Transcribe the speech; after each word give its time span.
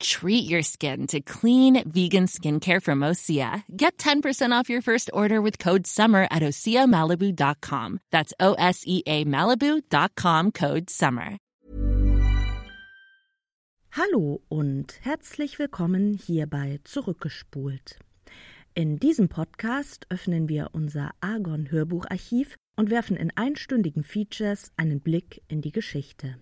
Treat 0.00 0.46
your 0.46 0.62
skin 0.62 1.06
to 1.08 1.20
clean 1.20 1.82
vegan 1.88 2.26
skincare 2.26 2.82
from 2.82 3.00
Osea. 3.00 3.62
Get 3.74 3.96
10% 3.98 4.52
off 4.52 4.68
your 4.68 4.82
first 4.82 5.10
order 5.12 5.40
with 5.40 5.58
code 5.58 5.86
SUMMER 5.86 6.28
at 6.30 6.42
OseaMalibu.com. 6.42 8.00
That's 8.12 8.32
O 8.38 8.54
S 8.54 8.82
E 8.86 9.02
A 9.06 9.24
Malibu.com 9.24 10.52
code 10.52 10.90
SUMMER. 10.90 11.38
Hallo 13.92 14.42
und 14.48 14.98
herzlich 15.00 15.58
willkommen 15.58 16.12
hierbei 16.12 16.80
Zurückgespult. 16.84 17.98
In 18.74 18.98
diesem 18.98 19.30
Podcast 19.30 20.06
öffnen 20.10 20.50
wir 20.50 20.68
unser 20.72 21.12
Argon-Hörbucharchiv 21.22 22.56
und 22.76 22.90
werfen 22.90 23.16
in 23.16 23.32
einstündigen 23.34 24.04
Features 24.04 24.70
einen 24.76 25.00
Blick 25.00 25.42
in 25.48 25.62
die 25.62 25.72
Geschichte. 25.72 26.36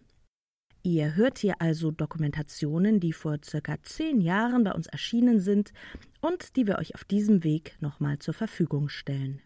Ihr 0.87 1.17
hört 1.17 1.39
hier 1.39 1.63
also 1.63 1.91
Dokumentationen, 1.91 3.01
die 3.01 3.15
vor 3.15 3.39
circa 3.43 3.83
zehn 3.83 4.21
Jahren 4.21 4.65
bei 4.65 4.73
uns 4.73 4.87
erschienen 4.87 5.41
sind 5.41 5.73
und 6.21 6.57
die 6.57 6.67
wir 6.67 6.79
euch 6.79 6.95
auf 6.95 7.05
diesem 7.05 7.43
Weg 7.43 7.79
nochmal 7.81 8.19
zur 8.19 8.35
Verfügung 8.35 8.91
stellen. 8.91 9.41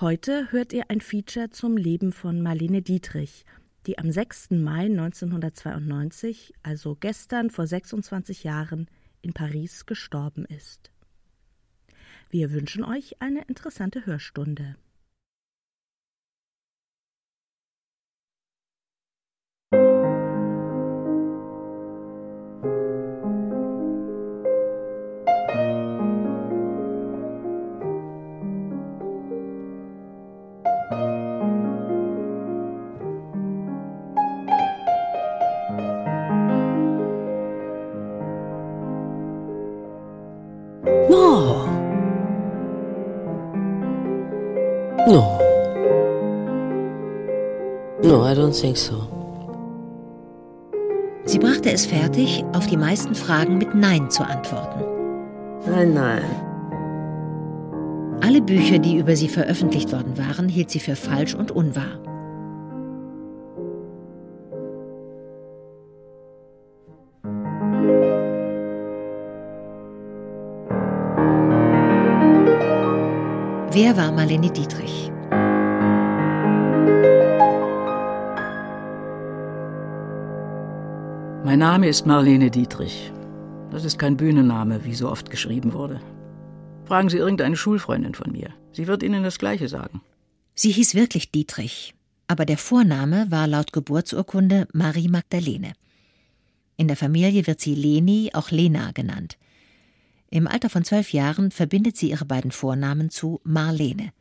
Heute 0.00 0.50
hört 0.50 0.72
ihr 0.72 0.90
ein 0.90 1.00
Feature 1.00 1.50
zum 1.50 1.76
Leben 1.76 2.10
von 2.10 2.42
Marlene 2.42 2.82
Dietrich, 2.82 3.44
die 3.86 3.98
am 3.98 4.10
6. 4.10 4.50
Mai 4.50 4.86
1992, 4.86 6.54
also 6.64 6.96
gestern 6.98 7.48
vor 7.48 7.68
26 7.68 8.42
Jahren, 8.42 8.88
in 9.22 9.32
Paris 9.32 9.86
gestorben 9.86 10.44
ist. 10.44 10.90
Wir 12.30 12.50
wünschen 12.50 12.82
euch 12.82 13.22
eine 13.22 13.42
interessante 13.42 14.06
Hörstunde. 14.06 14.74
I 48.26 48.34
don't 48.34 48.52
think 48.52 48.76
so. 48.76 49.06
Sie 51.26 51.38
brachte 51.38 51.70
es 51.70 51.86
fertig, 51.86 52.44
auf 52.54 52.66
die 52.66 52.76
meisten 52.76 53.14
Fragen 53.14 53.58
mit 53.58 53.74
Nein 53.74 54.10
zu 54.10 54.24
antworten. 54.24 54.84
Nein, 55.70 55.94
nein. 55.94 56.22
Alle 58.22 58.40
Bücher, 58.40 58.78
die 58.80 58.96
über 58.96 59.14
sie 59.14 59.28
veröffentlicht 59.28 59.92
worden 59.92 60.18
waren, 60.18 60.48
hielt 60.48 60.70
sie 60.70 60.80
für 60.80 60.96
falsch 60.96 61.34
und 61.36 61.52
unwahr. 61.52 62.00
Wer 73.70 73.96
war 73.96 74.10
Marlene 74.10 74.50
Dietrich? 74.50 75.12
Mein 81.56 81.70
Name 81.70 81.88
ist 81.88 82.04
Marlene 82.04 82.50
Dietrich. 82.50 83.10
Das 83.70 83.86
ist 83.86 83.98
kein 83.98 84.18
Bühnenname, 84.18 84.84
wie 84.84 84.94
so 84.94 85.10
oft 85.10 85.30
geschrieben 85.30 85.72
wurde. 85.72 86.02
Fragen 86.84 87.08
Sie 87.08 87.16
irgendeine 87.16 87.56
Schulfreundin 87.56 88.12
von 88.12 88.30
mir. 88.30 88.50
Sie 88.72 88.86
wird 88.86 89.02
Ihnen 89.02 89.22
das 89.22 89.38
Gleiche 89.38 89.66
sagen. 89.66 90.02
Sie 90.54 90.70
hieß 90.70 90.94
wirklich 90.94 91.32
Dietrich, 91.32 91.94
aber 92.26 92.44
der 92.44 92.58
Vorname 92.58 93.30
war 93.30 93.46
laut 93.46 93.72
Geburtsurkunde 93.72 94.68
Marie 94.74 95.08
Magdalene. 95.08 95.72
In 96.76 96.88
der 96.88 96.96
Familie 96.98 97.46
wird 97.46 97.62
sie 97.62 97.74
Leni, 97.74 98.32
auch 98.34 98.50
Lena 98.50 98.90
genannt. 98.92 99.38
Im 100.28 100.46
Alter 100.48 100.68
von 100.68 100.84
zwölf 100.84 101.14
Jahren 101.14 101.50
verbindet 101.50 101.96
sie 101.96 102.10
ihre 102.10 102.26
beiden 102.26 102.50
Vornamen 102.50 103.08
zu 103.08 103.40
Marlene. 103.44 104.12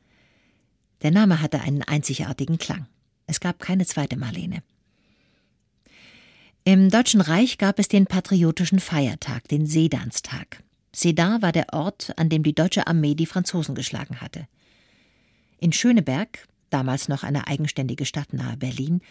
Der 1.01 1.11
Name 1.11 1.41
hatte 1.41 1.59
einen 1.59 1.83
einzigartigen 1.83 2.59
Klang. 2.59 2.87
Es 3.27 3.41
gab 3.41 3.59
keine 3.59 3.85
zweite 3.85 4.15
Marlene. 4.15 4.63
Im 6.67 6.89
Deutschen 6.89 7.21
Reich 7.21 7.59
gab 7.59 7.77
es 7.77 7.89
den 7.89 8.07
patriotischen 8.07 8.79
Feiertag, 8.79 9.47
den 9.49 9.67
Sedanstag. 9.67 10.63
Sedan 10.91 11.43
war 11.43 11.51
der 11.51 11.73
Ort, 11.73 12.11
an 12.17 12.27
dem 12.27 12.41
die 12.41 12.55
deutsche 12.55 12.87
Armee 12.87 13.13
die 13.13 13.27
Franzosen 13.27 13.75
geschlagen 13.75 14.19
hatte. 14.19 14.47
In 15.59 15.73
Schöneberg, 15.73 16.47
damals 16.71 17.07
noch 17.07 17.21
eine 17.21 17.45
eigenständige 17.45 18.07
Stadt 18.07 18.33
nahe 18.33 18.57
Berlin, 18.57 19.01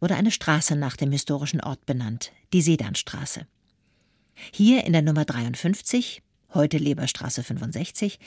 wurde 0.00 0.16
eine 0.16 0.32
Straße 0.32 0.74
nach 0.74 0.96
dem 0.96 1.12
historischen 1.12 1.60
Ort 1.60 1.86
benannt, 1.86 2.32
die 2.52 2.60
Sedanstraße. 2.60 3.46
Hier 4.50 4.82
in 4.82 4.92
der 4.92 5.02
Nummer 5.02 5.24
53, 5.24 6.22
heute 6.54 6.76
Leberstraße 6.76 7.44
65, 7.44 8.18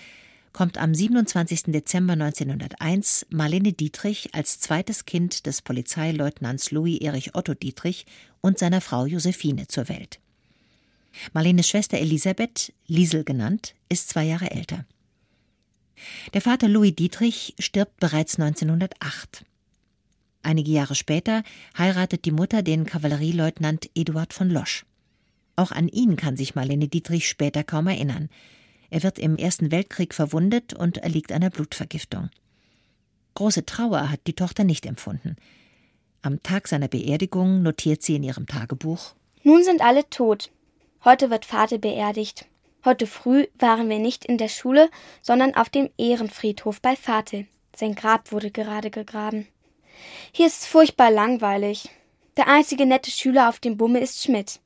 kommt 0.53 0.77
am 0.77 0.93
27. 0.93 1.63
Dezember 1.67 2.13
1901 2.13 3.27
Marlene 3.29 3.73
Dietrich 3.73 4.33
als 4.33 4.59
zweites 4.59 5.05
Kind 5.05 5.45
des 5.45 5.61
Polizeileutnants 5.61 6.71
Louis 6.71 6.99
Erich 7.01 7.35
Otto 7.35 7.53
Dietrich 7.53 8.05
und 8.41 8.57
seiner 8.57 8.81
Frau 8.81 9.05
Josephine 9.05 9.67
zur 9.67 9.89
Welt. 9.89 10.19
Marlenes 11.33 11.67
Schwester 11.67 11.97
Elisabeth, 11.97 12.73
Liesel 12.87 13.23
genannt, 13.23 13.75
ist 13.89 14.09
zwei 14.09 14.25
Jahre 14.25 14.51
älter. 14.51 14.85
Der 16.33 16.41
Vater 16.41 16.67
Louis 16.67 16.95
Dietrich 16.95 17.55
stirbt 17.59 17.99
bereits 17.99 18.39
1908. 18.39 19.45
Einige 20.41 20.71
Jahre 20.71 20.95
später 20.95 21.43
heiratet 21.77 22.25
die 22.25 22.31
Mutter 22.31 22.61
den 22.61 22.85
Kavallerieleutnant 22.85 23.89
Eduard 23.95 24.33
von 24.33 24.49
Losch. 24.49 24.85
Auch 25.55 25.71
an 25.71 25.89
ihn 25.89 26.15
kann 26.15 26.37
sich 26.37 26.55
Marlene 26.55 26.87
Dietrich 26.87 27.27
später 27.27 27.65
kaum 27.65 27.87
erinnern. 27.87 28.29
Er 28.89 29.03
wird 29.03 29.19
im 29.19 29.37
Ersten 29.37 29.71
Weltkrieg 29.71 30.13
verwundet 30.13 30.73
und 30.73 30.97
erliegt 30.97 31.31
einer 31.31 31.49
Blutvergiftung. 31.49 32.29
Große 33.35 33.65
Trauer 33.65 34.09
hat 34.09 34.21
die 34.27 34.33
Tochter 34.33 34.63
nicht 34.63 34.85
empfunden. 34.85 35.35
Am 36.21 36.43
Tag 36.43 36.67
seiner 36.67 36.87
Beerdigung 36.87 37.61
notiert 37.61 38.03
sie 38.03 38.15
in 38.15 38.23
ihrem 38.23 38.47
Tagebuch 38.47 39.13
Nun 39.43 39.63
sind 39.63 39.81
alle 39.81 40.09
tot. 40.09 40.51
Heute 41.05 41.29
wird 41.29 41.45
Vater 41.45 41.77
beerdigt. 41.77 42.45
Heute 42.83 43.07
früh 43.07 43.45
waren 43.57 43.89
wir 43.89 43.99
nicht 43.99 44.25
in 44.25 44.37
der 44.37 44.49
Schule, 44.49 44.89
sondern 45.21 45.55
auf 45.55 45.69
dem 45.69 45.89
Ehrenfriedhof 45.97 46.81
bei 46.81 46.95
Vater. 46.95 47.43
Sein 47.75 47.95
Grab 47.95 48.31
wurde 48.31 48.51
gerade 48.51 48.89
gegraben. 48.89 49.47
Hier 50.31 50.47
ist 50.47 50.61
es 50.61 50.65
furchtbar 50.65 51.11
langweilig. 51.11 51.89
Der 52.37 52.47
einzige 52.47 52.85
nette 52.85 53.11
Schüler 53.11 53.49
auf 53.49 53.59
dem 53.59 53.77
Bumme 53.77 53.99
ist 53.99 54.23
Schmidt. 54.23 54.59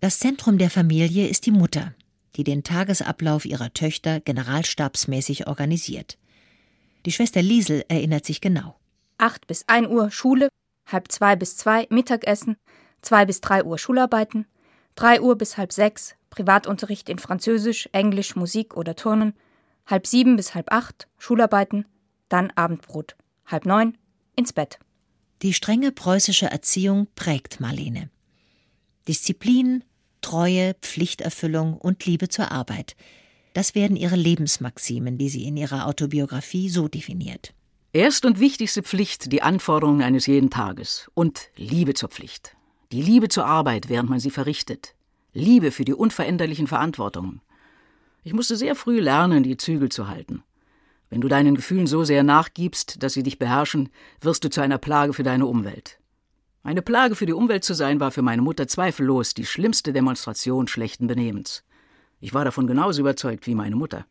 Das 0.00 0.18
Zentrum 0.18 0.58
der 0.58 0.70
Familie 0.70 1.26
ist 1.26 1.46
die 1.46 1.50
Mutter, 1.50 1.94
die 2.38 2.44
den 2.44 2.62
Tagesablauf 2.62 3.44
ihrer 3.44 3.74
Töchter 3.74 4.20
generalstabsmäßig 4.20 5.48
organisiert. 5.48 6.16
Die 7.04 7.12
Schwester 7.12 7.42
Liesel 7.42 7.84
erinnert 7.88 8.24
sich 8.24 8.40
genau. 8.40 8.76
8 9.18 9.48
bis 9.48 9.64
1 9.66 9.88
Uhr 9.88 10.12
Schule, 10.12 10.48
halb 10.86 11.10
zwei 11.10 11.34
bis 11.34 11.56
zwei 11.56 11.86
Mittagessen, 11.90 12.56
2 13.02 13.26
bis 13.26 13.40
3 13.40 13.64
Uhr 13.64 13.76
Schularbeiten, 13.76 14.46
3 14.94 15.20
Uhr 15.20 15.36
bis 15.36 15.56
halb 15.56 15.72
sechs 15.72 16.14
Privatunterricht 16.30 17.08
in 17.08 17.18
Französisch, 17.18 17.88
Englisch, 17.92 18.36
Musik 18.36 18.76
oder 18.76 18.94
Turnen, 18.94 19.34
halb 19.86 20.06
sieben 20.06 20.36
bis 20.36 20.54
halb 20.54 20.70
acht 20.72 21.08
Schularbeiten, 21.18 21.86
dann 22.28 22.52
Abendbrot, 22.52 23.16
halb 23.46 23.66
neun 23.66 23.98
ins 24.36 24.52
Bett. 24.52 24.78
Die 25.42 25.54
strenge 25.54 25.90
preußische 25.90 26.46
Erziehung 26.46 27.08
prägt 27.16 27.58
Marlene. 27.58 28.10
Disziplin, 29.08 29.82
Treue, 30.20 30.74
Pflichterfüllung 30.80 31.74
und 31.74 32.04
Liebe 32.06 32.28
zur 32.28 32.52
Arbeit. 32.52 32.96
Das 33.54 33.74
werden 33.74 33.96
ihre 33.96 34.16
Lebensmaximen, 34.16 35.18
die 35.18 35.28
sie 35.28 35.44
in 35.44 35.56
ihrer 35.56 35.86
Autobiografie 35.86 36.68
so 36.68 36.88
definiert. 36.88 37.54
Erst 37.92 38.24
und 38.24 38.38
wichtigste 38.38 38.82
Pflicht 38.82 39.32
die 39.32 39.42
Anforderungen 39.42 40.02
eines 40.02 40.26
jeden 40.26 40.50
Tages 40.50 41.10
und 41.14 41.50
Liebe 41.56 41.94
zur 41.94 42.10
Pflicht. 42.10 42.54
Die 42.92 43.02
Liebe 43.02 43.28
zur 43.28 43.46
Arbeit, 43.46 43.88
während 43.88 44.10
man 44.10 44.20
sie 44.20 44.30
verrichtet. 44.30 44.94
Liebe 45.32 45.70
für 45.70 45.84
die 45.84 45.94
unveränderlichen 45.94 46.66
Verantwortungen. 46.66 47.40
Ich 48.24 48.32
musste 48.32 48.56
sehr 48.56 48.74
früh 48.74 49.00
lernen, 49.00 49.42
die 49.42 49.56
Zügel 49.56 49.88
zu 49.88 50.08
halten. 50.08 50.42
Wenn 51.10 51.20
du 51.20 51.28
deinen 51.28 51.54
Gefühlen 51.54 51.86
so 51.86 52.04
sehr 52.04 52.22
nachgibst, 52.22 53.02
dass 53.02 53.14
sie 53.14 53.22
dich 53.22 53.38
beherrschen, 53.38 53.88
wirst 54.20 54.44
du 54.44 54.50
zu 54.50 54.60
einer 54.60 54.78
Plage 54.78 55.14
für 55.14 55.22
deine 55.22 55.46
Umwelt. 55.46 55.98
Eine 56.62 56.82
Plage 56.82 57.14
für 57.14 57.26
die 57.26 57.32
Umwelt 57.32 57.64
zu 57.64 57.74
sein, 57.74 58.00
war 58.00 58.10
für 58.10 58.22
meine 58.22 58.42
Mutter 58.42 58.68
zweifellos 58.68 59.34
die 59.34 59.46
schlimmste 59.46 59.92
Demonstration 59.92 60.68
schlechten 60.68 61.06
Benehmens. 61.06 61.64
Ich 62.20 62.34
war 62.34 62.44
davon 62.44 62.66
genauso 62.66 63.00
überzeugt 63.00 63.46
wie 63.46 63.54
meine 63.54 63.76
Mutter. 63.76 64.06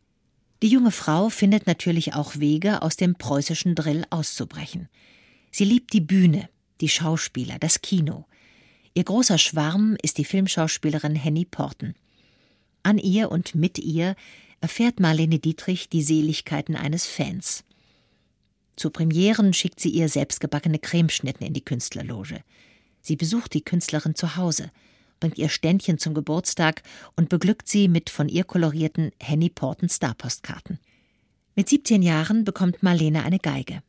Die 0.63 0.69
junge 0.69 0.91
Frau 0.91 1.29
findet 1.29 1.67
natürlich 1.67 2.15
auch 2.15 2.37
Wege, 2.39 2.81
aus 2.81 2.95
dem 2.95 3.15
preußischen 3.15 3.75
Drill 3.75 4.05
auszubrechen. 4.09 4.89
Sie 5.51 5.65
liebt 5.65 5.93
die 5.93 6.01
Bühne, 6.01 6.49
die 6.81 6.89
Schauspieler, 6.89 7.59
das 7.59 7.81
Kino. 7.81 8.25
Ihr 8.93 9.03
großer 9.03 9.37
Schwarm 9.37 9.95
ist 10.01 10.17
die 10.17 10.25
Filmschauspielerin 10.25 11.15
Henny 11.15 11.45
Porten. 11.45 11.93
An 12.81 12.97
ihr 12.97 13.29
und 13.29 13.53
mit 13.53 13.77
ihr 13.77 14.15
erfährt 14.61 14.99
Marlene 14.99 15.37
Dietrich 15.37 15.89
die 15.89 16.01
Seligkeiten 16.01 16.75
eines 16.75 17.05
Fans. 17.05 17.63
Zu 18.77 18.91
Premieren 18.91 19.53
schickt 19.53 19.79
sie 19.79 19.89
ihr 19.89 20.07
selbstgebackene 20.07 20.77
Cremeschnitten 20.77 21.45
in 21.45 21.53
die 21.53 21.65
Künstlerloge. 21.65 22.41
Sie 23.01 23.15
besucht 23.15 23.55
die 23.55 23.63
Künstlerin 23.63 24.13
zu 24.13 24.35
Hause, 24.35 24.71
bringt 25.19 25.39
ihr 25.39 25.49
Ständchen 25.49 25.97
zum 25.97 26.13
Geburtstag 26.13 26.83
und 27.15 27.27
beglückt 27.27 27.67
sie 27.67 27.87
mit 27.87 28.11
von 28.11 28.29
ihr 28.29 28.43
kolorierten 28.43 29.11
Henny 29.19 29.49
Porten 29.49 29.89
Starpostkarten. 29.89 30.77
Mit 31.55 31.67
17 31.67 32.03
Jahren 32.03 32.43
bekommt 32.43 32.83
Marlene 32.83 33.23
eine 33.23 33.39
Geige. 33.39 33.81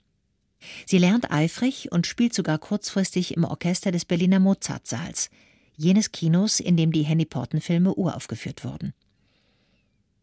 Sie 0.87 0.99
lernt 0.99 1.31
eifrig 1.31 1.93
und 1.93 2.06
spielt 2.06 2.32
sogar 2.32 2.58
kurzfristig 2.58 3.37
im 3.37 3.44
Orchester 3.44 3.93
des 3.93 4.06
Berliner 4.06 4.40
Mozartsaals, 4.40 5.29
jenes 5.76 6.12
Kinos, 6.12 6.61
in 6.61 6.79
dem 6.79 6.93
die 6.93 7.02
Henny 7.02 7.26
Porten 7.26 7.61
Filme 7.61 7.94
uraufgeführt 7.94 8.64
wurden. 8.64 8.94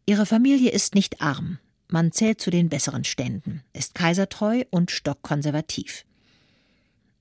Ihre 0.08 0.26
Familie 0.26 0.72
ist 0.72 0.96
nicht 0.96 1.22
arm, 1.22 1.60
man 1.88 2.12
zählt 2.12 2.42
zu 2.42 2.50
den 2.50 2.70
besseren 2.70 3.04
Ständen, 3.04 3.64
ist 3.74 3.96
kaisertreu 3.96 4.64
und 4.70 4.92
stockkonservativ. 4.92 6.06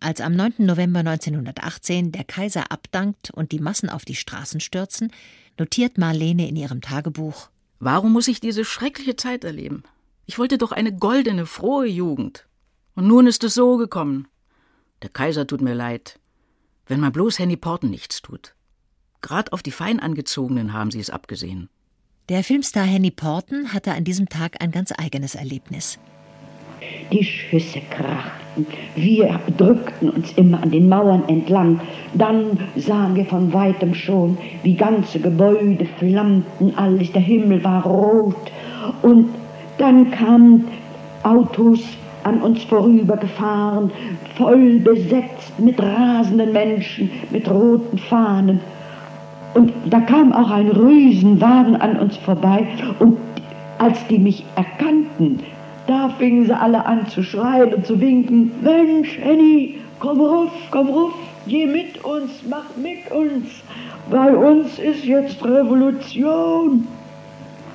Als 0.00 0.20
am 0.20 0.34
9. 0.34 0.55
November 0.58 1.00
1918 1.00 2.12
der 2.12 2.25
Kaiser 2.25 2.70
abdankt 2.70 3.31
und 3.31 3.52
die 3.52 3.58
Massen 3.58 3.88
auf 3.88 4.05
die 4.05 4.14
Straßen 4.14 4.61
stürzen, 4.61 5.12
notiert 5.58 5.99
Marlene 5.99 6.49
in 6.49 6.56
ihrem 6.56 6.81
Tagebuch 6.81 7.49
Warum 7.81 8.12
muss 8.12 8.28
ich 8.28 8.40
diese 8.40 8.64
schreckliche 8.64 9.16
Zeit 9.16 9.44
erleben? 9.44 9.82
Ich 10.26 10.38
wollte 10.38 10.58
doch 10.58 10.72
eine 10.72 10.94
goldene, 10.94 11.44
frohe 11.44 11.87
Jugend. 11.87 12.46
Und 12.94 13.06
nun 13.06 13.26
ist 13.26 13.44
es 13.44 13.55
so 13.55 13.76
gekommen. 13.76 14.28
Der 15.02 15.10
Kaiser 15.10 15.46
tut 15.46 15.60
mir 15.60 15.75
leid. 15.75 16.19
Wenn 16.87 17.00
man 17.00 17.12
bloß 17.12 17.38
Henny 17.38 17.56
Porten 17.56 17.90
nichts 17.90 18.22
tut. 18.22 18.55
Grad 19.20 19.52
auf 19.52 19.62
die 19.62 19.70
fein 19.70 20.00
angezogenen 20.00 20.72
haben 20.72 20.90
sie 20.90 21.00
es 21.00 21.10
abgesehen. 21.10 21.69
Der 22.30 22.42
Filmstar 22.42 22.84
Henny 22.84 23.10
Porten 23.10 23.74
hatte 23.74 23.92
an 23.92 24.02
diesem 24.02 24.30
Tag 24.30 24.56
ein 24.60 24.70
ganz 24.70 24.94
eigenes 24.96 25.34
Erlebnis. 25.34 25.98
Die 27.12 27.22
Schüsse 27.22 27.82
krachten. 27.90 28.66
Wir 28.96 29.40
drückten 29.58 30.08
uns 30.08 30.32
immer 30.32 30.62
an 30.62 30.70
den 30.70 30.88
Mauern 30.88 31.28
entlang. 31.28 31.82
Dann 32.14 32.58
sahen 32.76 33.14
wir 33.14 33.26
von 33.26 33.52
weitem 33.52 33.94
schon, 33.94 34.38
wie 34.62 34.74
ganze 34.74 35.20
Gebäude 35.20 35.84
flammten, 35.98 36.72
alles, 36.76 37.12
der 37.12 37.20
Himmel 37.20 37.62
war 37.62 37.84
rot. 37.84 38.50
Und 39.02 39.28
dann 39.76 40.10
kamen 40.10 40.68
Autos 41.24 41.80
an 42.22 42.40
uns 42.40 42.64
vorübergefahren, 42.64 43.90
voll 44.38 44.78
besetzt 44.78 45.58
mit 45.58 45.78
rasenden 45.78 46.54
Menschen, 46.54 47.10
mit 47.30 47.50
roten 47.50 47.98
Fahnen. 47.98 48.60
Und 49.54 49.72
da 49.88 50.00
kam 50.00 50.32
auch 50.32 50.50
ein 50.50 50.68
Riesenwagen 50.68 51.76
an 51.76 51.96
uns 51.98 52.16
vorbei 52.16 52.66
und 52.98 53.16
als 53.78 54.04
die 54.08 54.18
mich 54.18 54.44
erkannten, 54.56 55.40
da 55.86 56.08
fingen 56.08 56.46
sie 56.46 56.56
alle 56.56 56.84
an 56.86 57.06
zu 57.06 57.22
schreien 57.22 57.74
und 57.74 57.86
zu 57.86 58.00
winken. 58.00 58.50
Mensch, 58.62 59.18
Henny, 59.18 59.76
komm 60.00 60.20
ruf, 60.20 60.50
komm 60.70 60.88
ruf, 60.88 61.12
geh 61.46 61.66
mit 61.66 62.02
uns, 62.04 62.30
mach 62.48 62.76
mit 62.76 63.10
uns. 63.12 63.62
Bei 64.10 64.34
uns 64.34 64.78
ist 64.78 65.04
jetzt 65.04 65.44
Revolution. 65.44 66.86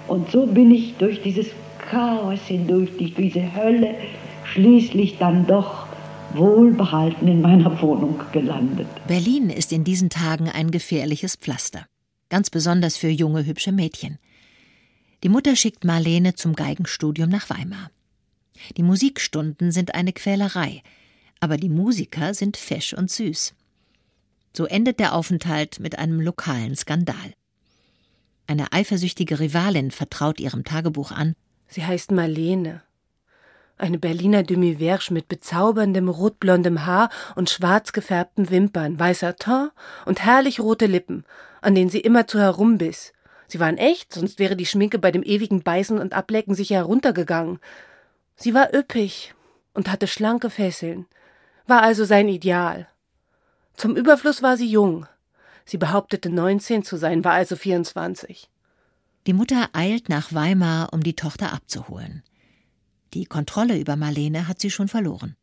Und 0.08 0.32
so 0.32 0.48
bin 0.48 0.72
ich 0.72 0.96
durch 0.98 1.22
dieses 1.22 1.48
Chaos 1.92 2.40
hindurch, 2.48 2.90
durch 2.98 3.14
diese 3.14 3.44
Hölle, 3.56 3.96
schließlich 4.44 5.18
dann 5.20 5.46
doch 5.46 5.89
wohlbehalten 6.34 7.28
in 7.28 7.42
meiner 7.42 7.82
Wohnung 7.82 8.22
gelandet. 8.32 8.88
Berlin 9.08 9.50
ist 9.50 9.72
in 9.72 9.84
diesen 9.84 10.10
Tagen 10.10 10.50
ein 10.50 10.72
gefährliches 10.72 11.36
Pflaster. 11.36 11.86
Ganz 12.30 12.50
besonders 12.50 12.98
für 12.98 13.10
junge, 13.10 13.46
hübsche 13.46 13.72
Mädchen. 13.72 14.20
Die 15.24 15.30
Mutter 15.30 15.56
schickt 15.56 15.84
Marlene 15.84 16.36
zum 16.36 16.56
Geigenstudium 16.56 17.30
nach 17.30 17.50
Weimar. 17.50 17.92
Die 18.78 18.84
Musikstunden 18.84 19.72
sind 19.72 19.96
eine 19.96 20.14
Quälerei, 20.14 20.84
aber 21.40 21.58
die 21.58 21.70
Musiker 21.70 22.34
sind 22.34 22.58
fesch 22.58 22.94
und 22.94 23.10
süß. 23.10 23.54
So 24.56 24.66
endet 24.66 25.00
der 25.00 25.16
Aufenthalt 25.16 25.80
mit 25.80 25.98
einem 25.98 26.20
lokalen 26.20 26.76
Skandal. 26.76 27.34
Eine 28.48 28.74
eifersüchtige 28.74 29.40
Rivalin 29.40 29.92
vertraut 29.92 30.40
ihrem 30.40 30.64
Tagebuch 30.64 31.12
an. 31.12 31.36
Sie 31.68 31.86
heißt 31.86 32.12
Marlene. 32.12 32.82
Eine 33.80 33.98
Berliner 33.98 34.44
Demi-Vierge 34.44 35.14
mit 35.14 35.30
bezauberndem 35.30 36.10
rotblondem 36.10 36.86
Haar 36.86 37.10
und 37.36 37.50
schwarz 37.50 37.94
gefärbten 37.94 38.50
Wimpern, 38.50 39.00
weißer 39.00 39.38
Teint 39.38 39.72
und 40.06 40.22
herrlich 40.24 40.60
rote 40.60 40.86
Lippen, 40.86 41.24
an 41.62 41.76
denen 41.76 41.90
sie 41.90 42.02
immerzu 42.02 42.40
herumbiss. 42.40 43.14
Sie 43.48 43.62
waren 43.62 43.78
echt, 43.78 44.14
sonst 44.14 44.38
wäre 44.38 44.58
die 44.58 44.66
Schminke 44.66 45.00
bei 45.00 45.12
dem 45.12 45.24
ewigen 45.24 45.64
Beißen 45.64 45.98
und 45.98 46.14
Ablecken 46.14 46.56
sicher 46.56 46.76
heruntergegangen. 46.76 47.60
Sie 48.36 48.54
war 48.54 48.74
üppig 48.74 49.34
und 49.74 49.90
hatte 49.90 50.08
schlanke 50.08 50.50
Fesseln, 50.50 51.06
war 51.66 51.82
also 51.82 52.04
sein 52.04 52.28
Ideal. 52.28 52.90
Zum 53.78 53.96
Überfluss 53.96 54.44
war 54.44 54.58
sie 54.58 54.70
jung. 54.70 55.08
Sie 55.64 55.78
behauptete 55.78 56.30
19 56.30 56.84
zu 56.84 56.98
sein, 56.98 57.24
war 57.24 57.32
also 57.32 57.56
24. 57.56 58.50
Die 59.26 59.34
Mutter 59.34 59.70
eilt 59.72 60.10
nach 60.10 60.34
Weimar, 60.34 60.92
um 60.92 61.02
die 61.02 61.16
Tochter 61.16 61.54
abzuholen. 61.54 62.24
Die 63.14 63.26
Kontrolle 63.26 63.78
über 63.78 63.96
Marlene 63.96 64.48
hat 64.48 64.60
sie 64.60 64.70
schon 64.70 64.88
verloren. 64.88 65.36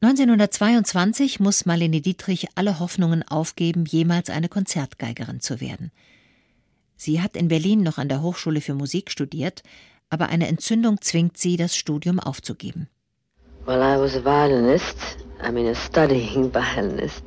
1922 0.00 1.40
muss 1.40 1.66
Marlene 1.66 2.00
Dietrich 2.00 2.48
alle 2.54 2.78
Hoffnungen 2.78 3.22
aufgeben, 3.22 3.86
jemals 3.86 4.30
eine 4.30 4.48
Konzertgeigerin 4.48 5.40
zu 5.40 5.60
werden. 5.60 5.90
Sie 6.96 7.20
hat 7.20 7.36
in 7.36 7.48
Berlin 7.48 7.82
noch 7.82 7.98
an 7.98 8.08
der 8.08 8.22
Hochschule 8.22 8.60
für 8.60 8.74
Musik 8.74 9.10
studiert, 9.10 9.62
aber 10.08 10.28
eine 10.28 10.48
Entzündung 10.48 11.00
zwingt 11.00 11.36
sie, 11.36 11.56
das 11.56 11.76
Studium 11.76 12.20
aufzugeben. 12.20 12.88
Well, 13.66 13.80
I 13.80 13.98
was 13.98 14.14
a 14.14 14.22
violinist. 14.22 14.96
I 15.42 15.50
mean, 15.50 15.66
a 15.66 15.74
studying 15.74 16.50
violinist. 16.54 17.24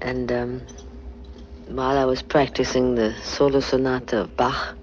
And 0.00 0.30
um, 0.32 0.60
while 1.68 1.96
I 1.96 2.04
was 2.04 2.22
practicing 2.22 2.96
the 2.96 3.12
solo 3.22 3.60
sonata 3.60 4.22
of 4.22 4.36
Bach, 4.36 4.74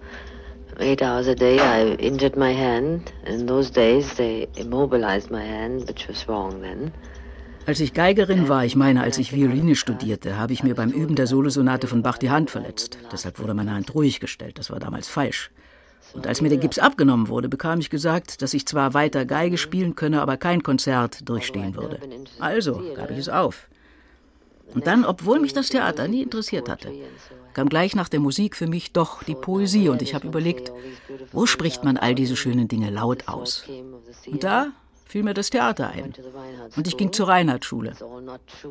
eight 0.82 1.02
hours 1.02 1.28
a 1.28 1.36
day, 1.36 1.60
I 1.60 1.96
injured 1.96 2.36
my 2.36 2.54
hand. 2.54 3.12
In 3.26 3.48
those 3.48 3.72
days, 3.72 4.16
they 4.16 4.48
immobilized 4.56 5.32
my 5.32 5.44
hand, 5.44 5.88
which 5.88 6.08
was 6.08 6.28
wrong 6.28 6.62
then. 6.62 6.92
Als 7.68 7.80
ich 7.80 7.94
Geigerin 7.94 8.50
war, 8.50 8.66
ich 8.66 8.76
meine, 8.76 9.04
als 9.04 9.20
ich 9.20 9.34
Violine 9.34 9.76
studierte, 9.76 10.38
habe 10.38 10.52
ich 10.52 10.64
mir 10.64 10.74
beim 10.74 10.90
Üben 10.90 11.16
der 11.16 11.28
Solosonate 11.28 11.88
von 11.88 12.02
Bach 12.02 12.18
die 12.18 12.32
Hand 12.32 12.50
verletzt. 12.50 12.98
Deshalb 13.12 13.40
wurde 13.40 13.54
meine 13.54 13.74
Hand 13.74 13.94
ruhig 13.94 14.20
gestellt. 14.20 14.58
Das 14.58 14.72
war 14.72 14.80
damals 14.80 15.08
falsch. 15.08 15.52
Und 16.14 16.26
als 16.26 16.42
mir 16.42 16.50
der 16.50 16.58
Gips 16.58 16.80
abgenommen 16.80 17.28
wurde, 17.28 17.48
bekam 17.48 17.80
ich 17.80 17.90
gesagt, 17.90 18.42
dass 18.42 18.54
ich 18.54 18.66
zwar 18.66 18.94
weiter 18.94 19.26
Geige 19.26 19.58
spielen 19.58 19.96
könne, 19.96 20.22
aber 20.22 20.38
kein 20.38 20.64
Konzert 20.64 21.30
durchstehen 21.30 21.76
würde. 21.76 22.00
Also 22.40 22.82
gab 22.96 23.12
ich 23.12 23.20
es 23.20 23.30
auf. 23.30 23.70
Und 24.74 24.88
dann, 24.88 25.06
obwohl 25.06 25.40
mich 25.40 25.54
das 25.54 25.70
Theater 25.70 26.08
nie 26.08 26.24
interessiert 26.24 26.70
hatte, 26.70 26.92
kam 27.54 27.70
gleich 27.70 27.96
nach 27.96 28.10
der 28.10 28.20
Musik 28.20 28.56
für 28.56 28.68
mich 28.68 28.94
doch 28.94 29.24
die 29.24 29.36
Poesie 29.36 29.90
und 29.90 30.02
ich 30.02 30.14
habe 30.14 30.28
überlegt, 30.28 30.72
wo 31.32 31.46
spricht 31.46 31.84
man 31.84 31.98
all 31.98 32.16
diese 32.16 32.36
schönen 32.36 32.68
Dinge 32.68 32.90
laut 32.90 33.28
aus? 33.28 33.66
Und 34.28 34.44
da 34.44 34.72
fiel 35.06 35.24
mir 35.24 35.34
das 35.34 35.50
Theater 35.50 35.90
ein. 35.90 36.14
Und 36.78 36.88
ich 36.88 36.96
ging 36.96 37.12
zur 37.12 37.28
Reinhardtschule. 37.28 37.94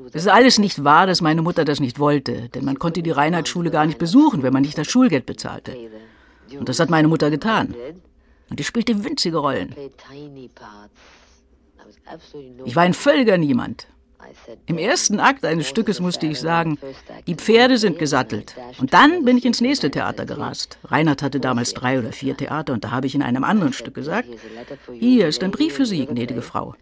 Es 0.08 0.22
ist 0.22 0.28
alles 0.28 0.58
nicht 0.58 0.82
wahr, 0.82 1.06
dass 1.06 1.20
meine 1.20 1.42
Mutter 1.42 1.66
das 1.66 1.80
nicht 1.80 1.98
wollte, 1.98 2.48
denn 2.48 2.64
man 2.64 2.78
konnte 2.78 3.02
die 3.02 3.10
Reinhardtschule 3.10 3.70
gar 3.70 3.84
nicht 3.84 3.98
besuchen, 3.98 4.42
wenn 4.42 4.52
man 4.52 4.62
nicht 4.62 4.78
das 4.78 4.90
Schulgeld 4.90 5.26
bezahlte. 5.26 5.76
Und 6.58 6.68
das 6.68 6.80
hat 6.80 6.88
meine 6.88 7.08
Mutter 7.08 7.30
getan. 7.30 7.74
Und 8.48 8.58
ich 8.58 8.66
spielte 8.66 9.04
winzige 9.04 9.36
Rollen. 9.36 9.74
Ich 12.64 12.74
war 12.74 12.82
ein 12.82 12.94
völliger 12.94 13.38
Niemand. 13.38 13.86
Im 14.66 14.78
ersten 14.78 15.20
Akt 15.20 15.44
eines 15.44 15.68
Stückes 15.68 16.00
musste 16.00 16.26
ich 16.26 16.40
sagen, 16.40 16.78
die 17.26 17.34
Pferde 17.34 17.78
sind 17.78 17.98
gesattelt. 17.98 18.54
Und 18.78 18.92
dann 18.92 19.24
bin 19.24 19.36
ich 19.36 19.44
ins 19.44 19.60
nächste 19.60 19.90
Theater 19.90 20.26
gerast. 20.26 20.78
Reinhard 20.84 21.22
hatte 21.22 21.40
damals 21.40 21.74
drei 21.74 21.98
oder 21.98 22.12
vier 22.12 22.36
Theater 22.36 22.72
und 22.72 22.84
da 22.84 22.90
habe 22.90 23.06
ich 23.06 23.14
in 23.14 23.22
einem 23.22 23.44
anderen 23.44 23.72
Stück 23.72 23.94
gesagt, 23.94 24.28
hier 24.92 25.28
ist 25.28 25.42
ein 25.42 25.50
Brief 25.50 25.74
für 25.74 25.86
Sie, 25.86 26.06
gnädige 26.06 26.42
Frau. 26.42 26.74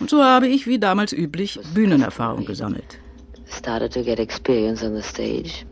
Und 0.00 0.10
so 0.10 0.22
habe 0.22 0.48
ich, 0.48 0.66
wie 0.66 0.78
damals 0.78 1.12
üblich, 1.12 1.58
Bühnenerfahrung 1.74 2.44
gesammelt. 2.44 2.98
Started 3.50 3.92
to 3.92 4.02
get 4.02 4.18
experience 4.18 4.82
on 4.82 4.94
the 4.94 5.02
stage. 5.02 5.64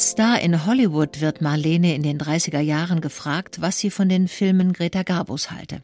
Als 0.00 0.12
Star 0.12 0.40
in 0.40 0.64
Hollywood 0.64 1.20
wird 1.20 1.42
Marlene 1.42 1.94
in 1.94 2.02
den 2.02 2.18
30er 2.18 2.60
Jahren 2.60 3.02
gefragt, 3.02 3.60
was 3.60 3.78
sie 3.78 3.90
von 3.90 4.08
den 4.08 4.28
Filmen 4.28 4.72
Greta 4.72 5.02
Garbos 5.02 5.50
halte. 5.50 5.82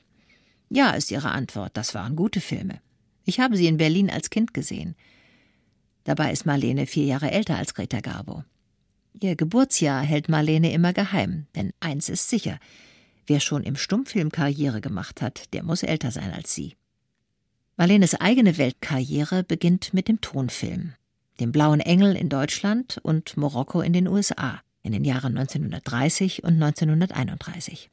Ja, 0.70 0.92
ist 0.92 1.10
ihre 1.10 1.32
Antwort, 1.32 1.76
das 1.76 1.94
waren 1.94 2.16
gute 2.16 2.40
Filme. 2.40 2.80
Ich 3.26 3.40
habe 3.40 3.58
sie 3.58 3.66
in 3.66 3.76
Berlin 3.76 4.08
als 4.08 4.30
Kind 4.30 4.54
gesehen. 4.54 4.94
Dabei 6.04 6.32
ist 6.32 6.46
Marlene 6.46 6.86
vier 6.86 7.04
Jahre 7.04 7.30
älter 7.30 7.58
als 7.58 7.74
Greta 7.74 8.00
Garbo. 8.00 8.42
Ihr 9.20 9.36
Geburtsjahr 9.36 10.00
hält 10.00 10.30
Marlene 10.30 10.72
immer 10.72 10.94
geheim, 10.94 11.46
denn 11.54 11.72
eins 11.80 12.08
ist 12.08 12.30
sicher: 12.30 12.58
Wer 13.26 13.40
schon 13.40 13.64
im 13.64 13.76
Stummfilm 13.76 14.32
Karriere 14.32 14.80
gemacht 14.80 15.20
hat, 15.20 15.52
der 15.52 15.62
muss 15.62 15.82
älter 15.82 16.10
sein 16.10 16.32
als 16.32 16.54
sie. 16.54 16.74
Marlenes 17.76 18.14
eigene 18.14 18.56
Weltkarriere 18.56 19.44
beginnt 19.44 19.92
mit 19.92 20.08
dem 20.08 20.22
Tonfilm, 20.22 20.94
dem 21.40 21.52
Blauen 21.52 21.80
Engel 21.80 22.16
in 22.16 22.28
Deutschland 22.28 22.98
und 23.02 23.36
Marokko 23.36 23.80
in 23.80 23.92
den 23.92 24.08
USA 24.08 24.60
in 24.82 24.92
den 24.92 25.04
Jahren 25.04 25.36
1930 25.36 26.44
und 26.44 26.62
1931. 26.62 27.90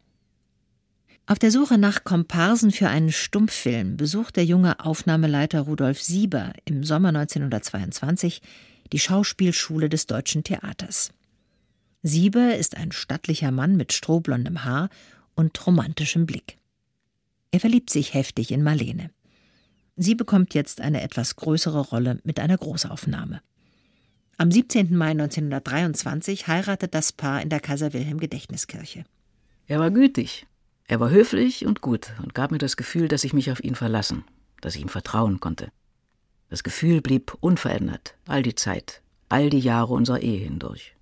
Auf 1.25 1.39
der 1.39 1.51
Suche 1.51 1.77
nach 1.77 2.03
Komparsen 2.03 2.71
für 2.71 2.89
einen 2.89 3.11
Stummfilm 3.11 3.97
besucht 3.97 4.35
der 4.35 4.45
junge 4.45 4.79
Aufnahmeleiter 4.79 5.61
Rudolf 5.61 6.01
Sieber 6.01 6.53
im 6.65 6.83
Sommer 6.83 7.09
1922 7.09 8.41
die 8.91 8.99
Schauspielschule 8.99 9.89
des 9.89 10.05
Deutschen 10.05 10.43
Theaters. 10.43 11.11
Sieber 12.03 12.57
ist 12.57 12.75
ein 12.77 12.91
stattlicher 12.91 13.51
Mann 13.51 13.77
mit 13.77 13.93
strohblondem 13.93 14.65
Haar 14.65 14.89
und 15.35 15.65
romantischem 15.65 16.25
Blick. 16.25 16.57
Er 17.51 17.61
verliebt 17.61 17.89
sich 17.89 18.13
heftig 18.13 18.51
in 18.51 18.61
Marlene. 18.61 19.09
Sie 19.95 20.15
bekommt 20.15 20.53
jetzt 20.53 20.81
eine 20.81 21.01
etwas 21.01 21.35
größere 21.35 21.79
Rolle 21.79 22.19
mit 22.23 22.39
einer 22.39 22.57
Großaufnahme. 22.57 23.41
Am 24.37 24.51
17. 24.51 24.95
Mai 24.95 25.11
1923 25.11 26.47
heiratet 26.47 26.95
das 26.95 27.11
Paar 27.11 27.41
in 27.41 27.49
der 27.49 27.59
Kaiser 27.59 27.93
Wilhelm 27.93 28.19
Gedächtniskirche. 28.19 29.05
Er 29.67 29.79
war 29.79 29.91
gütig, 29.91 30.47
er 30.87 30.99
war 30.99 31.11
höflich 31.11 31.65
und 31.65 31.81
gut 31.81 32.11
und 32.21 32.33
gab 32.33 32.51
mir 32.51 32.57
das 32.57 32.75
Gefühl, 32.75 33.07
dass 33.07 33.23
ich 33.23 33.33
mich 33.33 33.51
auf 33.51 33.63
ihn 33.63 33.75
verlassen, 33.75 34.23
dass 34.61 34.75
ich 34.75 34.81
ihm 34.81 34.89
vertrauen 34.89 35.39
konnte. 35.39 35.69
Das 36.49 36.63
Gefühl 36.63 37.01
blieb 37.01 37.37
unverändert, 37.39 38.15
all 38.27 38.41
die 38.41 38.55
Zeit, 38.55 39.01
all 39.29 39.49
die 39.49 39.59
Jahre 39.59 39.93
unserer 39.93 40.21
Ehe 40.21 40.39
hindurch. 40.39 40.95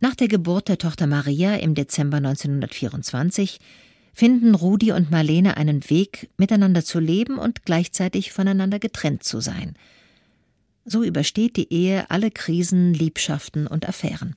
Nach 0.00 0.14
der 0.14 0.28
Geburt 0.28 0.68
der 0.68 0.78
Tochter 0.78 1.06
Maria 1.06 1.54
im 1.56 1.74
Dezember 1.74 2.16
1924 2.16 3.60
finden 4.12 4.54
Rudi 4.54 4.92
und 4.92 5.10
Marlene 5.10 5.56
einen 5.56 5.88
Weg, 5.88 6.30
miteinander 6.36 6.84
zu 6.84 7.00
leben 7.00 7.38
und 7.38 7.64
gleichzeitig 7.64 8.32
voneinander 8.32 8.78
getrennt 8.78 9.24
zu 9.24 9.40
sein. 9.40 9.74
So 10.84 11.02
übersteht 11.02 11.56
die 11.56 11.72
Ehe 11.72 12.10
alle 12.10 12.30
Krisen, 12.30 12.92
Liebschaften 12.92 13.66
und 13.66 13.88
Affären. 13.88 14.36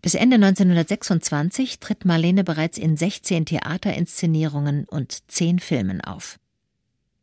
Bis 0.00 0.14
Ende 0.14 0.34
1926 0.36 1.78
tritt 1.78 2.04
Marlene 2.04 2.42
bereits 2.42 2.78
in 2.78 2.96
16 2.96 3.46
Theaterinszenierungen 3.46 4.84
und 4.84 5.30
10 5.30 5.60
Filmen 5.60 6.00
auf. 6.00 6.40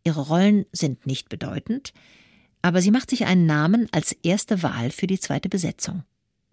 Ihre 0.05 0.22
Rollen 0.22 0.65
sind 0.72 1.05
nicht 1.05 1.27
bedeutend, 1.27 1.93
aber 2.62 2.81
sie 2.81 2.91
macht 2.91 3.10
sich 3.10 3.25
einen 3.25 3.46
Namen 3.46 3.88
als 3.91 4.13
erste 4.24 4.63
Wahl 4.63 4.91
für 4.91 5.08
die 5.08 5.19
zweite 5.19 5.50
Besetzung. 5.50 6.03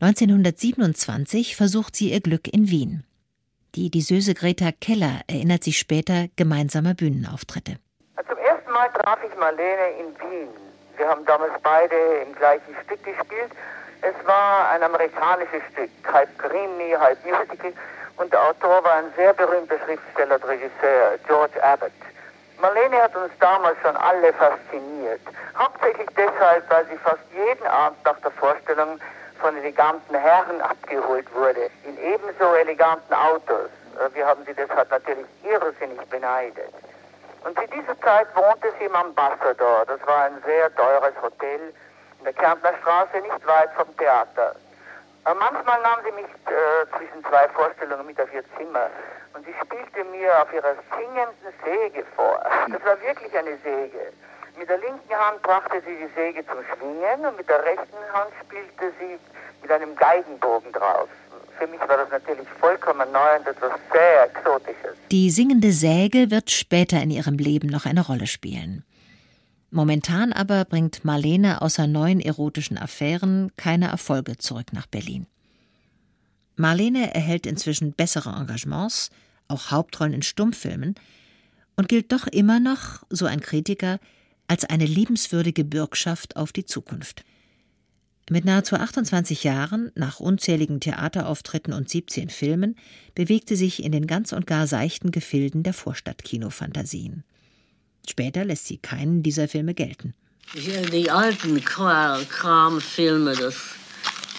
1927 0.01 1.57
versucht 1.57 1.97
sie 1.97 2.11
ihr 2.11 2.21
Glück 2.21 2.53
in 2.53 2.71
Wien. 2.71 3.05
Die 3.77 3.91
Disöse 3.91 4.35
Greta 4.35 4.71
Keller 4.73 5.21
erinnert 5.29 5.63
sich 5.63 5.79
später 5.79 6.27
gemeinsamer 6.37 6.95
Bühnenauftritte. 6.95 7.77
Zum 8.29 8.39
ersten 8.39 8.73
Mal 8.73 8.89
traf 8.89 9.19
ich 9.23 9.39
Marlene 9.39 9.89
in 10.01 10.07
Wien. 10.19 10.49
Wir 10.97 11.09
haben 11.09 11.25
damals 11.27 11.53
beide 11.63 11.95
im 12.27 12.35
gleichen 12.35 12.75
Stück 12.85 13.05
gespielt 13.05 13.53
es 14.03 14.15
war 14.27 14.71
ein 14.71 14.83
amerikanisches 14.83 15.63
Stück, 15.73 15.91
halb 16.13 16.29
Krimi, 16.39 16.93
halb 16.99 17.19
Musical. 17.25 17.73
Und 18.19 18.33
der 18.33 18.43
Autor 18.43 18.83
war 18.85 18.95
ein 18.95 19.13
sehr 19.17 19.33
berühmter 19.35 19.79
Schriftsteller 19.85 20.37
und 20.37 20.45
Regisseur, 20.45 21.19
George 21.27 21.63
Abbott. 21.63 21.93
Marlene 22.61 23.03
hat 23.03 23.15
uns 23.17 23.33
damals 23.41 23.77
schon 23.83 23.97
alle 23.97 24.33
fasziniert. 24.33 25.21
Hauptsächlich 25.59 26.09
deshalb, 26.17 26.71
weil 26.71 26.87
sie 26.87 26.97
fast 26.99 27.21
jeden 27.35 27.67
Abend 27.67 27.99
nach 28.05 28.19
der 28.21 28.31
Vorstellung 28.31 28.99
von 29.41 29.57
eleganten 29.57 30.15
Herren 30.15 30.61
abgeholt 30.61 31.27
wurde, 31.35 31.71
in 31.85 31.97
ebenso 31.99 32.55
eleganten 32.55 33.15
Autos. 33.15 33.71
Äh, 33.99 34.15
wir 34.15 34.27
haben 34.27 34.45
sie 34.47 34.55
deshalb 34.55 34.91
natürlich 34.91 35.27
irrsinnig 35.45 36.01
beneidet. 36.09 36.73
Und 37.45 37.59
zu 37.59 37.67
dieser 37.69 37.99
Zeit 38.01 38.27
wohnte 38.35 38.73
sie 38.79 38.87
im 38.87 38.95
Ambassador. 38.95 39.85
Das 39.87 40.05
war 40.07 40.25
ein 40.25 40.43
sehr 40.45 40.75
teures 40.75 41.15
Hotel 41.23 41.73
der 42.27 42.33
Kärntner 42.33 42.73
Straße, 42.83 43.19
nicht 43.19 43.47
weit 43.47 43.71
vom 43.77 43.97
Theater. 43.97 44.57
Aber 45.25 45.39
manchmal 45.39 45.81
nahm 45.83 46.01
sie 46.05 46.13
mich 46.13 46.27
äh, 46.27 46.97
zwischen 46.97 47.25
zwei 47.25 47.49
Vorstellungen 47.51 48.07
mit 48.07 48.21
auf 48.21 48.33
ihr 48.35 48.45
Zimmer 48.57 48.91
und 49.35 49.45
sie 49.47 49.55
spielte 49.63 50.05
mir 50.11 50.43
auf 50.43 50.53
ihrer 50.53 50.75
singenden 50.97 51.55
Säge 51.65 52.05
vor. 52.17 52.41
Das 52.71 52.85
war 52.85 53.01
wirklich 53.01 53.37
eine 53.37 53.57
Säge. 53.59 54.13
Mit 54.59 54.69
der 54.69 54.79
linken 54.79 55.15
Hand 55.15 55.43
brachte 55.43 55.83
sie 55.85 55.97
die 55.97 56.13
Säge 56.15 56.45
zum 56.47 56.57
Schwingen 56.65 57.27
und 57.27 57.37
mit 57.37 57.49
der 57.49 57.63
rechten 57.63 58.01
Hand 58.13 58.33
spielte 58.43 58.93
sie 58.99 59.19
mit 59.61 59.71
einem 59.71 59.95
Geigenbogen 59.95 60.73
drauf. 60.73 61.09
Für 61.59 61.67
mich 61.67 61.81
war 61.81 61.97
das 61.99 62.11
natürlich 62.11 62.49
vollkommen 62.61 63.11
neu 63.13 63.37
und 63.39 63.47
etwas 63.47 63.73
sehr 63.93 64.25
Exotisches. 64.25 64.97
Die 65.11 65.31
singende 65.31 65.73
Säge 65.73 66.31
wird 66.31 66.51
später 66.51 67.03
in 67.03 67.11
ihrem 67.11 67.37
Leben 67.37 67.69
noch 67.69 67.85
eine 67.85 68.07
Rolle 68.07 68.27
spielen. 68.27 68.85
Momentan 69.71 70.33
aber 70.33 70.65
bringt 70.65 71.05
Marlene 71.05 71.61
außer 71.61 71.87
neuen 71.87 72.21
erotischen 72.21 72.79
Affären 72.79 73.53
keine 73.57 73.89
Erfolge 73.89 74.39
zurück 74.39 74.73
nach 74.73 74.87
Berlin. 74.87 75.27
Marlene 76.57 77.15
erhält 77.15 77.47
inzwischen 77.47 77.93
bessere 77.93 78.31
Engagements, 78.31 79.11
auch 79.49 79.71
Hauptrollen 79.71 80.15
in 80.15 80.23
Stummfilmen, 80.23 80.95
und 81.77 81.89
gilt 81.89 82.11
doch 82.13 82.27
immer 82.27 82.59
noch, 82.59 83.03
so 83.11 83.27
ein 83.27 83.41
Kritiker, 83.41 83.99
als 84.49 84.65
eine 84.65 84.87
liebenswürdige 84.87 85.65
Bürgschaft 85.65 86.37
auf 86.37 86.53
die 86.53 86.65
Zukunft. 86.65 87.25
Mit 88.29 88.45
nahezu 88.45 88.75
28 88.75 89.45
Jahren, 89.45 89.93
nach 89.95 90.19
unzähligen 90.19 90.81
Theaterauftritten 90.81 91.73
und 91.73 91.89
17 91.89 92.29
Filmen, 92.29 92.77
bewegt 93.15 93.49
sie 93.49 93.57
sich 93.57 93.85
in 93.85 93.93
den 93.93 94.09
ganz 94.09 94.33
und 94.33 94.49
gar 94.49 94.67
seichten 94.67 95.13
Gefilden 95.13 95.63
der 95.63 95.73
Vorstadtkinofantasien. 95.73 97.23
Später 98.09 98.45
lässt 98.45 98.67
sie 98.67 98.79
keinen 98.79 99.23
dieser 99.23 99.47
Filme 99.47 99.75
gelten. 99.75 100.15
Ja, 100.55 100.81
die 100.83 101.11
alten 101.11 101.63
Kram-Filme, 101.65 103.35
das 103.37 103.57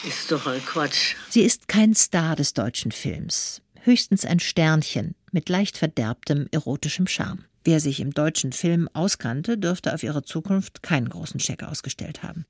ist 0.06 0.32
doch 0.32 0.48
ein 0.48 0.64
Quatsch. 0.66 1.16
Sie 1.30 1.42
ist 1.42 1.68
kein 1.68 1.96
Star 1.96 2.36
des 2.36 2.54
deutschen 2.54 2.92
Films, 2.92 3.62
höchstens 3.82 4.26
ein 4.26 4.40
Sternchen 4.40 5.16
mit 5.32 5.50
leicht 5.50 5.78
verderbtem 5.78 6.48
erotischem 6.52 7.08
Charme. 7.08 7.46
Wer 7.68 7.82
sich 7.82 8.00
im 8.00 8.14
deutschen 8.14 8.54
Film 8.54 8.88
auskannte, 8.94 9.58
dürfte 9.58 9.94
auf 9.94 10.02
ihre 10.02 10.24
Zukunft 10.24 10.82
keinen 10.84 11.10
großen 11.10 11.42
Scheck 11.42 11.64
ausgestellt 11.64 12.24
haben. 12.24 12.46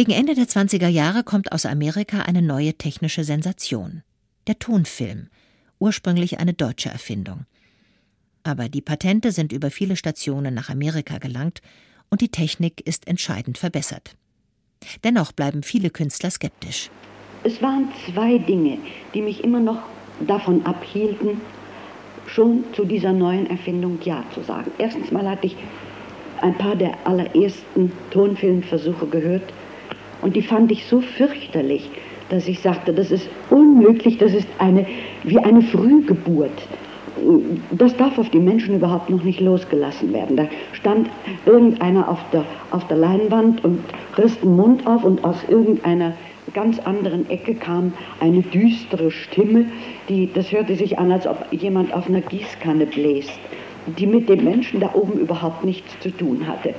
Gegen 0.00 0.12
Ende 0.12 0.34
der 0.34 0.46
20er 0.46 0.88
Jahre 0.88 1.22
kommt 1.24 1.52
aus 1.52 1.66
Amerika 1.66 2.22
eine 2.22 2.40
neue 2.40 2.72
technische 2.72 3.22
Sensation. 3.22 4.02
Der 4.46 4.58
Tonfilm, 4.58 5.28
ursprünglich 5.78 6.40
eine 6.40 6.54
deutsche 6.54 6.88
Erfindung. 6.88 7.44
Aber 8.42 8.70
die 8.70 8.80
Patente 8.80 9.30
sind 9.30 9.52
über 9.52 9.70
viele 9.70 9.96
Stationen 9.96 10.54
nach 10.54 10.70
Amerika 10.70 11.18
gelangt 11.18 11.60
und 12.08 12.22
die 12.22 12.30
Technik 12.30 12.80
ist 12.86 13.08
entscheidend 13.08 13.58
verbessert. 13.58 14.16
Dennoch 15.04 15.32
bleiben 15.32 15.62
viele 15.62 15.90
Künstler 15.90 16.30
skeptisch. 16.30 16.88
Es 17.44 17.60
waren 17.60 17.92
zwei 18.06 18.38
Dinge, 18.38 18.78
die 19.12 19.20
mich 19.20 19.44
immer 19.44 19.60
noch 19.60 19.82
davon 20.26 20.64
abhielten, 20.64 21.42
schon 22.26 22.64
zu 22.72 22.86
dieser 22.86 23.12
neuen 23.12 23.50
Erfindung 23.50 23.98
Ja 24.02 24.24
zu 24.32 24.42
sagen. 24.44 24.70
Erstens 24.78 25.10
mal 25.10 25.28
hatte 25.28 25.48
ich 25.48 25.56
ein 26.40 26.56
paar 26.56 26.74
der 26.74 26.96
allerersten 27.04 27.92
Tonfilmversuche 28.10 29.06
gehört 29.06 29.52
und 30.22 30.36
die 30.36 30.42
fand 30.42 30.70
ich 30.70 30.86
so 30.86 31.00
fürchterlich, 31.00 31.90
dass 32.28 32.46
ich 32.46 32.60
sagte, 32.60 32.92
das 32.92 33.10
ist 33.10 33.28
unmöglich, 33.50 34.18
das 34.18 34.34
ist 34.34 34.48
eine, 34.58 34.86
wie 35.24 35.38
eine 35.38 35.62
Frühgeburt. 35.62 36.68
Das 37.72 37.96
darf 37.96 38.18
auf 38.18 38.30
die 38.30 38.38
Menschen 38.38 38.76
überhaupt 38.76 39.10
noch 39.10 39.24
nicht 39.24 39.40
losgelassen 39.40 40.12
werden. 40.12 40.36
Da 40.36 40.46
stand 40.72 41.10
irgendeiner 41.44 42.08
auf 42.08 42.18
der, 42.32 42.44
auf 42.70 42.86
der 42.86 42.96
Leinwand 42.96 43.62
und 43.64 43.80
riss 44.16 44.38
den 44.40 44.56
Mund 44.56 44.86
auf 44.86 45.04
und 45.04 45.22
aus 45.24 45.36
irgendeiner 45.48 46.14
ganz 46.54 46.78
anderen 46.80 47.28
Ecke 47.28 47.54
kam 47.54 47.92
eine 48.20 48.42
düstere 48.42 49.10
Stimme, 49.10 49.66
die, 50.08 50.30
das 50.32 50.50
hörte 50.50 50.74
sich 50.74 50.98
an, 50.98 51.12
als 51.12 51.26
ob 51.26 51.46
jemand 51.52 51.92
auf 51.92 52.08
einer 52.08 52.20
Gießkanne 52.20 52.86
bläst, 52.86 53.38
die 53.98 54.06
mit 54.06 54.28
dem 54.28 54.44
Menschen 54.44 54.80
da 54.80 54.90
oben 54.94 55.18
überhaupt 55.18 55.64
nichts 55.64 55.98
zu 56.00 56.10
tun 56.10 56.46
hatte. 56.46 56.74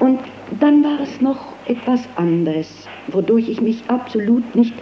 Und 0.00 0.20
dann 0.60 0.82
war 0.82 1.00
es 1.00 1.20
noch 1.20 1.53
etwas 1.66 2.08
anderes, 2.16 2.88
wodurch 3.08 3.48
ich 3.48 3.60
mich 3.60 3.82
absolut 3.88 4.54
nicht 4.54 4.74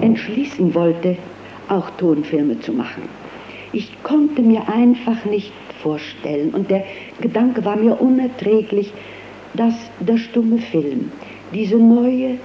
entschließen 0.00 0.74
wollte, 0.74 1.16
auch 1.68 1.90
Tonfilme 1.90 2.60
zu 2.60 2.72
machen. 2.72 3.02
Ich 3.72 4.02
konnte 4.02 4.42
mir 4.42 4.68
einfach 4.68 5.24
nicht 5.24 5.52
vorstellen 5.82 6.50
und 6.54 6.70
der 6.70 6.84
Gedanke 7.20 7.64
war 7.64 7.76
mir 7.76 8.00
unerträglich, 8.00 8.92
dass 9.54 9.74
der 10.00 10.16
stumme 10.16 10.58
Film, 10.58 11.10
diese 11.52 11.76
neue 11.76 12.38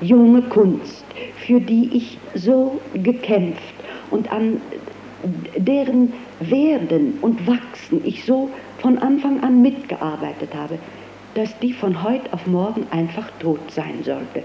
junge 0.00 0.42
Kunst, 0.42 1.04
für 1.36 1.60
die 1.60 1.90
ich 1.92 2.18
so 2.34 2.80
gekämpft 2.94 3.74
und 4.10 4.30
an 4.30 4.60
deren 5.56 6.12
Werden 6.40 7.18
und 7.20 7.46
Wachsen 7.46 8.00
ich 8.04 8.24
so 8.24 8.48
von 8.78 8.98
Anfang 8.98 9.42
an 9.42 9.60
mitgearbeitet 9.60 10.54
habe, 10.54 10.78
dass 11.38 11.56
die 11.60 11.72
von 11.72 12.02
heute 12.02 12.32
auf 12.32 12.48
morgen 12.48 12.88
einfach 12.90 13.30
tot 13.38 13.60
sein 13.70 14.02
sollte. 14.02 14.42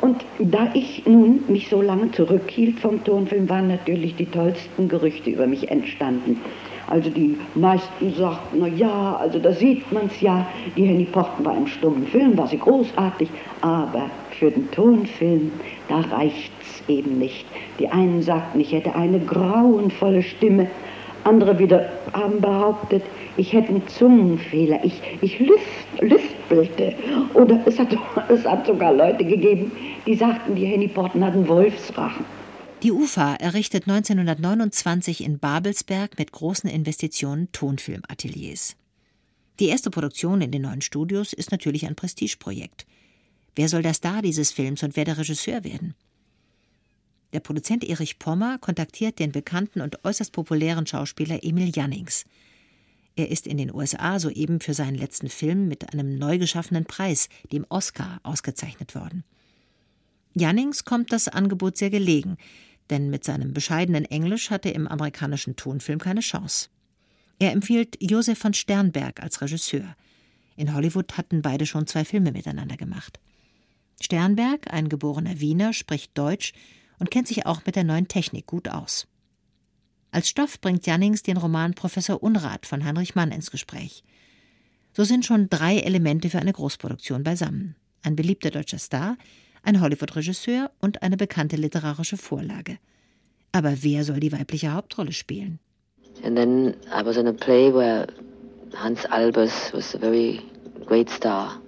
Und 0.00 0.24
da 0.38 0.70
ich 0.72 1.04
nun 1.04 1.42
mich 1.48 1.68
so 1.68 1.82
lange 1.82 2.10
zurückhielt 2.12 2.80
vom 2.80 3.04
Tonfilm, 3.04 3.46
waren 3.50 3.68
natürlich 3.68 4.16
die 4.16 4.24
tollsten 4.24 4.88
Gerüchte 4.88 5.28
über 5.28 5.46
mich 5.46 5.70
entstanden. 5.70 6.40
Also 6.86 7.10
die 7.10 7.36
meisten 7.54 8.14
sagten, 8.14 8.60
na 8.60 8.68
ja, 8.68 9.16
also 9.16 9.38
da 9.38 9.52
sieht 9.52 9.92
man 9.92 10.06
es 10.06 10.22
ja, 10.22 10.46
die 10.78 10.86
Henny 10.86 11.04
Porten 11.04 11.44
war 11.44 11.54
im 11.54 11.66
stummen 11.66 12.06
Film, 12.06 12.38
war 12.38 12.48
sie 12.48 12.58
großartig, 12.58 13.28
aber 13.60 14.06
für 14.30 14.50
den 14.50 14.70
Tonfilm, 14.70 15.52
da 15.90 16.00
reicht's 16.00 16.82
eben 16.88 17.18
nicht. 17.18 17.44
Die 17.78 17.88
einen 17.88 18.22
sagten, 18.22 18.60
ich 18.60 18.72
hätte 18.72 18.94
eine 18.94 19.20
grauenvolle 19.20 20.22
Stimme, 20.22 20.68
andere 21.24 21.58
wieder 21.58 21.90
haben 22.14 22.40
behauptet, 22.40 23.02
ich 23.36 23.52
hätte 23.52 23.68
einen 23.68 23.86
Zungenfehler, 23.88 24.84
ich, 24.84 25.00
ich 25.20 25.38
lüft, 25.38 26.00
lüftelte. 26.00 26.94
Oder 27.34 27.62
es 27.66 27.78
hat, 27.78 27.88
es 28.28 28.44
hat 28.44 28.66
sogar 28.66 28.92
Leute 28.92 29.24
gegeben, 29.24 29.72
die 30.06 30.14
sagten, 30.14 30.54
die 30.54 30.66
Henny 30.66 30.88
Porten 30.88 31.24
hatten 31.24 31.46
Wolfsrachen. 31.48 32.24
Die 32.82 32.92
UFA 32.92 33.34
errichtet 33.34 33.86
1929 33.86 35.22
in 35.22 35.38
Babelsberg 35.38 36.18
mit 36.18 36.32
großen 36.32 36.68
Investitionen 36.70 37.52
Tonfilmateliers. 37.52 38.76
Die 39.58 39.68
erste 39.68 39.90
Produktion 39.90 40.40
in 40.40 40.50
den 40.50 40.62
neuen 40.62 40.80
Studios 40.80 41.34
ist 41.34 41.52
natürlich 41.52 41.86
ein 41.86 41.94
Prestigeprojekt. 41.94 42.86
Wer 43.54 43.68
soll 43.68 43.82
der 43.82 43.92
Star 43.92 44.22
dieses 44.22 44.52
Films 44.52 44.82
und 44.82 44.96
wer 44.96 45.04
der 45.04 45.18
Regisseur 45.18 45.64
werden? 45.64 45.94
Der 47.34 47.40
Produzent 47.40 47.84
Erich 47.84 48.18
Pommer 48.18 48.56
kontaktiert 48.58 49.18
den 49.18 49.32
bekannten 49.32 49.82
und 49.82 50.02
äußerst 50.04 50.32
populären 50.32 50.86
Schauspieler 50.86 51.44
Emil 51.44 51.70
Jannings. 51.74 52.24
Er 53.16 53.30
ist 53.30 53.46
in 53.46 53.58
den 53.58 53.74
USA 53.74 54.18
soeben 54.18 54.60
für 54.60 54.74
seinen 54.74 54.94
letzten 54.94 55.28
Film 55.28 55.68
mit 55.68 55.92
einem 55.92 56.18
neu 56.18 56.38
geschaffenen 56.38 56.84
Preis, 56.84 57.28
dem 57.52 57.66
Oscar, 57.68 58.20
ausgezeichnet 58.22 58.94
worden. 58.94 59.24
Jannings 60.34 60.84
kommt 60.84 61.12
das 61.12 61.28
Angebot 61.28 61.76
sehr 61.76 61.90
gelegen, 61.90 62.36
denn 62.88 63.10
mit 63.10 63.24
seinem 63.24 63.52
bescheidenen 63.52 64.04
Englisch 64.04 64.50
hat 64.50 64.64
er 64.64 64.74
im 64.74 64.86
amerikanischen 64.86 65.56
Tonfilm 65.56 65.98
keine 65.98 66.20
Chance. 66.20 66.68
Er 67.38 67.52
empfiehlt 67.52 67.96
Josef 68.00 68.38
von 68.38 68.54
Sternberg 68.54 69.22
als 69.22 69.40
Regisseur. 69.40 69.96
In 70.56 70.74
Hollywood 70.74 71.16
hatten 71.16 71.42
beide 71.42 71.66
schon 71.66 71.86
zwei 71.86 72.04
Filme 72.04 72.32
miteinander 72.32 72.76
gemacht. 72.76 73.18
Sternberg, 74.00 74.72
ein 74.72 74.88
geborener 74.88 75.40
Wiener, 75.40 75.72
spricht 75.72 76.16
Deutsch 76.16 76.52
und 76.98 77.10
kennt 77.10 77.28
sich 77.28 77.46
auch 77.46 77.64
mit 77.66 77.76
der 77.76 77.84
neuen 77.84 78.08
Technik 78.08 78.46
gut 78.46 78.68
aus. 78.68 79.06
Als 80.12 80.28
Stoff 80.28 80.60
bringt 80.60 80.86
Jannings 80.86 81.22
den 81.22 81.36
Roman 81.36 81.74
Professor 81.74 82.22
Unrat 82.22 82.66
von 82.66 82.84
Heinrich 82.84 83.14
Mann 83.14 83.30
ins 83.30 83.50
Gespräch. 83.50 84.02
So 84.92 85.04
sind 85.04 85.24
schon 85.24 85.48
drei 85.48 85.78
Elemente 85.78 86.30
für 86.30 86.40
eine 86.40 86.52
Großproduktion 86.52 87.22
beisammen. 87.22 87.76
Ein 88.02 88.16
beliebter 88.16 88.50
deutscher 88.50 88.78
Star, 88.78 89.16
ein 89.62 89.80
Hollywood-Regisseur 89.80 90.70
und 90.80 91.02
eine 91.02 91.16
bekannte 91.16 91.56
literarische 91.56 92.16
Vorlage. 92.16 92.78
Aber 93.52 93.82
wer 93.82 94.04
soll 94.04 94.20
die 94.20 94.32
weibliche 94.32 94.72
Hauptrolle 94.72 95.12
spielen? 95.12 95.60
And 96.24 96.36
then 96.36 96.74
I 96.86 97.04
was 97.04 97.16
in 97.16 97.28
a 97.28 97.32
play 97.32 97.72
where 97.72 98.06
Hans 98.74 99.04
Albers 99.06 99.72
was 99.72 99.94
a 99.94 99.98
very 99.98 100.40
great 100.86 101.08
star. 101.08 101.60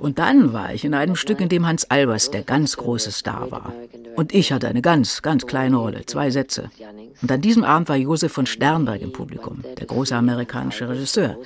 Und 0.00 0.18
dann 0.18 0.52
war 0.52 0.74
ich 0.74 0.84
in 0.84 0.94
einem 0.94 1.14
Stück, 1.14 1.40
in 1.40 1.48
dem 1.48 1.66
Hans 1.66 1.88
Albers 1.88 2.30
der 2.32 2.42
ganz 2.42 2.76
große 2.76 3.12
Star 3.12 3.48
war. 3.52 3.72
Und 4.16 4.34
ich 4.34 4.52
hatte 4.52 4.68
eine 4.68 4.82
ganz, 4.82 5.22
ganz 5.22 5.46
kleine 5.46 5.76
Rolle, 5.76 6.04
zwei 6.06 6.30
Sätze. 6.30 6.70
Und 7.20 7.30
an 7.30 7.40
diesem 7.40 7.64
Abend 7.64 7.88
war 7.88 7.96
Josef 7.96 8.32
von 8.32 8.46
Sternberg 8.46 9.00
im 9.00 9.12
Publikum, 9.12 9.62
der 9.78 9.86
große 9.86 10.14
amerikanische 10.14 10.88
Regisseur, 10.88 11.38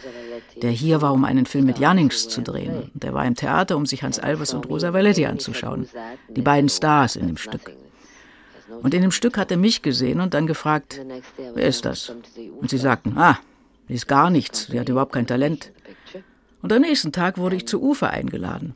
der 0.60 0.70
hier 0.70 1.02
war, 1.02 1.12
um 1.12 1.24
einen 1.24 1.46
Film 1.46 1.66
mit 1.66 1.78
Jannings 1.78 2.28
zu 2.28 2.42
drehen. 2.42 2.90
Und 2.92 3.02
der 3.02 3.14
war 3.14 3.24
im 3.26 3.34
Theater, 3.34 3.76
um 3.76 3.86
sich 3.86 4.02
Hans 4.02 4.18
Albers 4.18 4.54
und 4.54 4.68
Rosa 4.68 4.92
Valetti 4.92 5.26
anzuschauen, 5.26 5.88
die 6.28 6.42
beiden 6.42 6.68
Stars 6.68 7.16
in 7.16 7.26
dem 7.26 7.36
Stück. 7.36 7.72
Und 8.82 8.94
in 8.94 9.02
dem 9.02 9.12
Stück 9.12 9.38
hat 9.38 9.50
er 9.50 9.56
mich 9.56 9.82
gesehen 9.82 10.20
und 10.20 10.34
dann 10.34 10.46
gefragt, 10.46 11.00
wer 11.54 11.66
ist 11.66 11.84
das? 11.84 12.12
Und 12.60 12.70
sie 12.70 12.78
sagten, 12.78 13.16
ah, 13.16 13.38
Sie 13.88 13.94
ist 13.94 14.08
gar 14.08 14.30
nichts, 14.30 14.66
sie 14.66 14.80
hat 14.80 14.88
überhaupt 14.88 15.12
kein 15.12 15.26
Talent. 15.26 15.72
Und 16.62 16.72
am 16.72 16.82
nächsten 16.82 17.12
Tag 17.12 17.38
wurde 17.38 17.56
ich 17.56 17.68
zu 17.68 17.80
Ufer 17.80 18.10
eingeladen. 18.10 18.74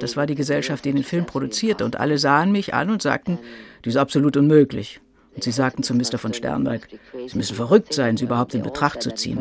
Das 0.00 0.16
war 0.16 0.26
die 0.26 0.34
Gesellschaft, 0.34 0.84
die 0.84 0.92
den 0.92 1.04
Film 1.04 1.26
produzierte, 1.26 1.84
und 1.84 1.98
alle 1.98 2.18
sahen 2.18 2.52
mich 2.52 2.74
an 2.74 2.90
und 2.90 3.02
sagten, 3.02 3.38
die 3.84 3.88
ist 3.88 3.96
absolut 3.96 4.36
unmöglich. 4.36 5.00
Und 5.34 5.44
sie 5.44 5.52
sagten 5.52 5.82
zu 5.82 5.94
Mr. 5.94 6.18
von 6.18 6.32
Sternberg, 6.32 6.88
Sie 7.26 7.36
müssen 7.36 7.56
verrückt 7.56 7.92
sein, 7.92 8.16
sie 8.16 8.24
überhaupt 8.24 8.54
in 8.54 8.62
Betracht 8.62 9.02
zu 9.02 9.14
ziehen. 9.14 9.38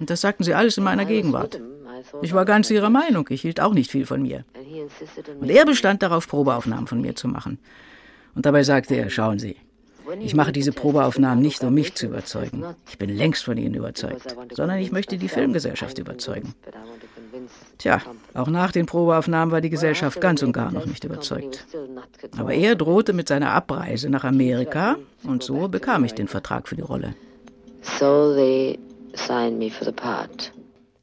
Und 0.00 0.10
das 0.10 0.20
sagten 0.20 0.42
sie 0.42 0.54
alles 0.54 0.78
in 0.78 0.84
meiner 0.84 1.04
Gegenwart. 1.04 1.60
Ich 2.22 2.32
war 2.34 2.44
ganz 2.44 2.70
ihrer 2.70 2.90
Meinung, 2.90 3.26
ich 3.30 3.42
hielt 3.42 3.60
auch 3.60 3.74
nicht 3.74 3.90
viel 3.90 4.06
von 4.06 4.22
mir. 4.22 4.44
Und 5.40 5.48
er 5.48 5.64
bestand 5.64 6.02
darauf, 6.02 6.26
Probeaufnahmen 6.26 6.88
von 6.88 7.00
mir 7.00 7.14
zu 7.14 7.28
machen. 7.28 7.58
Und 8.34 8.46
dabei 8.46 8.64
sagte 8.64 8.96
er, 8.96 9.10
schauen 9.10 9.38
Sie, 9.38 9.56
ich 10.20 10.34
mache 10.34 10.52
diese 10.52 10.72
Probeaufnahmen 10.72 11.40
nicht, 11.40 11.62
um 11.62 11.74
mich 11.74 11.94
zu 11.94 12.06
überzeugen. 12.06 12.64
Ich 12.88 12.98
bin 12.98 13.10
längst 13.10 13.44
von 13.44 13.56
ihnen 13.56 13.74
überzeugt, 13.74 14.36
sondern 14.52 14.78
ich 14.78 14.90
möchte 14.90 15.16
die 15.18 15.28
Filmgesellschaft 15.28 15.98
überzeugen. 15.98 16.54
Tja, 17.78 18.00
auch 18.34 18.48
nach 18.48 18.72
den 18.72 18.86
Probeaufnahmen 18.86 19.52
war 19.52 19.60
die 19.60 19.70
Gesellschaft 19.70 20.20
ganz 20.20 20.42
und 20.42 20.52
gar 20.52 20.70
noch 20.70 20.86
nicht 20.86 21.04
überzeugt. 21.04 21.66
Aber 22.36 22.52
er 22.54 22.74
drohte 22.74 23.12
mit 23.12 23.28
seiner 23.28 23.52
Abreise 23.52 24.08
nach 24.08 24.24
Amerika 24.24 24.96
und 25.24 25.42
so 25.42 25.68
bekam 25.68 26.04
ich 26.04 26.14
den 26.14 26.28
Vertrag 26.28 26.68
für 26.68 26.76
die 26.76 26.82
Rolle. 26.82 27.14
So 27.98 28.34
they 28.34 28.78
signed 29.14 29.58
me 29.58 29.70
for 29.70 29.84
the 29.84 29.92
part. 29.92 30.52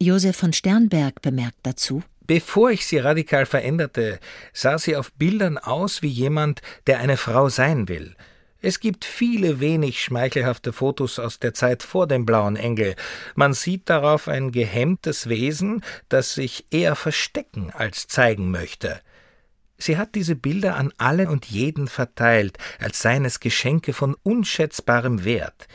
Josef 0.01 0.37
von 0.37 0.53
Sternberg 0.53 1.21
bemerkt 1.21 1.57
dazu. 1.63 2.01
Bevor 2.25 2.69
ich 2.69 2.85
sie 2.85 2.99
radikal 2.99 3.45
veränderte, 3.45 4.19
sah 4.53 4.77
sie 4.77 4.95
auf 4.95 5.11
Bildern 5.13 5.57
aus 5.57 6.03
wie 6.03 6.07
jemand, 6.07 6.61
der 6.85 6.99
eine 6.99 7.17
Frau 7.17 7.49
sein 7.49 7.89
will. 7.89 8.15
Es 8.61 8.81
gibt 8.81 9.05
viele 9.05 9.61
wenig 9.61 10.03
schmeichelhafte 10.03 10.73
Fotos 10.73 11.17
aus 11.17 11.39
der 11.39 11.53
Zeit 11.53 11.81
vor 11.81 12.07
dem 12.07 12.25
blauen 12.25 12.57
Engel. 12.57 12.95
Man 13.35 13.53
sieht 13.53 13.89
darauf 13.89 14.27
ein 14.27 14.51
gehemmtes 14.51 15.29
Wesen, 15.29 15.81
das 16.09 16.33
sich 16.33 16.65
eher 16.69 16.95
verstecken 16.95 17.71
als 17.71 18.07
zeigen 18.07 18.51
möchte. 18.51 18.99
Sie 19.77 19.97
hat 19.97 20.13
diese 20.15 20.35
Bilder 20.35 20.75
an 20.75 20.91
alle 20.97 21.29
und 21.29 21.45
jeden 21.45 21.87
verteilt, 21.87 22.57
als 22.79 23.01
seien 23.01 23.23
es 23.23 23.39
Geschenke 23.39 23.93
von 23.93 24.17
unschätzbarem 24.23 25.23
Wert. 25.23 25.67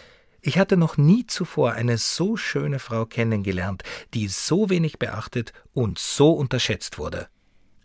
Ich 0.43 0.59
hatte 0.59 0.77
noch 0.77 0.99
nie 0.99 1.27
zuvor 1.27 1.73
eine 1.73 1.97
so 1.97 2.37
schöne 2.37 2.79
Frau 2.79 3.07
kennengelernt, 3.07 3.83
die 4.13 4.29
so 4.29 4.69
wenig 4.69 4.99
beachtet 4.99 5.55
und 5.73 5.99
so 5.99 6.33
unterschätzt 6.33 6.99
wurde. 6.99 7.29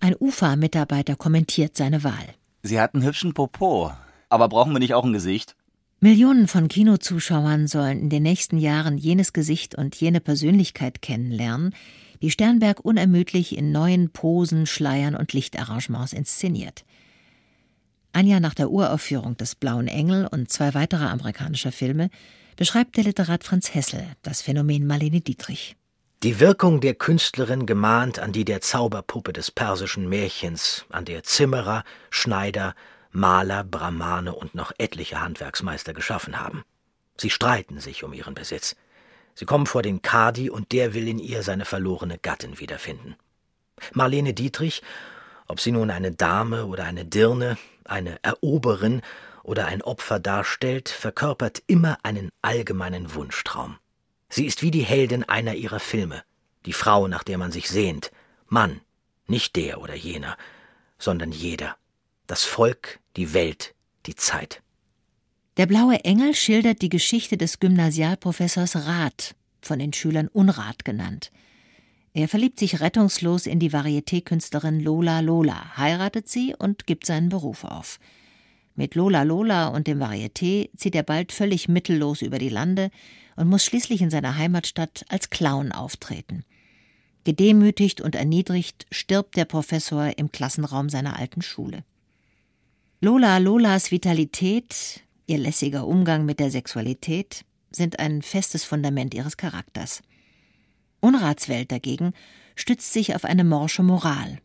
Ein 0.02 0.18
UFA-Mitarbeiter 0.20 1.16
kommentiert 1.16 1.78
seine 1.78 2.04
Wahl. 2.04 2.36
Sie 2.64 2.82
hat 2.82 2.96
einen 2.96 3.06
hübschen 3.06 3.34
Popo. 3.34 3.94
Aber 4.30 4.48
brauchen 4.48 4.72
wir 4.72 4.80
nicht 4.80 4.94
auch 4.94 5.04
ein 5.04 5.14
Gesicht? 5.14 5.56
Millionen 6.00 6.48
von 6.48 6.70
Kinozuschauern 6.70 7.68
sollen 7.68 8.00
in 8.00 8.10
den 8.10 8.24
nächsten 8.24 8.58
Jahren 8.58 8.98
jenes 8.98 9.34
Gesicht 9.34 9.76
und 9.76 9.96
jene 9.96 10.22
Persönlichkeit 10.22 11.02
kennenlernen, 11.02 11.76
die 12.22 12.32
Sternberg 12.32 12.80
unermüdlich 12.86 13.58
in 13.58 13.72
neuen 13.72 14.10
Posen, 14.12 14.66
Schleiern 14.66 15.16
und 15.16 15.34
Lichtarrangements 15.34 16.14
inszeniert. 16.14 16.86
Ein 18.14 18.28
Jahr 18.28 18.40
nach 18.40 18.54
der 18.54 18.72
Uraufführung 18.72 19.36
des 19.38 19.56
Blauen 19.56 19.88
Engel 19.88 20.26
und 20.28 20.50
zwei 20.50 20.74
weiterer 20.74 21.10
amerikanischer 21.12 21.72
Filme 21.72 22.10
beschreibt 22.56 22.98
der 22.98 23.04
Literat 23.04 23.44
Franz 23.44 23.74
Hessel 23.74 24.06
das 24.22 24.42
Phänomen 24.42 24.88
Marlene 24.88 25.22
Dietrich. 25.22 25.76
Die 26.24 26.40
Wirkung 26.40 26.82
der 26.82 26.96
Künstlerin 26.96 27.66
gemahnt 27.66 28.20
an 28.20 28.34
die 28.34 28.44
der 28.44 28.60
Zauberpuppe 28.62 29.32
des 29.32 29.52
persischen 29.52 30.10
Märchens, 30.10 30.86
an 30.90 31.06
der 31.06 31.24
Zimmerer, 31.24 31.84
Schneider, 32.10 32.76
Maler, 33.12 33.64
Brahmane 33.64 34.34
und 34.34 34.56
noch 34.56 34.72
etliche 34.78 35.22
Handwerksmeister 35.22 35.94
geschaffen 35.94 36.40
haben. 36.40 36.64
Sie 37.18 37.30
streiten 37.30 37.80
sich 37.80 38.04
um 38.04 38.14
ihren 38.14 38.34
Besitz. 38.34 38.76
Sie 39.34 39.46
kommen 39.46 39.66
vor 39.66 39.82
den 39.82 40.02
Kadi 40.02 40.50
und 40.50 40.72
der 40.72 40.94
will 40.94 41.08
in 41.08 41.20
ihr 41.20 41.44
seine 41.44 41.66
verlorene 41.66 42.18
Gattin 42.18 42.60
wiederfinden. 42.60 43.16
Marlene 43.94 44.34
Dietrich, 44.34 44.82
ob 45.48 45.60
sie 45.60 45.72
nun 45.72 45.90
eine 45.90 46.12
Dame 46.12 46.66
oder 46.66 46.84
eine 46.84 47.06
Dirne, 47.06 47.58
eine 47.86 48.20
Eroberin 48.22 49.02
oder 49.44 49.66
ein 49.66 49.82
Opfer 49.82 50.20
darstellt, 50.20 50.90
verkörpert 50.90 51.64
immer 51.68 51.98
einen 52.04 52.30
allgemeinen 52.42 53.14
Wunschtraum. 53.16 53.78
Sie 54.30 54.46
ist 54.46 54.62
wie 54.62 54.72
die 54.72 54.84
Heldin 54.84 55.24
einer 55.24 55.56
ihrer 55.56 55.80
Filme, 55.80 56.24
die 56.66 56.74
Frau, 56.74 57.08
nach 57.08 57.24
der 57.24 57.38
man 57.38 57.52
sich 57.52 57.68
sehnt, 57.68 58.12
Mann, 58.48 58.82
nicht 59.26 59.56
der 59.56 59.82
oder 59.82 59.96
jener, 59.96 60.38
sondern 61.00 61.32
jeder, 61.32 61.78
das 62.30 62.44
Volk, 62.44 63.00
die 63.18 63.34
Welt, 63.34 63.74
die 64.06 64.16
Zeit. 64.16 64.62
Der 65.58 65.66
blaue 65.66 66.06
Engel 66.06 66.36
schildert 66.36 66.82
die 66.84 66.90
Geschichte 66.90 67.38
des 67.38 67.60
Gymnasialprofessors 67.60 68.88
Rath, 68.88 69.36
von 69.62 69.80
den 69.80 69.94
Schülern 69.94 70.28
Unrat 70.28 70.86
genannt. 70.86 71.32
Er 72.14 72.28
verliebt 72.28 72.60
sich 72.60 72.82
rettungslos 72.82 73.48
in 73.48 73.60
die 73.60 73.72
Varieté-Künstlerin 73.72 74.80
Lola 74.80 75.22
Lola, 75.22 75.76
heiratet 75.76 76.30
sie 76.30 76.56
und 76.58 76.86
gibt 76.86 77.06
seinen 77.08 77.30
Beruf 77.30 77.64
auf. 77.64 78.00
Mit 78.76 78.94
Lola 78.94 79.24
Lola 79.24 79.68
und 79.68 79.88
dem 79.88 80.00
Varieté 80.00 80.70
zieht 80.78 80.96
er 80.96 81.04
bald 81.04 81.32
völlig 81.32 81.68
mittellos 81.68 82.22
über 82.22 82.38
die 82.38 82.50
Lande 82.50 82.92
und 83.38 83.48
muss 83.48 83.66
schließlich 83.66 84.02
in 84.02 84.12
seiner 84.12 84.38
Heimatstadt 84.38 85.04
als 85.10 85.32
Clown 85.32 85.72
auftreten. 85.72 86.46
Gedemütigt 87.24 88.02
und 88.02 88.16
erniedrigt 88.16 88.86
stirbt 88.92 89.36
der 89.36 89.46
Professor 89.46 90.18
im 90.18 90.32
Klassenraum 90.32 90.90
seiner 90.90 91.18
alten 91.18 91.42
Schule. 91.42 91.84
Lola 93.02 93.38
Lolas 93.38 93.92
Vitalität, 93.92 95.06
ihr 95.26 95.38
lässiger 95.38 95.88
Umgang 95.88 96.26
mit 96.26 96.42
der 96.42 96.52
Sexualität 96.52 97.46
sind 97.72 97.98
ein 97.98 98.22
festes 98.22 98.66
Fundament 98.66 99.14
ihres 99.14 99.38
Charakters. 99.38 100.02
Unratswelt 101.00 101.72
dagegen 101.72 102.12
stützt 102.58 102.92
sich 102.92 103.16
auf 103.16 103.24
eine 103.24 103.46
morsche 103.46 103.84
Moral. 103.84 104.40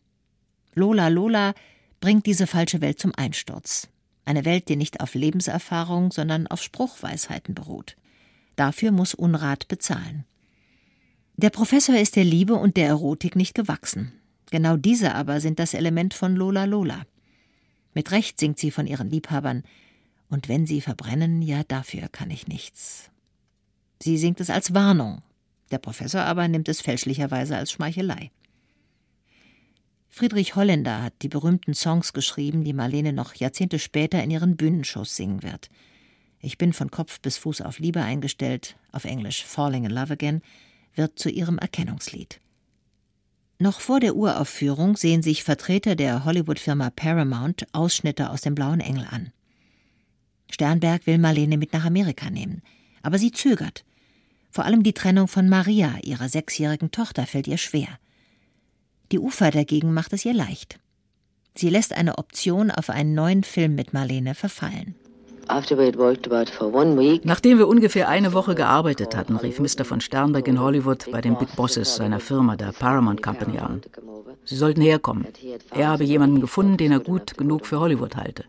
Lola 0.73 1.09
Lola 1.09 1.53
bringt 1.99 2.27
diese 2.27 2.47
falsche 2.47 2.79
Welt 2.79 2.97
zum 2.97 3.11
Einsturz. 3.13 3.89
Eine 4.23 4.45
Welt, 4.45 4.69
die 4.69 4.77
nicht 4.77 5.01
auf 5.01 5.15
Lebenserfahrung, 5.15 6.13
sondern 6.13 6.47
auf 6.47 6.63
Spruchweisheiten 6.63 7.55
beruht. 7.55 7.97
Dafür 8.55 8.93
muss 8.93 9.13
Unrat 9.13 9.67
bezahlen. 9.67 10.23
Der 11.35 11.49
Professor 11.49 11.95
ist 11.95 12.15
der 12.15 12.23
Liebe 12.23 12.55
und 12.55 12.77
der 12.77 12.87
Erotik 12.87 13.35
nicht 13.35 13.53
gewachsen. 13.53 14.13
Genau 14.49 14.77
diese 14.77 15.13
aber 15.13 15.41
sind 15.41 15.59
das 15.59 15.73
Element 15.73 16.13
von 16.13 16.37
Lola 16.37 16.63
Lola. 16.63 17.05
Mit 17.95 18.11
Recht 18.11 18.39
singt 18.39 18.59
sie 18.59 18.69
von 18.69 18.85
ihren 18.85 19.09
Liebhabern, 19.09 19.63
und 20.29 20.49
wenn 20.49 20.65
sie 20.65 20.81
verbrennen, 20.81 21.41
ja 21.41 21.63
dafür 21.63 22.09
kann 22.09 22.29
ich 22.29 22.47
nichts. 22.47 23.09
Sie 24.01 24.17
singt 24.17 24.39
es 24.41 24.49
als 24.49 24.73
Warnung, 24.73 25.21
der 25.71 25.77
Professor 25.77 26.21
aber 26.21 26.47
nimmt 26.47 26.67
es 26.67 26.81
fälschlicherweise 26.81 27.55
als 27.55 27.71
Schmeichelei. 27.71 28.31
Friedrich 30.09 30.55
Holländer 30.55 31.03
hat 31.03 31.13
die 31.21 31.29
berühmten 31.29 31.73
Songs 31.73 32.13
geschrieben, 32.13 32.63
die 32.63 32.73
Marlene 32.73 33.13
noch 33.13 33.33
Jahrzehnte 33.33 33.79
später 33.79 34.21
in 34.23 34.31
ihren 34.31 34.57
Bühnenshows 34.57 35.15
singen 35.15 35.43
wird. 35.43 35.69
Ich 36.39 36.57
bin 36.57 36.73
von 36.73 36.91
Kopf 36.91 37.19
bis 37.21 37.37
Fuß 37.37 37.61
auf 37.61 37.79
Liebe 37.79 38.01
eingestellt, 38.01 38.77
auf 38.91 39.05
Englisch 39.05 39.43
Falling 39.43 39.85
in 39.85 39.91
Love 39.91 40.13
Again, 40.13 40.41
wird 40.95 41.17
zu 41.17 41.29
ihrem 41.29 41.57
Erkennungslied. 41.57 42.39
Noch 43.57 43.79
vor 43.79 44.01
der 44.01 44.15
Uraufführung 44.15 44.97
sehen 44.97 45.23
sich 45.23 45.43
Vertreter 45.43 45.95
der 45.95 46.25
Hollywood-Firma 46.25 46.89
Paramount 46.89 47.65
Ausschnitte 47.73 48.29
aus 48.29 48.41
dem 48.41 48.53
Blauen 48.53 48.81
Engel 48.81 49.07
an. 49.09 49.31
Sternberg 50.51 51.07
will 51.07 51.17
Marlene 51.17 51.57
mit 51.57 51.71
nach 51.71 51.85
Amerika 51.85 52.29
nehmen, 52.29 52.61
aber 53.01 53.17
sie 53.17 53.31
zögert. 53.31 53.85
Vor 54.51 54.65
allem 54.65 54.83
die 54.83 54.93
Trennung 54.93 55.27
von 55.27 55.47
Maria, 55.47 55.97
ihrer 56.03 56.27
sechsjährigen 56.27 56.91
Tochter, 56.91 57.25
fällt 57.25 57.47
ihr 57.47 57.57
schwer. 57.57 57.87
Die 59.11 59.19
Ufer 59.19 59.51
dagegen 59.51 59.93
macht 59.93 60.11
es 60.13 60.25
ihr 60.25 60.33
leicht. 60.33 60.79
Sie 61.55 61.69
lässt 61.69 61.93
eine 61.93 62.17
Option 62.17 62.71
auf 62.71 62.89
einen 62.89 63.13
neuen 63.13 63.43
Film 63.43 63.75
mit 63.75 63.93
Marlene 63.93 64.35
verfallen. 64.35 64.95
Nachdem 67.23 67.57
wir 67.57 67.67
ungefähr 67.67 68.09
eine 68.09 68.33
Woche 68.33 68.55
gearbeitet 68.55 69.15
hatten, 69.15 69.35
rief 69.37 69.59
Mr. 69.59 69.85
von 69.85 70.01
Sternberg 70.01 70.47
in 70.47 70.59
Hollywood 70.59 71.11
bei 71.11 71.21
den 71.21 71.37
Big 71.37 71.55
Bosses 71.55 71.95
seiner 71.95 72.19
Firma, 72.19 72.55
der 72.55 72.71
Paramount 72.71 73.21
Company, 73.21 73.59
an. 73.59 73.81
Sie 74.43 74.55
sollten 74.55 74.81
herkommen. 74.81 75.27
Er 75.71 75.89
habe 75.89 76.03
jemanden 76.03 76.41
gefunden, 76.41 76.77
den 76.77 76.91
er 76.91 76.99
gut 76.99 77.37
genug 77.37 77.65
für 77.65 77.79
Hollywood 77.79 78.15
halte. 78.15 78.45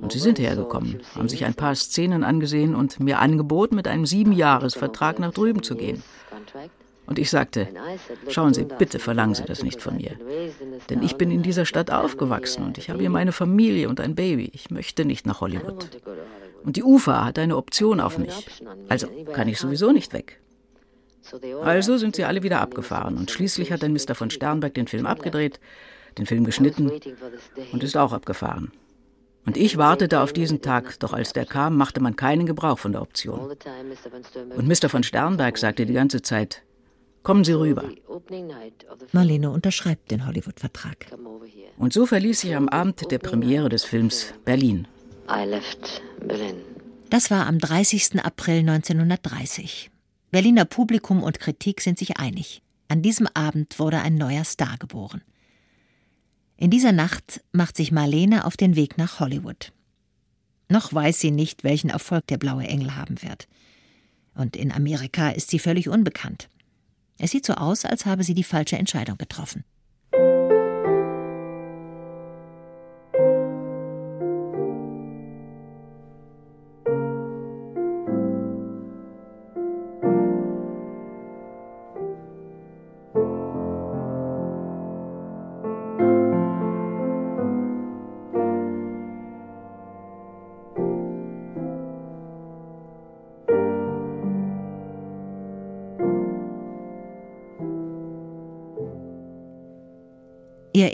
Und 0.00 0.12
sie 0.12 0.18
sind 0.18 0.38
hergekommen, 0.38 1.00
haben 1.14 1.28
sich 1.28 1.44
ein 1.44 1.54
paar 1.54 1.74
Szenen 1.74 2.24
angesehen 2.24 2.74
und 2.74 2.98
mir 2.98 3.20
angeboten, 3.20 3.76
mit 3.76 3.86
einem 3.86 4.06
Siebenjahresvertrag 4.06 5.18
nach 5.18 5.32
drüben 5.32 5.62
zu 5.62 5.76
gehen. 5.76 6.02
Und 7.06 7.18
ich 7.18 7.30
sagte, 7.30 7.68
schauen 8.28 8.54
Sie, 8.54 8.64
bitte 8.64 8.98
verlangen 8.98 9.34
Sie 9.34 9.44
das 9.44 9.62
nicht 9.62 9.82
von 9.82 9.96
mir. 9.96 10.16
Denn 10.88 11.02
ich 11.02 11.16
bin 11.16 11.30
in 11.30 11.42
dieser 11.42 11.66
Stadt 11.66 11.90
aufgewachsen 11.90 12.64
und 12.64 12.78
ich 12.78 12.90
habe 12.90 13.00
hier 13.00 13.10
meine 13.10 13.32
Familie 13.32 13.88
und 13.88 14.00
ein 14.00 14.14
Baby. 14.14 14.50
Ich 14.54 14.70
möchte 14.70 15.04
nicht 15.04 15.26
nach 15.26 15.40
Hollywood. 15.40 15.88
Und 16.64 16.76
die 16.76 16.84
UFA 16.84 17.24
hat 17.24 17.38
eine 17.38 17.56
Option 17.56 18.00
auf 18.00 18.18
mich. 18.18 18.62
Also 18.88 19.08
kann 19.32 19.48
ich 19.48 19.58
sowieso 19.58 19.90
nicht 19.90 20.12
weg. 20.12 20.40
Also 21.62 21.96
sind 21.96 22.16
sie 22.16 22.24
alle 22.24 22.42
wieder 22.42 22.60
abgefahren 22.60 23.16
und 23.16 23.30
schließlich 23.30 23.72
hat 23.72 23.82
dann 23.82 23.92
Mr. 23.92 24.14
von 24.14 24.30
Sternberg 24.30 24.74
den 24.74 24.88
Film 24.88 25.06
abgedreht, 25.06 25.60
den 26.18 26.26
Film 26.26 26.44
geschnitten 26.44 26.90
und 27.72 27.82
ist 27.82 27.96
auch 27.96 28.12
abgefahren. 28.12 28.72
Und 29.44 29.56
ich 29.56 29.76
wartete 29.76 30.20
auf 30.20 30.32
diesen 30.32 30.62
Tag, 30.62 30.98
doch 31.00 31.12
als 31.12 31.32
der 31.32 31.46
kam, 31.46 31.76
machte 31.76 32.00
man 32.00 32.14
keinen 32.14 32.46
Gebrauch 32.46 32.78
von 32.78 32.92
der 32.92 33.02
Option. 33.02 33.56
Und 34.56 34.68
Mr. 34.68 34.88
von 34.88 35.02
Sternberg 35.02 35.58
sagte 35.58 35.84
die 35.84 35.94
ganze 35.94 36.22
Zeit, 36.22 36.62
kommen 37.22 37.44
Sie 37.44 37.52
rüber. 37.52 37.84
Marlene 39.12 39.50
unterschreibt 39.50 40.10
den 40.10 40.26
Hollywood-Vertrag. 40.26 41.06
Und 41.76 41.92
so 41.92 42.06
verließ 42.06 42.44
ich 42.44 42.54
am 42.54 42.68
Abend 42.68 43.10
der 43.10 43.18
Premiere 43.18 43.68
des 43.68 43.84
Films 43.84 44.34
Berlin. 44.44 44.86
Das 47.10 47.30
war 47.30 47.46
am 47.46 47.58
30. 47.58 48.24
April 48.24 48.60
1930. 48.60 49.90
Berliner 50.30 50.64
Publikum 50.64 51.22
und 51.22 51.40
Kritik 51.40 51.80
sind 51.80 51.98
sich 51.98 52.16
einig. 52.16 52.62
An 52.88 53.02
diesem 53.02 53.26
Abend 53.34 53.78
wurde 53.78 54.00
ein 54.00 54.16
neuer 54.16 54.44
Star 54.44 54.78
geboren. 54.78 55.22
In 56.56 56.70
dieser 56.70 56.92
Nacht 56.92 57.42
macht 57.52 57.76
sich 57.76 57.92
Marlene 57.92 58.46
auf 58.46 58.56
den 58.56 58.76
Weg 58.76 58.98
nach 58.98 59.20
Hollywood. 59.20 59.72
Noch 60.68 60.92
weiß 60.92 61.20
sie 61.20 61.30
nicht, 61.30 61.64
welchen 61.64 61.90
Erfolg 61.90 62.26
der 62.28 62.38
blaue 62.38 62.64
Engel 62.64 62.96
haben 62.96 63.20
wird. 63.22 63.48
Und 64.34 64.56
in 64.56 64.72
Amerika 64.72 65.30
ist 65.30 65.50
sie 65.50 65.58
völlig 65.58 65.88
unbekannt. 65.88 66.48
Es 67.18 67.30
sieht 67.30 67.46
so 67.46 67.54
aus, 67.54 67.84
als 67.84 68.06
habe 68.06 68.24
sie 68.24 68.34
die 68.34 68.44
falsche 68.44 68.76
Entscheidung 68.76 69.18
getroffen. 69.18 69.64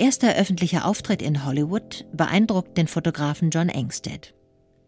Erster 0.09 0.37
öffentlicher 0.37 0.87
Auftritt 0.87 1.21
in 1.21 1.45
Hollywood 1.45 2.07
beeindruckt 2.15 2.79
den 2.79 2.89
Fotografen 2.89 3.51
John 3.51 3.69
Engstead. 3.69 4.33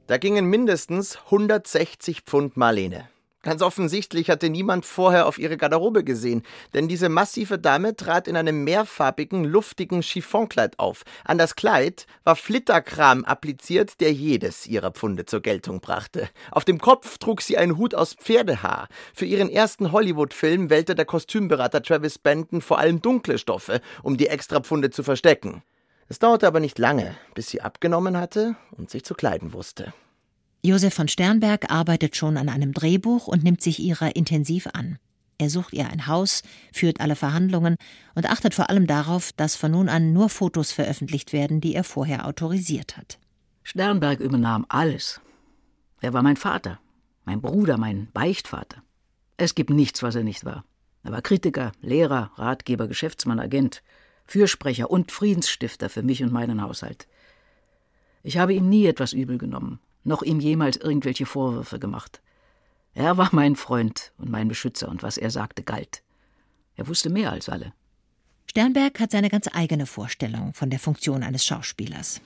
Da 0.07 0.17
gingen 0.17 0.47
mindestens 0.47 1.19
160 1.27 2.23
Pfund 2.23 2.57
Marlene. 2.57 3.07
Ganz 3.43 3.63
offensichtlich 3.63 4.29
hatte 4.29 4.51
niemand 4.51 4.85
vorher 4.85 5.27
auf 5.27 5.39
ihre 5.39 5.57
Garderobe 5.57 6.05
gesehen, 6.05 6.43
denn 6.75 6.89
diese 6.89 7.09
massive 7.09 7.59
Dame 7.59 7.97
trat 7.97 8.29
in 8.29 8.37
einem 8.37 8.65
mehrfarbigen, 8.65 9.45
luftigen 9.45 10.03
Chiffonkleid 10.03 10.79
auf. 10.79 11.05
An 11.25 11.39
das 11.39 11.57
Kleid 11.57 12.07
war 12.23 12.37
Flitterkram 12.37 13.25
appliziert, 13.25 14.01
der 14.03 14.13
jedes 14.13 14.67
ihrer 14.67 14.91
Pfunde 14.91 15.25
zur 15.25 15.41
Geltung 15.41 15.81
brachte. 15.81 16.29
Auf 16.51 16.67
dem 16.67 16.79
Kopf 16.79 17.17
trug 17.17 17.41
sie 17.41 17.57
einen 17.57 17.79
Hut 17.79 17.95
aus 17.95 18.13
Pferdehaar. 18.13 18.89
Für 19.15 19.25
ihren 19.25 19.49
ersten 19.49 19.91
Hollywood-Film 19.91 20.69
wählte 20.69 20.95
der 20.95 21.07
Kostümberater 21.07 21.83
Travis 21.83 22.19
Benton 22.19 22.61
vor 22.61 22.79
allem 22.79 23.01
dunkle 23.01 23.39
Stoffe, 23.39 23.81
um 24.03 24.19
die 24.19 24.27
Extrapfunde 24.27 24.91
zu 24.91 25.03
verstecken. 25.03 25.63
Es 26.09 26.19
dauerte 26.19 26.47
aber 26.47 26.61
nicht 26.61 26.79
lange, 26.79 27.17
bis 27.35 27.49
sie 27.49 27.63
abgenommen 27.63 28.19
hatte 28.19 28.57
und 28.77 28.91
sich 28.91 29.03
zu 29.03 29.15
kleiden 29.15 29.55
wusste. 29.55 29.95
Josef 30.63 30.93
von 30.93 31.09
Sternberg 31.09 31.71
arbeitet 31.71 32.17
schon 32.17 32.37
an 32.37 32.49
einem 32.49 32.73
Drehbuch 32.73 33.27
und 33.27 33.43
nimmt 33.43 33.63
sich 33.63 33.79
ihrer 33.79 34.15
intensiv 34.15 34.69
an. 34.75 34.99
Er 35.39 35.49
sucht 35.49 35.73
ihr 35.73 35.89
ein 35.89 36.07
Haus, 36.07 36.43
führt 36.71 37.01
alle 37.01 37.17
Verhandlungen 37.17 37.77
und 38.15 38.29
achtet 38.29 38.53
vor 38.53 38.69
allem 38.69 38.87
darauf, 38.87 39.33
dass 39.33 39.57
von 39.57 39.71
nun 39.71 39.89
an 39.89 40.13
nur 40.13 40.29
Fotos 40.29 40.71
veröffentlicht 40.71 41.33
werden, 41.33 41.63
die 41.63 41.75
er 41.75 41.85
vorher 41.85 42.27
autorisiert 42.27 42.99
hat. 42.99 43.19
Sternberg 43.63 44.21
übernahm 44.21 44.67
alles. 44.69 45.21
Er 46.03 46.13
war 46.13 46.23
mein 46.23 46.37
Vater, 46.37 46.79
mein 47.25 47.41
Bruder, 47.41 47.79
mein 47.79 48.09
Beichtvater. 48.13 48.83
Es 49.39 49.55
gibt 49.55 49.71
nichts, 49.71 50.03
was 50.03 50.15
er 50.15 50.25
nicht 50.25 50.45
war. 50.45 50.65
Er 51.05 51.13
war 51.13 51.23
Kritiker, 51.23 51.73
Lehrer, 51.81 52.33
Ratgeber, 52.37 52.87
Geschäftsmann, 52.87 53.41
Agent. 53.41 53.83
Fürsprecher 54.27 54.91
und 54.91 55.11
Friedensstifter 55.11 55.89
für 55.89 56.03
mich 56.03 56.23
und 56.23 56.33
meinen 56.33 56.63
Haushalt. 56.63 57.09
Ich 58.23 58.39
habe 58.39 58.55
ihm 58.55 58.69
nie 58.69 58.87
etwas 58.87 59.13
übel 59.13 59.39
genommen, 59.39 59.81
noch 60.05 60.23
ihm 60.23 60.41
jemals 60.41 60.77
irgendwelche 60.77 61.27
Vorwürfe 61.27 61.79
gemacht. 61.79 62.21
Er 62.95 63.17
war 63.17 63.29
mein 63.33 63.57
Freund 63.57 64.13
und 64.19 64.31
mein 64.31 64.49
Beschützer, 64.49 64.89
und 64.89 65.03
was 65.03 65.17
er 65.17 65.31
sagte, 65.31 65.63
galt. 65.63 66.03
Er 66.77 66.89
wusste 66.89 67.11
mehr 67.11 67.31
als 67.31 67.49
alle. 67.49 67.73
Sternberg 68.51 68.99
hat 68.99 69.13
seine 69.13 69.29
ganz 69.29 69.49
eigene 69.53 69.87
Vorstellung 69.87 70.55
von 70.55 70.71
der 70.71 70.81
Funktion 70.81 71.23
eines 71.23 71.45
Schauspielers. 71.45 72.21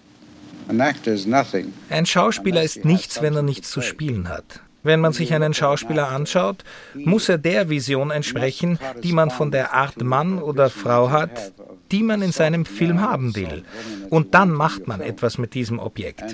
Ein 1.91 2.07
Schauspieler 2.07 2.63
ist 2.63 2.85
nichts, 2.85 3.21
wenn 3.21 3.35
er 3.35 3.43
nichts 3.43 3.71
zu 3.71 3.83
spielen 3.83 4.29
hat. 4.29 4.63
Wenn 4.83 5.01
man 5.01 5.13
sich 5.13 5.35
einen 5.35 5.55
Schauspieler 5.55 6.09
anschaut, 6.09 6.63
muss 6.95 7.29
er 7.29 7.39
der 7.39 7.71
Vision 7.71 8.11
entsprechen, 8.11 8.79
die 9.03 9.13
man 9.13 9.31
von 9.31 9.51
der 9.51 9.73
Art 9.73 10.03
Mann 10.03 10.39
oder 10.41 10.71
Frau 10.71 11.11
hat, 11.11 11.53
die 11.95 12.03
man 12.03 12.23
in 12.23 12.33
seinem 12.33 12.65
Film 12.65 13.01
haben 13.01 13.37
will. 13.37 13.63
Und 14.11 14.35
dann 14.35 14.51
macht 14.51 14.89
man 14.89 15.01
etwas 15.01 15.39
mit 15.39 15.55
diesem 15.55 15.79
Objekt. 15.79 16.25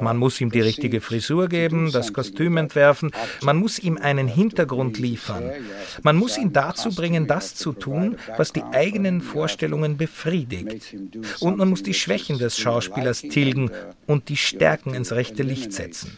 Man 0.00 0.16
muss 0.16 0.40
ihm 0.40 0.52
die 0.52 0.60
richtige 0.60 1.00
Frisur 1.00 1.48
geben, 1.48 1.90
das 1.90 2.12
Kostüm 2.12 2.56
entwerfen, 2.56 3.10
man 3.42 3.56
muss 3.56 3.80
ihm 3.80 3.98
einen 3.98 4.28
Hintergrund 4.28 5.00
liefern. 5.00 5.50
Man 6.02 6.14
muss 6.14 6.38
ihn 6.38 6.52
dazu 6.52 6.90
bringen, 6.90 7.26
das 7.26 7.56
zu 7.56 7.72
tun, 7.72 8.18
was 8.36 8.52
die 8.52 8.62
eigenen 8.62 9.20
Vorstellungen 9.20 9.96
befriedigt. 9.96 10.94
Und 11.40 11.58
man 11.58 11.68
muss 11.68 11.82
die 11.82 11.94
Schwächen 11.94 12.38
des 12.38 12.56
Schauspielers 12.56 13.22
tilgen 13.22 13.72
und 14.06 14.28
die 14.28 14.36
Stärken 14.36 14.94
ins 14.94 15.10
rechte 15.10 15.42
Licht 15.42 15.72
setzen. 15.72 16.16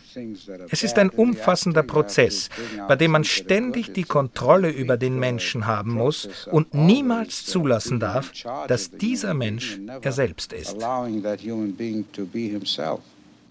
Es 0.69 0.83
ist 0.83 0.99
ein 0.99 1.09
umfassender 1.09 1.83
Prozess, 1.83 2.51
bei 2.89 2.97
dem 2.97 3.13
man 3.13 3.25
ständig 3.25 3.95
die 3.95 4.05
Kontrolle 4.05 4.69
über 4.69 4.99
den 4.99 5.19
Menschen 5.19 5.67
haben 5.67 5.93
muss 5.93 6.47
und 6.51 6.75
niemals 6.75 7.47
zulassen 7.47 7.99
darf, 7.99 8.33
dass 8.69 8.82
dieser 8.91 9.35
Mensch 9.35 9.79
er 10.01 10.13
selbst 10.13 10.53
ist. 10.53 10.77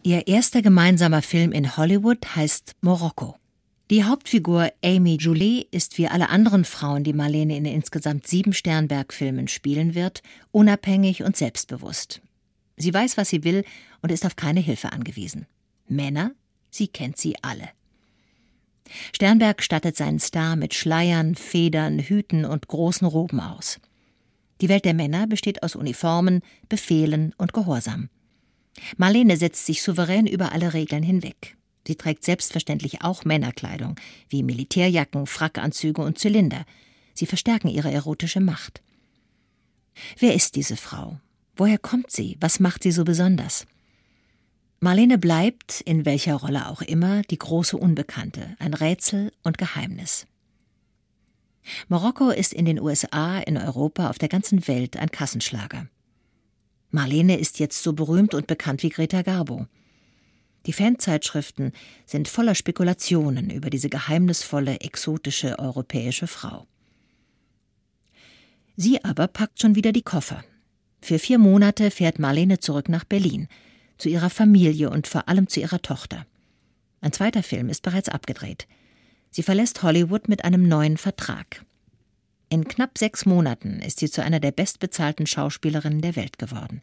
Ihr 0.03 0.27
erster 0.27 0.61
gemeinsamer 0.61 1.21
Film 1.21 1.51
in 1.51 1.77
Hollywood 1.77 2.35
heißt 2.35 2.73
Morocco. 2.81 3.35
Die 3.91 4.05
Hauptfigur 4.05 4.71
Amy 4.83 5.17
Joulet 5.17 5.67
ist 5.71 5.97
wie 5.97 6.07
alle 6.07 6.29
anderen 6.29 6.63
Frauen, 6.63 7.03
die 7.03 7.13
Marlene 7.13 7.57
in 7.57 7.65
insgesamt 7.65 8.25
sieben 8.25 8.53
Sternberg-Filmen 8.53 9.49
spielen 9.49 9.95
wird, 9.95 10.23
unabhängig 10.51 11.23
und 11.23 11.35
selbstbewusst. 11.35 12.21
Sie 12.77 12.93
weiß, 12.93 13.17
was 13.17 13.29
sie 13.29 13.43
will 13.43 13.65
und 14.01 14.11
ist 14.11 14.25
auf 14.25 14.37
keine 14.37 14.61
Hilfe 14.61 14.93
angewiesen. 14.93 15.45
Männer, 15.89 16.31
sie 16.69 16.87
kennt 16.87 17.17
sie 17.17 17.35
alle. 17.41 17.69
Sternberg 19.13 19.61
stattet 19.61 19.97
seinen 19.97 20.19
Star 20.19 20.55
mit 20.55 20.73
Schleiern, 20.73 21.35
Federn, 21.35 21.99
Hüten 21.99 22.45
und 22.45 22.67
großen 22.67 23.05
Roben 23.05 23.39
aus. 23.39 23.79
Die 24.61 24.69
Welt 24.69 24.85
der 24.85 24.93
Männer 24.93 25.25
besteht 25.25 25.63
aus 25.63 25.75
Uniformen, 25.75 26.41
Befehlen 26.69 27.33
und 27.37 27.51
Gehorsam. 27.51 28.09
Marlene 28.97 29.35
setzt 29.35 29.65
sich 29.65 29.81
souverän 29.81 30.27
über 30.27 30.51
alle 30.51 30.73
Regeln 30.73 31.03
hinweg. 31.03 31.57
Sie 31.87 31.95
trägt 31.95 32.23
selbstverständlich 32.23 33.01
auch 33.01 33.25
Männerkleidung, 33.25 33.95
wie 34.29 34.43
Militärjacken, 34.43 35.25
Frackanzüge 35.25 36.03
und 36.03 36.19
Zylinder. 36.19 36.65
Sie 37.15 37.25
verstärken 37.25 37.69
ihre 37.69 37.91
erotische 37.91 38.39
Macht. 38.39 38.81
Wer 40.19 40.35
ist 40.35 40.55
diese 40.55 40.77
Frau? 40.77 41.19
Woher 41.55 41.79
kommt 41.79 42.11
sie? 42.11 42.37
Was 42.39 42.59
macht 42.59 42.83
sie 42.83 42.91
so 42.91 43.03
besonders? 43.03 43.65
Marlene 44.79 45.17
bleibt, 45.17 45.81
in 45.81 46.05
welcher 46.05 46.35
Rolle 46.35 46.67
auch 46.69 46.81
immer, 46.81 47.23
die 47.23 47.37
große 47.37 47.77
Unbekannte, 47.77 48.55
ein 48.59 48.73
Rätsel 48.73 49.31
und 49.43 49.57
Geheimnis. 49.57 50.27
Marokko 51.87 52.29
ist 52.29 52.53
in 52.53 52.65
den 52.65 52.79
USA, 52.79 53.39
in 53.39 53.57
Europa, 53.57 54.09
auf 54.09 54.17
der 54.17 54.29
ganzen 54.29 54.67
Welt 54.67 54.97
ein 54.97 55.11
Kassenschlager. 55.11 55.87
Marlene 56.89 57.37
ist 57.37 57.59
jetzt 57.59 57.83
so 57.83 57.93
berühmt 57.93 58.33
und 58.33 58.47
bekannt 58.47 58.83
wie 58.83 58.89
Greta 58.89 59.21
Garbo. 59.21 59.67
Die 60.65 60.73
Fanzeitschriften 60.73 61.71
sind 62.05 62.27
voller 62.27 62.53
Spekulationen 62.53 63.49
über 63.49 63.69
diese 63.69 63.89
geheimnisvolle, 63.89 64.81
exotische 64.81 65.57
europäische 65.57 66.27
Frau. 66.27 66.67
Sie 68.75 69.03
aber 69.03 69.27
packt 69.27 69.61
schon 69.61 69.75
wieder 69.75 69.91
die 69.91 70.03
Koffer. 70.03 70.43
Für 71.01 71.17
vier 71.17 71.39
Monate 71.39 71.89
fährt 71.89 72.19
Marlene 72.19 72.59
zurück 72.59 72.89
nach 72.89 73.03
Berlin, 73.03 73.47
zu 73.97 74.09
ihrer 74.09 74.29
Familie 74.29 74.89
und 74.89 75.07
vor 75.07 75.27
allem 75.27 75.47
zu 75.47 75.59
ihrer 75.59 75.81
Tochter. 75.81 76.25
Ein 77.01 77.11
zweiter 77.11 77.43
Film 77.43 77.69
ist 77.69 77.81
bereits 77.81 78.09
abgedreht. 78.09 78.67
Sie 79.31 79.43
verlässt 79.43 79.81
Hollywood 79.81 80.27
mit 80.27 80.43
einem 80.43 80.67
neuen 80.67 80.97
Vertrag. 80.97 81.65
In 82.49 82.65
knapp 82.65 82.97
sechs 82.97 83.25
Monaten 83.25 83.79
ist 83.79 83.99
sie 83.99 84.11
zu 84.11 84.21
einer 84.21 84.41
der 84.41 84.51
bestbezahlten 84.51 85.25
Schauspielerinnen 85.25 86.01
der 86.01 86.17
Welt 86.17 86.37
geworden. 86.37 86.81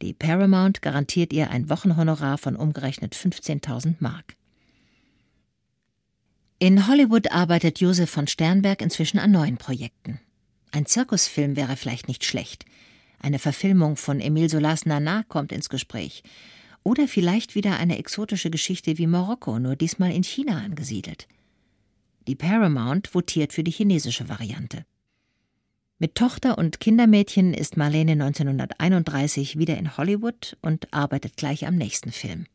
Die 0.00 0.12
Paramount 0.12 0.80
garantiert 0.80 1.32
ihr 1.32 1.50
ein 1.50 1.68
Wochenhonorar 1.68 2.38
von 2.38 2.54
umgerechnet 2.54 3.16
15.000 3.16 3.96
Mark. 3.98 4.36
In 6.60 6.86
Hollywood 6.86 7.32
arbeitet 7.32 7.80
Josef 7.80 8.08
von 8.08 8.28
Sternberg 8.28 8.80
inzwischen 8.80 9.18
an 9.18 9.32
neuen 9.32 9.56
Projekten. 9.56 10.20
Ein 10.70 10.86
Zirkusfilm 10.86 11.56
wäre 11.56 11.76
vielleicht 11.76 12.06
nicht 12.06 12.24
schlecht. 12.24 12.64
Eine 13.18 13.40
Verfilmung 13.40 13.96
von 13.96 14.20
Emile 14.20 14.48
Solas 14.48 14.86
Nana 14.86 15.24
kommt 15.24 15.50
ins 15.50 15.68
Gespräch. 15.68 16.22
Oder 16.84 17.08
vielleicht 17.08 17.56
wieder 17.56 17.76
eine 17.76 17.98
exotische 17.98 18.50
Geschichte 18.50 18.98
wie 18.98 19.06
Marokko, 19.06 19.58
nur 19.58 19.74
diesmal 19.74 20.12
in 20.12 20.22
China 20.22 20.58
angesiedelt. 20.58 21.26
Die 22.30 22.36
Paramount 22.36 23.12
votiert 23.12 23.52
für 23.52 23.64
die 23.64 23.72
chinesische 23.72 24.28
Variante. 24.28 24.84
Mit 25.98 26.14
Tochter 26.14 26.58
und 26.58 26.78
Kindermädchen 26.78 27.52
ist 27.52 27.76
Marlene 27.76 28.12
1931 28.12 29.58
wieder 29.58 29.76
in 29.76 29.96
Hollywood 29.96 30.56
und 30.62 30.94
arbeitet 30.94 31.36
gleich 31.36 31.66
am 31.66 31.74
nächsten 31.74 32.12
Film. 32.12 32.46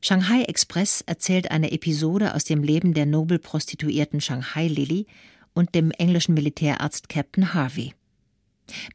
Shanghai 0.00 0.42
Express 0.42 1.00
erzählt 1.00 1.50
eine 1.50 1.72
Episode 1.72 2.36
aus 2.36 2.44
dem 2.44 2.62
Leben 2.62 2.94
der 2.94 3.06
Nobelprostituierten 3.06 4.20
Shanghai 4.20 4.68
Lily 4.68 5.08
und 5.52 5.74
dem 5.74 5.90
englischen 5.90 6.34
Militärarzt 6.34 7.08
Captain 7.08 7.52
Harvey. 7.52 7.94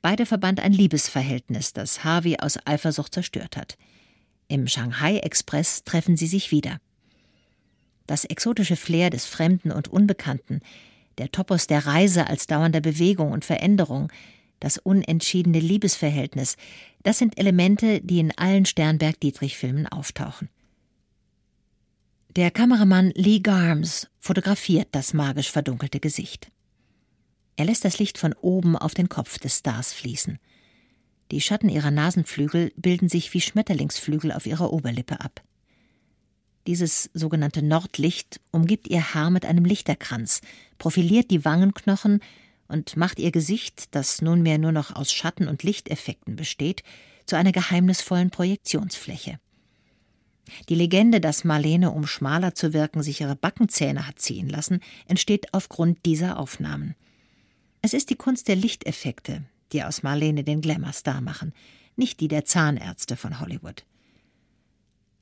Beide 0.01 0.25
verband 0.25 0.61
ein 0.61 0.71
Liebesverhältnis, 0.71 1.73
das 1.73 2.05
Harvey 2.05 2.37
aus 2.39 2.57
Eifersucht 2.65 3.13
zerstört 3.13 3.57
hat. 3.57 3.77
Im 4.47 4.65
Shanghai 4.67 5.17
Express 5.17 5.83
treffen 5.83 6.15
sie 6.15 6.27
sich 6.27 6.51
wieder. 6.51 6.79
Das 8.09 8.25
exotische 8.25 8.75
Flair 8.75 9.11
des 9.11 9.27
Fremden 9.27 9.71
und 9.71 9.87
Unbekannten, 9.87 10.61
der 11.19 11.31
Topos 11.31 11.67
der 11.67 11.85
Reise 11.85 12.25
als 12.25 12.47
dauernder 12.47 12.81
Bewegung 12.81 13.31
und 13.31 13.45
Veränderung, 13.45 14.11
das 14.59 14.79
unentschiedene 14.79 15.59
Liebesverhältnis, 15.59 16.57
das 17.03 17.19
sind 17.19 17.37
Elemente, 17.37 18.01
die 18.01 18.17
in 18.17 18.35
allen 18.35 18.65
Sternberg-Dietrich-Filmen 18.65 19.85
auftauchen. 19.85 20.49
Der 22.35 22.49
Kameramann 22.49 23.11
Lee 23.13 23.41
Garms 23.41 24.07
fotografiert 24.19 24.87
das 24.91 25.13
magisch 25.13 25.51
verdunkelte 25.51 25.99
Gesicht. 25.99 26.51
Er 27.57 27.65
lässt 27.65 27.85
das 27.85 27.99
Licht 27.99 28.17
von 28.17 28.33
oben 28.33 28.75
auf 28.75 28.95
den 28.95 29.07
Kopf 29.07 29.37
des 29.37 29.59
Stars 29.59 29.93
fließen. 29.93 30.39
Die 31.29 31.41
Schatten 31.41 31.69
ihrer 31.69 31.91
Nasenflügel 31.91 32.71
bilden 32.75 33.07
sich 33.07 33.31
wie 33.35 33.41
Schmetterlingsflügel 33.41 34.31
auf 34.31 34.47
ihrer 34.47 34.73
Oberlippe 34.73 35.19
ab. 35.19 35.43
Dieses 36.69 37.09
sogenannte 37.15 37.63
Nordlicht 37.63 38.39
umgibt 38.51 38.87
ihr 38.89 39.15
Haar 39.15 39.31
mit 39.31 39.43
einem 39.43 39.65
Lichterkranz, 39.65 40.41
profiliert 40.77 41.31
die 41.31 41.43
Wangenknochen 41.43 42.19
und 42.67 42.95
macht 42.95 43.17
ihr 43.17 43.31
Gesicht, 43.31 43.95
das 43.95 44.21
nunmehr 44.21 44.59
nur 44.59 44.71
noch 44.71 44.95
aus 44.95 45.11
Schatten- 45.11 45.47
und 45.47 45.63
Lichteffekten 45.63 46.35
besteht, 46.35 46.83
zu 47.25 47.35
einer 47.37 47.53
geheimnisvollen 47.53 48.29
Projektionsfläche. 48.29 49.39
Die 50.69 50.75
Legende, 50.75 51.19
dass 51.19 51.43
Marlene, 51.43 51.89
um 51.89 52.05
schmaler 52.05 52.53
zu 52.53 52.71
wirken, 52.71 53.01
sich 53.01 53.19
ihre 53.19 53.35
Backenzähne 53.35 54.05
hat 54.05 54.19
ziehen 54.19 54.47
lassen, 54.47 54.79
entsteht 55.07 55.55
aufgrund 55.55 56.05
dieser 56.05 56.37
Aufnahmen. 56.37 56.93
Es 57.81 57.95
ist 57.95 58.11
die 58.11 58.15
Kunst 58.15 58.47
der 58.47 58.55
Lichteffekte, 58.55 59.41
die 59.71 59.83
aus 59.83 60.03
Marlene 60.03 60.43
den 60.43 60.61
Glamour-Star 60.61 61.21
machen, 61.21 61.51
nicht 61.95 62.19
die 62.19 62.27
der 62.27 62.45
Zahnärzte 62.45 63.17
von 63.17 63.39
Hollywood. 63.39 63.85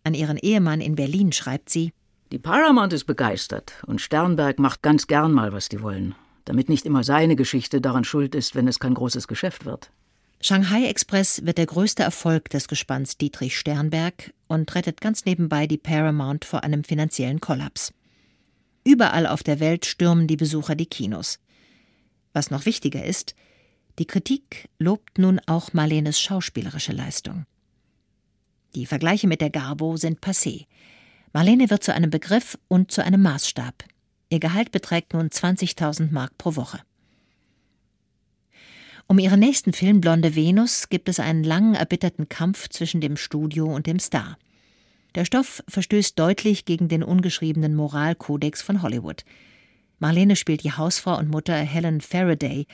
An 0.08 0.13
ihren 0.13 0.38
Ehemann 0.38 0.80
in 0.80 0.96
Berlin 0.96 1.34
schreibt 1.34 1.70
sie: 1.70 1.91
Die 2.32 2.39
Paramount 2.39 2.93
ist 2.93 3.04
begeistert 3.04 3.74
und 3.88 4.00
Sternberg 4.00 4.58
macht 4.58 4.82
ganz 4.82 5.06
gern 5.06 5.34
mal, 5.34 5.52
was 5.52 5.67
die 5.67 5.82
wollen, 5.82 6.15
damit 6.46 6.70
nicht 6.70 6.86
immer 6.86 7.04
seine 7.04 7.36
Geschichte 7.36 7.82
daran 7.82 8.06
schuld 8.06 8.34
ist, 8.34 8.56
wenn 8.56 8.70
es 8.70 8.80
kein 8.80 8.93
großes 8.93 9.28
Geschäft 9.28 9.65
wird. 9.65 9.91
Shanghai 10.39 10.86
Express 10.86 11.46
wird 11.46 11.58
der 11.58 11.65
größte 11.65 12.04
Erfolg 12.04 12.50
des 12.52 12.70
Gespanns 12.70 13.17
Dietrich 13.17 13.58
Sternberg 13.58 14.34
und 14.48 14.74
rettet 14.76 15.02
ganz 15.02 15.26
nebenbei 15.26 15.67
die 15.67 15.78
Paramount 15.78 16.46
vor 16.46 16.63
einem 16.63 16.86
finanziellen 16.86 17.41
Kollaps. 17.41 17.91
Überall 18.86 19.28
auf 19.28 19.43
der 19.43 19.60
Welt 19.60 19.86
stürmen 19.86 20.28
die 20.28 20.38
Besucher 20.38 20.76
die 20.76 20.86
Kinos. 20.86 21.39
Was 22.32 22.50
noch 22.50 22.65
wichtiger 22.65 23.04
ist, 23.04 23.36
die 24.00 24.08
Kritik 24.08 24.70
lobt 24.80 25.17
nun 25.20 25.41
auch 25.48 25.74
Marlenes 25.74 26.17
schauspielerische 26.17 26.93
Leistung. 26.93 27.46
Die 28.75 28.86
Vergleiche 28.86 29.27
mit 29.27 29.41
der 29.41 29.49
Garbo 29.49 29.97
sind 29.97 30.19
passé. 30.19 30.65
Marlene 31.34 31.69
wird 31.69 31.84
zu 31.84 31.93
einem 31.93 32.10
Begriff 32.10 32.58
und 32.67 32.91
zu 32.91 33.03
einem 33.03 33.21
Maßstab. 33.21 33.84
Ihr 34.30 34.39
Gehalt 34.39 34.71
beträgt 34.71 35.13
nun 35.13 35.30
20.000 35.30 36.12
Mark 36.12 36.38
pro 36.38 36.56
Woche. 36.56 36.82
Um 39.08 39.19
ihren 39.19 39.39
nächsten 39.39 39.71
Film 39.71 40.01
Blonde 40.01 40.36
Venus 40.36 40.89
gibt 40.89 41.08
es 41.08 41.19
einen 41.19 41.43
langen 41.43 41.75
erbitterten 41.75 42.27
Kampf 42.27 42.67
zwischen 42.67 42.99
dem 42.99 43.15
Studio 43.15 43.65
und 43.65 43.88
dem 43.88 43.99
Star. 43.99 44.38
Der 45.15 45.23
Stoff 45.23 45.63
verstößt 45.69 46.19
deutlich 46.19 46.65
gegen 46.65 46.89
den 46.89 47.03
ungeschriebenen 47.03 47.73
Moralkodex 47.73 48.62
von 48.62 48.82
Hollywood. 48.82 49.23
Marlene 49.99 50.36
spielt 50.36 50.63
die 50.63 50.73
Hausfrau 50.73 51.17
und 51.17 51.30
Mutter 51.30 51.56
Helen 51.56 52.01
Faraday, 52.01 52.67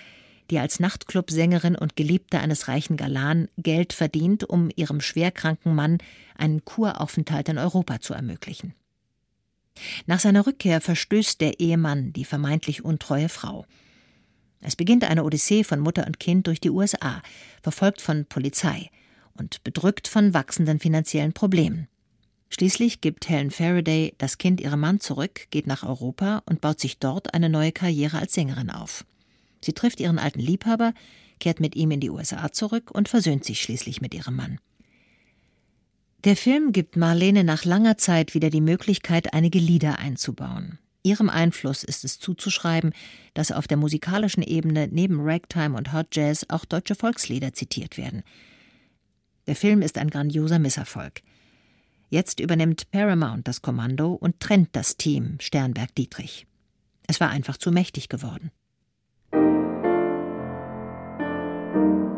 die 0.53 0.59
als 0.59 0.79
Nachtclubsängerin 0.79 1.75
und 1.75 1.95
Geliebte 1.95 2.37
eines 2.37 2.67
reichen 2.67 2.95
Galan 2.95 3.47
Geld 3.57 3.91
verdient, 3.91 4.43
um 4.43 4.69
ihrem 4.75 5.01
schwerkranken 5.01 5.73
Mann 5.73 5.97
einen 6.37 6.63
Kuraufenthalt 6.63 7.49
in 7.49 7.57
Europa 7.57 8.01
zu 8.01 8.13
ermöglichen. 8.13 8.75
Nach 10.05 10.19
seiner 10.19 10.45
Rückkehr 10.45 10.79
verstößt 10.79 11.41
der 11.41 11.59
Ehemann 11.59 12.13
die 12.13 12.23
vermeintlich 12.23 12.85
untreue 12.85 13.29
Frau. 13.29 13.65
Es 14.61 14.75
beginnt 14.75 15.03
eine 15.05 15.23
Odyssee 15.23 15.63
von 15.63 15.79
Mutter 15.79 16.05
und 16.05 16.19
Kind 16.19 16.45
durch 16.45 16.61
die 16.61 16.69
USA, 16.69 17.23
verfolgt 17.63 17.99
von 17.99 18.25
Polizei 18.25 18.91
und 19.33 19.63
bedrückt 19.63 20.07
von 20.07 20.35
wachsenden 20.35 20.79
finanziellen 20.79 21.33
Problemen. 21.33 21.87
Schließlich 22.51 23.01
gibt 23.01 23.27
Helen 23.27 23.49
Faraday 23.49 24.13
das 24.19 24.37
Kind 24.37 24.61
ihrem 24.61 24.81
Mann 24.81 24.99
zurück, 24.99 25.47
geht 25.49 25.65
nach 25.65 25.81
Europa 25.81 26.43
und 26.45 26.61
baut 26.61 26.79
sich 26.79 26.99
dort 26.99 27.33
eine 27.33 27.49
neue 27.49 27.71
Karriere 27.71 28.19
als 28.19 28.35
Sängerin 28.35 28.69
auf. 28.69 29.03
Sie 29.63 29.73
trifft 29.73 29.99
ihren 29.99 30.19
alten 30.19 30.39
Liebhaber, 30.39 30.93
kehrt 31.39 31.59
mit 31.59 31.75
ihm 31.75 31.91
in 31.91 31.99
die 31.99 32.09
USA 32.09 32.51
zurück 32.51 32.91
und 32.91 33.09
versöhnt 33.09 33.43
sich 33.43 33.61
schließlich 33.61 34.01
mit 34.01 34.13
ihrem 34.13 34.35
Mann. 34.35 34.59
Der 36.23 36.37
Film 36.37 36.71
gibt 36.71 36.95
Marlene 36.95 37.43
nach 37.43 37.65
langer 37.65 37.97
Zeit 37.97 38.33
wieder 38.33 38.49
die 38.49 38.61
Möglichkeit, 38.61 39.33
einige 39.33 39.59
Lieder 39.59 39.99
einzubauen. 39.99 40.79
Ihrem 41.03 41.29
Einfluss 41.29 41.83
ist 41.83 42.05
es 42.05 42.17
zuzuschreiben, 42.17 42.93
dass 43.33 43.51
auf 43.51 43.67
der 43.67 43.75
musikalischen 43.75 44.41
Ebene 44.41 44.87
neben 44.89 45.19
Ragtime 45.19 45.75
und 45.77 45.91
Hot 45.91 46.15
Jazz 46.15 46.45
auch 46.47 46.63
deutsche 46.63 46.95
Volkslieder 46.95 47.51
zitiert 47.53 47.97
werden. 47.97 48.23
Der 49.47 49.57
Film 49.57 49.81
ist 49.81 49.97
ein 49.97 50.09
grandioser 50.09 50.59
Misserfolg. 50.59 51.21
Jetzt 52.09 52.39
übernimmt 52.39 52.89
Paramount 52.91 53.47
das 53.47 53.61
Kommando 53.61 54.13
und 54.13 54.39
trennt 54.39 54.69
das 54.71 54.95
Team 54.95 55.37
Sternberg-Dietrich. 55.41 56.47
Es 57.07 57.19
war 57.19 57.29
einfach 57.29 57.57
zu 57.57 57.71
mächtig 57.71 58.07
geworden. 58.07 58.51
Thank 61.73 61.85
you. 61.85 62.12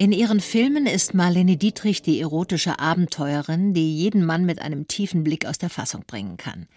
In 0.00 0.12
ihren 0.12 0.38
Filmen 0.38 0.86
ist 0.86 1.12
Marlene 1.14 1.56
Dietrich 1.56 2.02
die 2.02 2.20
erotische 2.20 2.78
Abenteurerin, 2.78 3.74
die 3.74 3.96
jeden 3.96 4.24
Mann 4.24 4.46
mit 4.46 4.60
einem 4.60 4.86
tiefen 4.86 5.24
Blick 5.24 5.44
aus 5.44 5.58
der 5.58 5.70
Fassung 5.70 6.04
bringen 6.06 6.36
kann. 6.36 6.68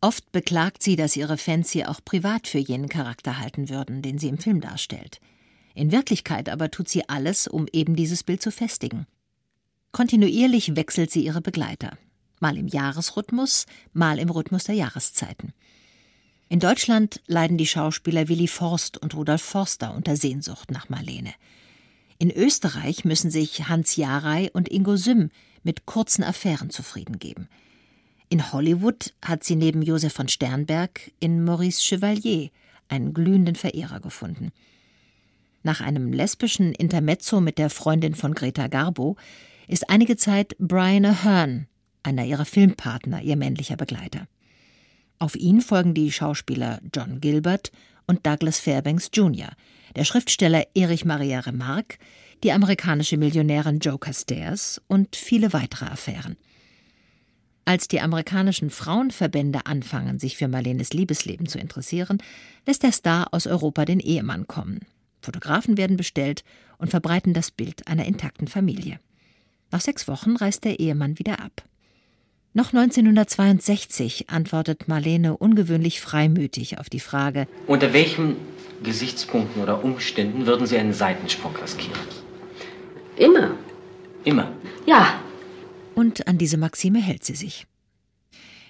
Oft 0.00 0.32
beklagt 0.32 0.82
sie, 0.82 0.96
dass 0.96 1.14
ihre 1.14 1.38
Fans 1.38 1.70
sie 1.70 1.86
auch 1.86 2.00
privat 2.04 2.48
für 2.48 2.58
jenen 2.58 2.88
Charakter 2.88 3.38
halten 3.38 3.68
würden, 3.68 4.02
den 4.02 4.18
sie 4.18 4.26
im 4.26 4.38
Film 4.38 4.60
darstellt. 4.60 5.20
In 5.76 5.92
Wirklichkeit 5.92 6.48
aber 6.48 6.72
tut 6.72 6.88
sie 6.88 7.08
alles, 7.08 7.46
um 7.46 7.68
eben 7.72 7.94
dieses 7.94 8.24
Bild 8.24 8.42
zu 8.42 8.50
festigen. 8.50 9.06
Kontinuierlich 9.92 10.74
wechselt 10.74 11.12
sie 11.12 11.24
ihre 11.24 11.40
Begleiter, 11.40 11.96
mal 12.40 12.58
im 12.58 12.66
Jahresrhythmus, 12.66 13.66
mal 13.92 14.18
im 14.18 14.30
Rhythmus 14.30 14.64
der 14.64 14.74
Jahreszeiten. 14.74 15.52
In 16.48 16.58
Deutschland 16.58 17.22
leiden 17.28 17.56
die 17.56 17.68
Schauspieler 17.68 18.26
Willi 18.28 18.48
Forst 18.48 18.98
und 18.98 19.14
Rudolf 19.14 19.42
Forster 19.42 19.94
unter 19.94 20.16
Sehnsucht 20.16 20.72
nach 20.72 20.88
Marlene. 20.88 21.32
In 22.18 22.30
Österreich 22.30 23.04
müssen 23.04 23.30
sich 23.30 23.68
Hans 23.68 23.96
Jarey 23.96 24.50
und 24.52 24.68
Ingo 24.68 24.96
Sümm 24.96 25.30
mit 25.62 25.84
kurzen 25.84 26.24
Affären 26.24 26.70
zufrieden 26.70 27.18
geben. 27.18 27.48
In 28.28 28.52
Hollywood 28.52 29.14
hat 29.22 29.44
sie 29.44 29.56
neben 29.56 29.82
Josef 29.82 30.12
von 30.12 30.28
Sternberg 30.28 31.12
in 31.20 31.44
Maurice 31.44 31.82
Chevalier 31.82 32.50
einen 32.88 33.12
glühenden 33.12 33.54
Verehrer 33.54 34.00
gefunden. 34.00 34.50
Nach 35.62 35.80
einem 35.80 36.12
lesbischen 36.12 36.72
Intermezzo 36.72 37.40
mit 37.40 37.58
der 37.58 37.70
Freundin 37.70 38.14
von 38.14 38.34
Greta 38.34 38.68
Garbo 38.68 39.16
ist 39.68 39.90
einige 39.90 40.16
Zeit 40.16 40.56
Brian 40.58 41.04
Ahern, 41.04 41.66
einer 42.02 42.24
ihrer 42.24 42.44
Filmpartner, 42.44 43.22
ihr 43.22 43.36
männlicher 43.36 43.76
Begleiter. 43.76 44.28
Auf 45.18 45.34
ihn 45.34 45.60
folgen 45.60 45.94
die 45.94 46.12
Schauspieler 46.12 46.80
John 46.94 47.20
Gilbert 47.20 47.72
und 48.06 48.26
Douglas 48.26 48.58
Fairbanks 48.58 49.10
Jr., 49.12 49.50
der 49.96 50.04
Schriftsteller 50.04 50.64
Erich 50.74 51.04
Maria 51.04 51.40
Remarque, 51.40 51.98
die 52.44 52.52
amerikanische 52.52 53.16
Millionärin 53.16 53.78
Joe 53.78 53.98
Stairs 54.12 54.80
und 54.88 55.16
viele 55.16 55.54
weitere 55.54 55.86
Affären. 55.86 56.36
Als 57.64 57.88
die 57.88 58.00
amerikanischen 58.00 58.70
Frauenverbände 58.70 59.66
anfangen, 59.66 60.18
sich 60.18 60.36
für 60.36 60.48
Marlenes 60.48 60.92
Liebesleben 60.92 61.46
zu 61.46 61.58
interessieren, 61.58 62.18
lässt 62.66 62.82
der 62.82 62.92
Star 62.92 63.32
aus 63.32 63.46
Europa 63.46 63.84
den 63.84 64.00
Ehemann 64.00 64.46
kommen. 64.46 64.80
Fotografen 65.20 65.76
werden 65.76 65.96
bestellt 65.96 66.44
und 66.78 66.90
verbreiten 66.90 67.32
das 67.32 67.50
Bild 67.50 67.88
einer 67.88 68.04
intakten 68.04 68.46
Familie. 68.46 69.00
Nach 69.72 69.80
sechs 69.80 70.06
Wochen 70.06 70.36
reist 70.36 70.64
der 70.64 70.78
Ehemann 70.78 71.18
wieder 71.18 71.40
ab. 71.40 71.64
Noch 72.56 72.72
1962 72.72 74.30
antwortet 74.30 74.88
Marlene 74.88 75.36
ungewöhnlich 75.36 76.00
freimütig 76.00 76.78
auf 76.78 76.88
die 76.88 77.00
Frage: 77.00 77.46
Unter 77.66 77.92
welchen 77.92 78.36
Gesichtspunkten 78.82 79.62
oder 79.62 79.84
Umständen 79.84 80.46
würden 80.46 80.66
Sie 80.66 80.78
einen 80.78 80.94
Seitensprung 80.94 81.54
riskieren? 81.56 82.00
Immer. 83.18 83.50
Immer? 84.24 84.54
Ja. 84.86 85.20
Und 85.94 86.26
an 86.28 86.38
diese 86.38 86.56
Maxime 86.56 86.98
hält 86.98 87.26
sie 87.26 87.34
sich. 87.34 87.66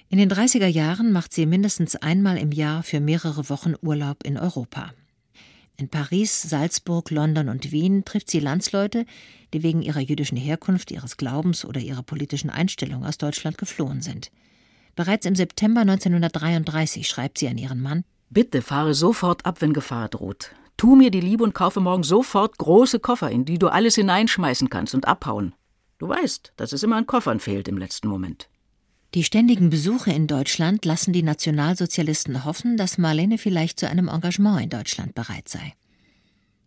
In 0.08 0.18
den 0.18 0.32
30er 0.32 0.66
Jahren 0.66 1.12
macht 1.12 1.32
sie 1.32 1.46
mindestens 1.46 1.94
einmal 1.94 2.38
im 2.38 2.50
Jahr 2.50 2.82
für 2.82 2.98
mehrere 2.98 3.48
Wochen 3.50 3.74
Urlaub 3.82 4.24
in 4.24 4.36
Europa. 4.36 4.94
In 5.78 5.88
Paris, 5.90 6.42
Salzburg, 6.42 7.10
London 7.10 7.50
und 7.50 7.70
Wien 7.70 8.04
trifft 8.04 8.30
sie 8.30 8.40
Landsleute, 8.40 9.04
die 9.52 9.62
wegen 9.62 9.82
ihrer 9.82 10.00
jüdischen 10.00 10.38
Herkunft, 10.38 10.90
ihres 10.90 11.18
Glaubens 11.18 11.64
oder 11.64 11.80
ihrer 11.80 12.02
politischen 12.02 12.48
Einstellung 12.48 13.04
aus 13.04 13.18
Deutschland 13.18 13.58
geflohen 13.58 14.00
sind. 14.00 14.30
Bereits 14.94 15.26
im 15.26 15.34
September 15.34 15.82
1933 15.82 17.06
schreibt 17.06 17.38
sie 17.38 17.48
an 17.48 17.58
ihren 17.58 17.82
Mann 17.82 18.04
Bitte 18.30 18.62
fahre 18.62 18.94
sofort 18.94 19.44
ab, 19.44 19.60
wenn 19.60 19.72
Gefahr 19.72 20.08
droht. 20.08 20.50
Tu 20.76 20.96
mir 20.96 21.10
die 21.10 21.20
Liebe 21.20 21.44
und 21.44 21.54
kaufe 21.54 21.80
morgen 21.80 22.02
sofort 22.02 22.58
große 22.58 22.98
Koffer, 22.98 23.30
in 23.30 23.44
die 23.44 23.58
du 23.58 23.68
alles 23.68 23.94
hineinschmeißen 23.94 24.68
kannst 24.68 24.94
und 24.94 25.06
abhauen. 25.06 25.54
Du 25.98 26.08
weißt, 26.08 26.52
dass 26.56 26.72
es 26.72 26.82
immer 26.82 26.96
an 26.96 27.06
Koffern 27.06 27.40
fehlt 27.40 27.68
im 27.68 27.78
letzten 27.78 28.08
Moment. 28.08 28.48
Die 29.16 29.24
ständigen 29.24 29.70
Besuche 29.70 30.12
in 30.12 30.26
Deutschland 30.26 30.84
lassen 30.84 31.14
die 31.14 31.22
Nationalsozialisten 31.22 32.44
hoffen, 32.44 32.76
dass 32.76 32.98
Marlene 32.98 33.38
vielleicht 33.38 33.80
zu 33.80 33.88
einem 33.88 34.08
Engagement 34.08 34.60
in 34.60 34.68
Deutschland 34.68 35.14
bereit 35.14 35.48
sei. 35.48 35.72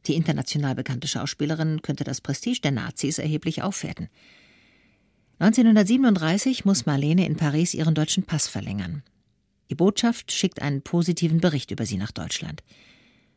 Die 0.07 0.15
international 0.15 0.73
bekannte 0.73 1.07
Schauspielerin 1.07 1.83
könnte 1.83 2.03
das 2.03 2.21
Prestige 2.21 2.61
der 2.61 2.71
Nazis 2.71 3.19
erheblich 3.19 3.61
aufwerten. 3.61 4.09
1937 5.37 6.65
muss 6.65 6.87
Marlene 6.87 7.27
in 7.27 7.35
Paris 7.35 7.75
ihren 7.75 7.93
deutschen 7.93 8.23
Pass 8.23 8.47
verlängern. 8.47 9.03
Die 9.69 9.75
Botschaft 9.75 10.31
schickt 10.31 10.59
einen 10.59 10.81
positiven 10.81 11.41
Bericht 11.41 11.69
über 11.69 11.85
sie 11.85 11.97
nach 11.97 12.11
Deutschland. 12.11 12.63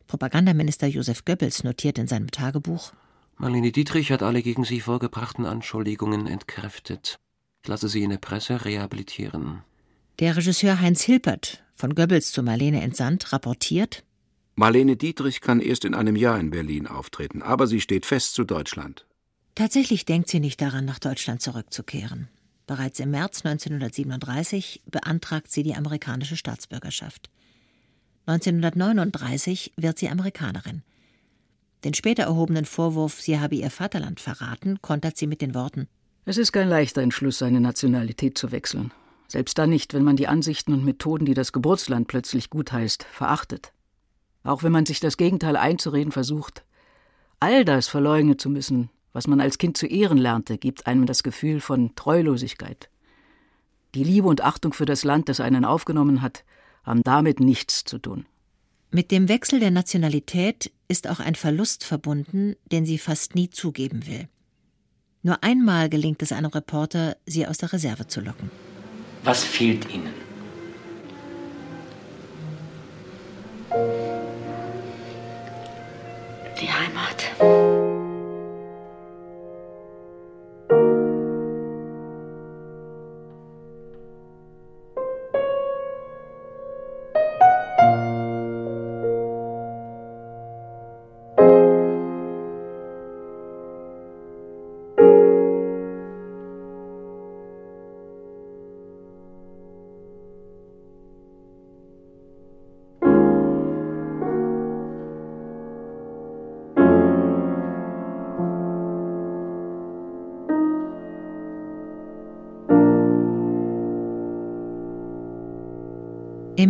Propagandaminister 0.07 0.87
Josef 0.87 1.27
Goebbels 1.27 1.65
notiert 1.65 1.99
in 1.99 2.09
seinem 2.09 2.31
Tagebuch 2.31 2.95
Marlene 3.37 3.73
Dietrich 3.73 4.11
hat 4.11 4.23
alle 4.23 4.41
gegen 4.41 4.65
sie 4.65 4.81
vorgebrachten 4.81 5.45
Anschuldigungen 5.45 6.27
entkräftet. 6.27 7.19
Ich 7.63 7.69
lasse 7.69 7.89
sie 7.89 8.03
in 8.03 8.11
der 8.11 8.19
Presse 8.19 8.65
rehabilitieren. 8.65 9.63
Der 10.19 10.37
Regisseur 10.37 10.81
Heinz 10.81 11.03
Hilpert, 11.03 11.63
von 11.77 11.95
Goebbels 11.95 12.33
zu 12.33 12.43
Marlene 12.43 12.83
entsandt, 12.83 13.33
rapportiert 13.33 14.05
Marlene 14.57 14.97
Dietrich 14.97 15.41
kann 15.41 15.61
erst 15.61 15.85
in 15.85 15.95
einem 15.95 16.17
Jahr 16.17 16.39
in 16.39 16.51
Berlin 16.51 16.87
auftreten, 16.87 17.41
aber 17.41 17.67
sie 17.69 17.81
steht 17.81 18.05
fest 18.05 18.35
zu 18.35 18.45
Deutschland. 18.45 19.07
Tatsächlich 19.55 20.05
denkt 20.05 20.29
sie 20.29 20.41
nicht 20.41 20.61
daran, 20.61 20.85
nach 20.85 20.99
Deutschland 20.99 21.41
zurückzukehren. 21.41 22.29
Bereits 22.67 23.01
im 23.01 23.13
März 23.13 23.45
1937 23.47 24.83
beantragt 24.87 25.51
sie 25.51 25.63
die 25.63 25.75
amerikanische 25.75 26.37
Staatsbürgerschaft. 26.37 27.31
1939 28.27 29.73
wird 29.77 29.99
sie 29.99 30.09
Amerikanerin. 30.09 30.83
Den 31.85 31.95
später 31.95 32.25
erhobenen 32.25 32.65
Vorwurf, 32.65 33.21
sie 33.21 33.41
habe 33.41 33.55
ihr 33.55 33.71
Vaterland 33.71 34.21
verraten, 34.21 34.83
kontert 34.83 35.17
sie 35.17 35.27
mit 35.27 35.41
den 35.41 35.55
Worten 35.55 35.89
Es 36.25 36.39
ist 36.39 36.53
kein 36.53 36.69
leichter 36.69 37.03
Entschluss, 37.03 37.39
seine 37.39 37.61
Nationalität 37.61 38.39
zu 38.39 38.53
wechseln. 38.53 38.93
Selbst 39.27 39.59
dann 39.59 39.71
nicht, 39.71 39.93
wenn 39.93 40.05
man 40.05 40.15
die 40.15 40.29
Ansichten 40.29 40.73
und 40.73 40.85
Methoden, 40.85 41.25
die 41.25 41.35
das 41.35 41.53
Geburtsland 41.53 42.07
plötzlich 42.07 42.49
gutheißt, 42.49 43.03
verachtet. 43.03 43.73
Auch 44.45 44.63
wenn 44.63 44.71
man 44.71 44.87
sich 44.87 45.01
das 45.01 45.17
Gegenteil 45.17 45.57
einzureden 45.57 46.13
versucht. 46.13 46.65
All 47.41 47.65
das 47.65 47.89
verleugnen 47.89 48.39
zu 48.39 48.51
müssen, 48.51 48.89
was 49.13 49.27
man 49.27 49.41
als 49.41 49.59
Kind 49.59 49.77
zu 49.77 49.87
ehren 49.87 50.19
lernte, 50.19 50.59
gibt 50.59 50.87
einem 50.87 51.07
das 51.07 51.25
Gefühl 51.25 51.61
von 51.61 51.95
Treulosigkeit, 51.97 52.89
Die 53.95 54.05
Liebe 54.05 54.29
und 54.29 54.43
Achtung 54.43 54.73
für 54.73 54.87
das 54.87 55.03
Land, 55.03 55.29
das 55.29 55.41
einen 55.41 55.65
aufgenommen 55.65 56.23
hat, 56.23 56.45
haben 56.85 57.03
damit 57.03 57.41
nichts 57.41 57.85
zu 57.85 57.99
tun. 57.99 58.27
Mit 58.91 59.11
dem 59.11 59.29
Wechsel 59.29 59.59
der 59.59 59.71
Nationalität 59.71 60.71
ist 60.87 61.09
auch 61.09 61.19
ein 61.19 61.35
Verlust 61.35 61.85
verbunden, 61.85 62.55
den 62.71 62.87
sie 62.87 62.99
fast 62.99 63.35
nie 63.35 63.51
zugeben 63.51 64.07
will. 64.07 64.29
Nur 65.25 65.43
einmal 65.43 65.89
gelingt 65.89 66.21
es 66.23 66.33
einem 66.33 66.51
Reporter, 66.51 67.17
sie 67.27 67.47
aus 67.47 67.59
der 67.59 67.73
Reserve 67.73 68.09
zu 68.09 68.21
locken. 68.21 68.51
Was 69.23 69.45
fehlt 69.45 69.89
Ihnen? 69.89 70.13
Die 76.61 76.69
Heimat. 76.69 77.92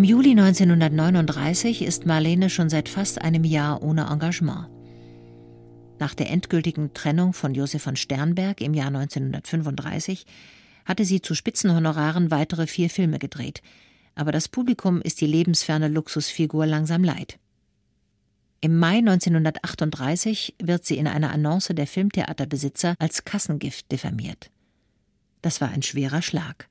Im 0.02 0.08
Juli 0.08 0.30
1939 0.30 1.82
ist 1.82 2.06
Marlene 2.06 2.50
schon 2.50 2.68
seit 2.68 2.88
fast 2.88 3.22
einem 3.22 3.44
Jahr 3.44 3.84
ohne 3.84 4.08
Engagement. 4.10 4.66
Nach 6.00 6.12
der 6.12 6.28
endgültigen 6.28 6.92
Trennung 6.92 7.32
von 7.32 7.54
Josef 7.54 7.84
von 7.84 7.94
Sternberg 7.94 8.60
im 8.60 8.74
Jahr 8.74 8.88
1935 8.88 10.26
hatte 10.84 11.04
sie 11.04 11.22
zu 11.22 11.36
Spitzenhonoraren 11.36 12.32
weitere 12.32 12.66
vier 12.66 12.90
Filme 12.90 13.20
gedreht, 13.20 13.62
aber 14.16 14.32
das 14.32 14.48
Publikum 14.48 15.00
ist 15.00 15.20
die 15.20 15.28
lebensferne 15.28 15.86
Luxusfigur 15.86 16.66
langsam 16.66 17.04
leid. 17.04 17.38
Im 18.60 18.80
Mai 18.80 18.98
1938 18.98 20.56
wird 20.60 20.84
sie 20.84 20.98
in 20.98 21.06
einer 21.06 21.30
Annonce 21.30 21.74
der 21.74 21.86
Filmtheaterbesitzer 21.86 22.96
als 22.98 23.24
Kassengift 23.24 23.92
diffamiert. 23.92 24.50
Das 25.42 25.60
war 25.60 25.68
ein 25.68 25.82
schwerer 25.82 26.22
Schlag. 26.22 26.68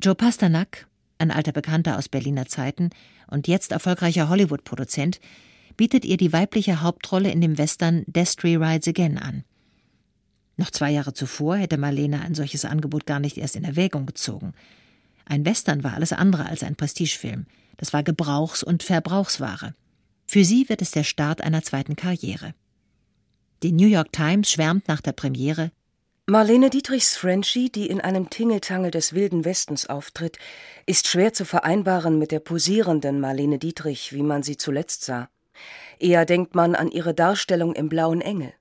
Joe 0.00 0.16
Pasternak, 0.16 0.88
ein 1.22 1.30
alter 1.30 1.52
Bekannter 1.52 1.96
aus 1.96 2.08
Berliner 2.08 2.46
Zeiten 2.46 2.90
und 3.28 3.48
jetzt 3.48 3.72
erfolgreicher 3.72 4.28
Hollywood-Produzent, 4.28 5.20
bietet 5.76 6.04
ihr 6.04 6.18
die 6.18 6.32
weibliche 6.32 6.82
Hauptrolle 6.82 7.30
in 7.30 7.40
dem 7.40 7.56
Western 7.56 8.04
Destry 8.06 8.56
Rides 8.56 8.88
Again 8.88 9.16
an. 9.16 9.44
Noch 10.56 10.70
zwei 10.70 10.90
Jahre 10.90 11.14
zuvor 11.14 11.56
hätte 11.56 11.78
Marlene 11.78 12.20
ein 12.20 12.34
solches 12.34 12.64
Angebot 12.64 13.06
gar 13.06 13.20
nicht 13.20 13.38
erst 13.38 13.56
in 13.56 13.64
Erwägung 13.64 14.04
gezogen. 14.04 14.52
Ein 15.24 15.46
Western 15.46 15.82
war 15.82 15.94
alles 15.94 16.12
andere 16.12 16.46
als 16.46 16.62
ein 16.62 16.76
Prestigefilm. 16.76 17.46
Das 17.78 17.92
war 17.92 18.02
Gebrauchs- 18.02 18.62
und 18.62 18.82
Verbrauchsware. 18.82 19.74
Für 20.26 20.44
sie 20.44 20.68
wird 20.68 20.82
es 20.82 20.90
der 20.90 21.04
Start 21.04 21.40
einer 21.40 21.62
zweiten 21.62 21.96
Karriere. 21.96 22.54
Die 23.62 23.72
New 23.72 23.86
York 23.86 24.12
Times 24.12 24.50
schwärmt 24.50 24.88
nach 24.88 25.00
der 25.00 25.12
Premiere 25.12 25.70
Marlene 26.28 26.70
Dietrichs 26.70 27.16
Frenchie, 27.16 27.68
die 27.68 27.88
in 27.88 28.00
einem 28.00 28.30
Tingeltangel 28.30 28.92
des 28.92 29.12
Wilden 29.12 29.44
Westens 29.44 29.88
auftritt, 29.88 30.38
ist 30.86 31.08
schwer 31.08 31.32
zu 31.32 31.44
vereinbaren 31.44 32.16
mit 32.16 32.30
der 32.30 32.38
posierenden 32.38 33.18
Marlene 33.18 33.58
Dietrich, 33.58 34.12
wie 34.12 34.22
man 34.22 34.44
sie 34.44 34.56
zuletzt 34.56 35.02
sah. 35.04 35.28
Eher 35.98 36.24
denkt 36.24 36.54
man 36.54 36.76
an 36.76 36.92
ihre 36.92 37.12
Darstellung 37.12 37.74
im 37.74 37.88
Blauen 37.88 38.20
Engel. 38.20 38.54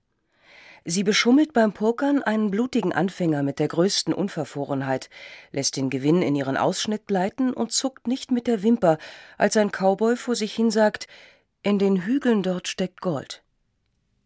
Sie 0.86 1.03
beschummelt 1.03 1.53
beim 1.53 1.72
Pokern 1.72 2.24
einen 2.24 2.49
blutigen 2.49 2.93
Anfänger 2.93 3.43
mit 3.43 3.59
der 3.59 3.68
größten 3.68 4.12
Unverfrorenheit, 4.12 5.12
lässt 5.51 5.78
den 5.78 5.91
Gewinn 5.91 6.24
in 6.24 6.36
ihren 6.36 6.57
Ausschnitt 6.57 7.05
gleiten 7.05 7.53
und 7.53 7.72
zuckt 7.72 8.07
nicht 8.07 8.32
mit 8.32 8.47
der 8.47 8.64
Wimper, 8.64 8.97
als 9.38 9.55
ein 9.55 9.72
Cowboy 9.72 10.16
vor 10.16 10.36
sich 10.36 10.55
hin 10.55 10.72
sagt: 10.72 11.05
In 11.62 11.78
den 11.78 12.05
Hügeln 12.05 12.41
dort 12.41 12.68
steckt 12.68 13.01
Gold. 13.01 13.43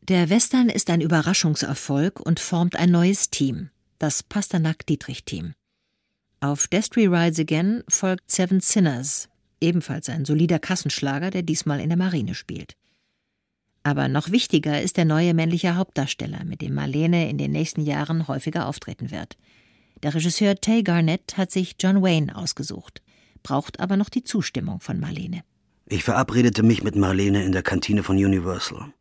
Der 0.07 0.29
Western 0.29 0.69
ist 0.69 0.91
ein 0.91 1.01
Überraschungserfolg 1.01 2.19
und 2.19 2.39
formt 2.39 2.75
ein 2.75 2.91
neues 2.91 3.31
Team, 3.31 3.71
das 3.97 4.21
Pasternak-Dietrich-Team. 4.21 5.55
Auf 6.41 6.67
Destry 6.67 7.07
Rides 7.07 7.39
Again 7.39 7.83
folgt 7.87 8.29
Seven 8.29 8.59
Sinners, 8.59 9.29
ebenfalls 9.59 10.07
ein 10.09 10.23
solider 10.23 10.59
Kassenschlager, 10.59 11.31
der 11.31 11.41
diesmal 11.41 11.79
in 11.79 11.89
der 11.89 11.97
Marine 11.97 12.35
spielt. 12.35 12.75
Aber 13.81 14.07
noch 14.07 14.29
wichtiger 14.29 14.79
ist 14.79 14.97
der 14.97 15.05
neue 15.05 15.33
männliche 15.33 15.75
Hauptdarsteller, 15.75 16.43
mit 16.43 16.61
dem 16.61 16.75
Marlene 16.75 17.27
in 17.27 17.39
den 17.39 17.51
nächsten 17.51 17.81
Jahren 17.81 18.27
häufiger 18.27 18.67
auftreten 18.67 19.09
wird. 19.09 19.39
Der 20.03 20.13
Regisseur 20.13 20.53
Tay 20.53 20.83
Garnett 20.83 21.35
hat 21.35 21.49
sich 21.49 21.77
John 21.79 22.03
Wayne 22.03 22.35
ausgesucht, 22.35 23.01
braucht 23.41 23.79
aber 23.79 23.97
noch 23.97 24.09
die 24.09 24.23
Zustimmung 24.23 24.81
von 24.81 24.99
Marlene. 24.99 25.41
Ich 25.87 26.03
verabredete 26.03 26.61
mich 26.61 26.83
mit 26.83 26.95
Marlene 26.95 27.43
in 27.43 27.53
der 27.53 27.63
Kantine 27.63 28.03
von 28.03 28.17
Universal. 28.17 28.93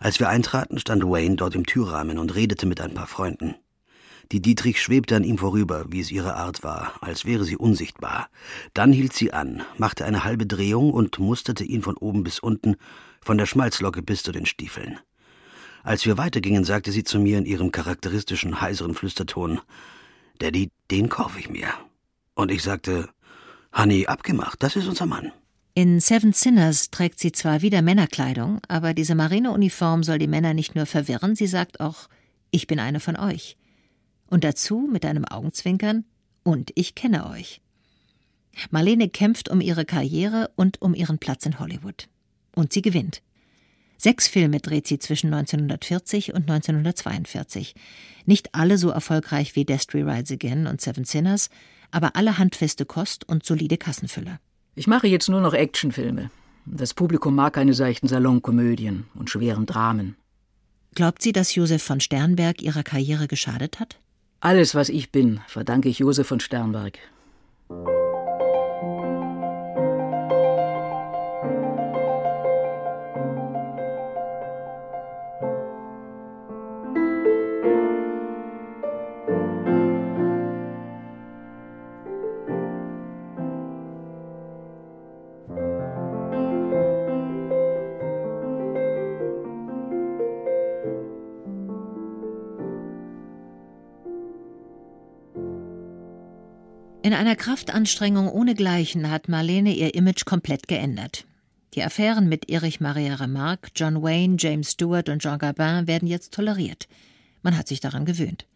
Als 0.00 0.18
wir 0.18 0.30
eintraten, 0.30 0.78
stand 0.78 1.04
Wayne 1.04 1.36
dort 1.36 1.54
im 1.54 1.66
Türrahmen 1.66 2.18
und 2.18 2.34
redete 2.34 2.64
mit 2.64 2.80
ein 2.80 2.94
paar 2.94 3.06
Freunden. 3.06 3.54
Die 4.32 4.40
Dietrich 4.40 4.80
schwebte 4.80 5.14
an 5.14 5.24
ihm 5.24 5.36
vorüber, 5.36 5.84
wie 5.88 6.00
es 6.00 6.10
ihre 6.10 6.36
Art 6.36 6.62
war, 6.62 6.94
als 7.02 7.26
wäre 7.26 7.44
sie 7.44 7.56
unsichtbar. 7.56 8.28
Dann 8.72 8.92
hielt 8.92 9.12
sie 9.12 9.32
an, 9.34 9.62
machte 9.76 10.06
eine 10.06 10.24
halbe 10.24 10.46
Drehung 10.46 10.92
und 10.92 11.18
musterte 11.18 11.64
ihn 11.64 11.82
von 11.82 11.98
oben 11.98 12.24
bis 12.24 12.38
unten, 12.38 12.76
von 13.20 13.36
der 13.36 13.46
Schmalzlocke 13.46 14.02
bis 14.02 14.22
zu 14.22 14.32
den 14.32 14.46
Stiefeln. 14.46 14.98
Als 15.82 16.06
wir 16.06 16.16
weitergingen, 16.16 16.64
sagte 16.64 16.92
sie 16.92 17.04
zu 17.04 17.18
mir 17.18 17.36
in 17.36 17.44
ihrem 17.44 17.70
charakteristischen 17.70 18.60
heiseren 18.60 18.94
Flüsterton, 18.94 19.60
Daddy, 20.38 20.70
den 20.90 21.10
kaufe 21.10 21.38
ich 21.38 21.50
mir. 21.50 21.68
Und 22.34 22.50
ich 22.50 22.62
sagte, 22.62 23.10
Honey, 23.76 24.06
abgemacht, 24.06 24.62
das 24.62 24.76
ist 24.76 24.86
unser 24.86 25.06
Mann. 25.06 25.32
In 25.80 25.98
Seven 25.98 26.34
Sinners 26.34 26.90
trägt 26.90 27.18
sie 27.20 27.32
zwar 27.32 27.62
wieder 27.62 27.80
Männerkleidung, 27.80 28.60
aber 28.68 28.92
diese 28.92 29.14
Marineuniform 29.14 30.02
soll 30.02 30.18
die 30.18 30.26
Männer 30.26 30.52
nicht 30.52 30.74
nur 30.74 30.84
verwirren, 30.84 31.34
sie 31.34 31.46
sagt 31.46 31.80
auch, 31.80 32.10
ich 32.50 32.66
bin 32.66 32.78
eine 32.78 33.00
von 33.00 33.16
euch. 33.16 33.56
Und 34.26 34.44
dazu 34.44 34.86
mit 34.92 35.06
einem 35.06 35.24
Augenzwinkern, 35.24 36.04
und 36.42 36.70
ich 36.74 36.94
kenne 36.94 37.30
euch. 37.30 37.62
Marlene 38.68 39.08
kämpft 39.08 39.48
um 39.48 39.62
ihre 39.62 39.86
Karriere 39.86 40.50
und 40.54 40.82
um 40.82 40.92
ihren 40.92 41.16
Platz 41.16 41.46
in 41.46 41.58
Hollywood. 41.58 42.08
Und 42.54 42.74
sie 42.74 42.82
gewinnt. 42.82 43.22
Sechs 43.96 44.28
Filme 44.28 44.60
dreht 44.60 44.86
sie 44.86 44.98
zwischen 44.98 45.32
1940 45.32 46.34
und 46.34 46.42
1942. 46.42 47.74
Nicht 48.26 48.54
alle 48.54 48.76
so 48.76 48.90
erfolgreich 48.90 49.56
wie 49.56 49.64
Destry 49.64 50.02
Rides 50.02 50.30
Again 50.30 50.66
und 50.66 50.82
Seven 50.82 51.06
Sinners, 51.06 51.48
aber 51.90 52.16
alle 52.16 52.36
handfeste 52.36 52.84
Kost 52.84 53.26
und 53.26 53.46
solide 53.46 53.78
Kassenfüller. 53.78 54.40
Ich 54.74 54.86
mache 54.86 55.06
jetzt 55.06 55.28
nur 55.28 55.40
noch 55.40 55.54
Actionfilme. 55.54 56.30
Das 56.64 56.94
Publikum 56.94 57.34
mag 57.34 57.54
keine 57.54 57.74
seichten 57.74 58.08
Salonkomödien 58.08 59.06
und 59.14 59.30
schweren 59.30 59.66
Dramen. 59.66 60.16
Glaubt 60.94 61.22
sie, 61.22 61.32
dass 61.32 61.54
Josef 61.54 61.82
von 61.82 62.00
Sternberg 62.00 62.62
ihrer 62.62 62.82
Karriere 62.82 63.28
geschadet 63.28 63.80
hat? 63.80 63.98
Alles, 64.40 64.74
was 64.74 64.88
ich 64.88 65.12
bin, 65.12 65.40
verdanke 65.46 65.88
ich 65.88 65.98
Josef 65.98 66.26
von 66.26 66.40
Sternberg. 66.40 66.98
In 97.10 97.16
einer 97.16 97.34
Kraftanstrengung 97.34 98.28
ohnegleichen 98.28 99.10
hat 99.10 99.28
Marlene 99.28 99.74
ihr 99.74 99.96
Image 99.96 100.24
komplett 100.26 100.68
geändert. 100.68 101.24
Die 101.74 101.82
Affären 101.82 102.28
mit 102.28 102.48
Erich 102.48 102.78
Maria 102.78 103.16
Remarque, 103.16 103.72
John 103.74 104.00
Wayne, 104.00 104.36
James 104.38 104.70
Stewart 104.70 105.08
und 105.08 105.20
Jean 105.20 105.40
Gabin 105.40 105.88
werden 105.88 106.06
jetzt 106.06 106.32
toleriert. 106.32 106.86
Man 107.42 107.58
hat 107.58 107.66
sich 107.66 107.80
daran 107.80 108.04
gewöhnt. 108.04 108.46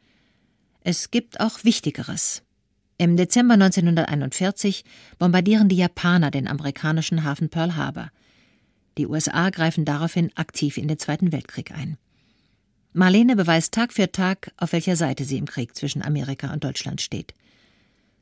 Es 0.82 1.10
gibt 1.10 1.40
auch 1.40 1.64
Wichtigeres. 1.64 2.44
Im 2.96 3.16
Dezember 3.16 3.54
1941 3.54 4.84
bombardieren 5.18 5.68
die 5.68 5.78
Japaner 5.78 6.30
den 6.30 6.46
amerikanischen 6.46 7.24
Hafen 7.24 7.48
Pearl 7.48 7.74
Harbor. 7.74 8.12
Die 8.98 9.08
USA 9.08 9.50
greifen 9.50 9.84
daraufhin 9.84 10.30
aktiv 10.36 10.76
in 10.76 10.86
den 10.86 11.00
Zweiten 11.00 11.32
Weltkrieg 11.32 11.72
ein. 11.72 11.96
Marlene 12.92 13.34
beweist 13.34 13.74
Tag 13.74 13.92
für 13.92 14.12
Tag, 14.12 14.52
auf 14.58 14.70
welcher 14.70 14.94
Seite 14.94 15.24
sie 15.24 15.38
im 15.38 15.46
Krieg 15.46 15.74
zwischen 15.74 16.02
Amerika 16.02 16.52
und 16.52 16.62
Deutschland 16.62 17.00
steht. 17.00 17.34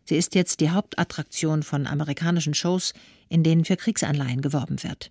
Sie 0.05 0.17
ist 0.17 0.35
jetzt 0.35 0.61
die 0.61 0.71
Hauptattraktion 0.71 1.63
von 1.63 1.87
amerikanischen 1.87 2.55
Shows, 2.55 2.93
in 3.29 3.43
denen 3.43 3.65
für 3.65 3.77
Kriegsanleihen 3.77 4.41
geworben 4.41 4.83
wird. 4.83 5.11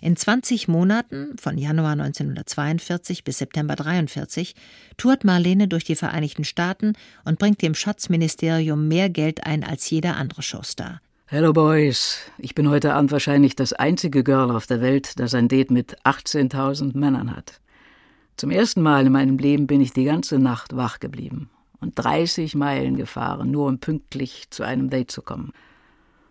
In 0.00 0.16
20 0.16 0.68
Monaten, 0.68 1.36
von 1.38 1.58
Januar 1.58 1.92
1942 1.92 3.24
bis 3.24 3.38
September 3.38 3.72
1943, 3.72 4.54
tourt 4.96 5.24
Marlene 5.24 5.66
durch 5.66 5.84
die 5.84 5.96
Vereinigten 5.96 6.44
Staaten 6.44 6.92
und 7.24 7.38
bringt 7.38 7.62
dem 7.62 7.74
Schatzministerium 7.74 8.86
mehr 8.88 9.08
Geld 9.08 9.44
ein 9.46 9.64
als 9.64 9.88
jeder 9.90 10.16
andere 10.16 10.42
Showstar. 10.42 11.00
Hello 11.26 11.52
Boys, 11.52 12.18
ich 12.38 12.54
bin 12.54 12.68
heute 12.68 12.92
Abend 12.92 13.10
wahrscheinlich 13.10 13.56
das 13.56 13.72
einzige 13.72 14.22
Girl 14.22 14.50
auf 14.50 14.66
der 14.66 14.82
Welt, 14.82 15.18
das 15.18 15.32
ein 15.32 15.48
Date 15.48 15.70
mit 15.70 15.98
18.000 16.04 16.96
Männern 16.96 17.34
hat. 17.34 17.60
Zum 18.36 18.50
ersten 18.50 18.82
Mal 18.82 19.06
in 19.06 19.12
meinem 19.12 19.38
Leben 19.38 19.66
bin 19.66 19.80
ich 19.80 19.92
die 19.92 20.04
ganze 20.04 20.38
Nacht 20.38 20.76
wach 20.76 21.00
geblieben 21.00 21.48
und 21.82 21.94
30 21.96 22.54
Meilen 22.54 22.96
gefahren, 22.96 23.50
nur 23.50 23.66
um 23.66 23.78
pünktlich 23.78 24.46
zu 24.50 24.62
einem 24.62 24.88
Date 24.88 25.10
zu 25.10 25.20
kommen. 25.20 25.52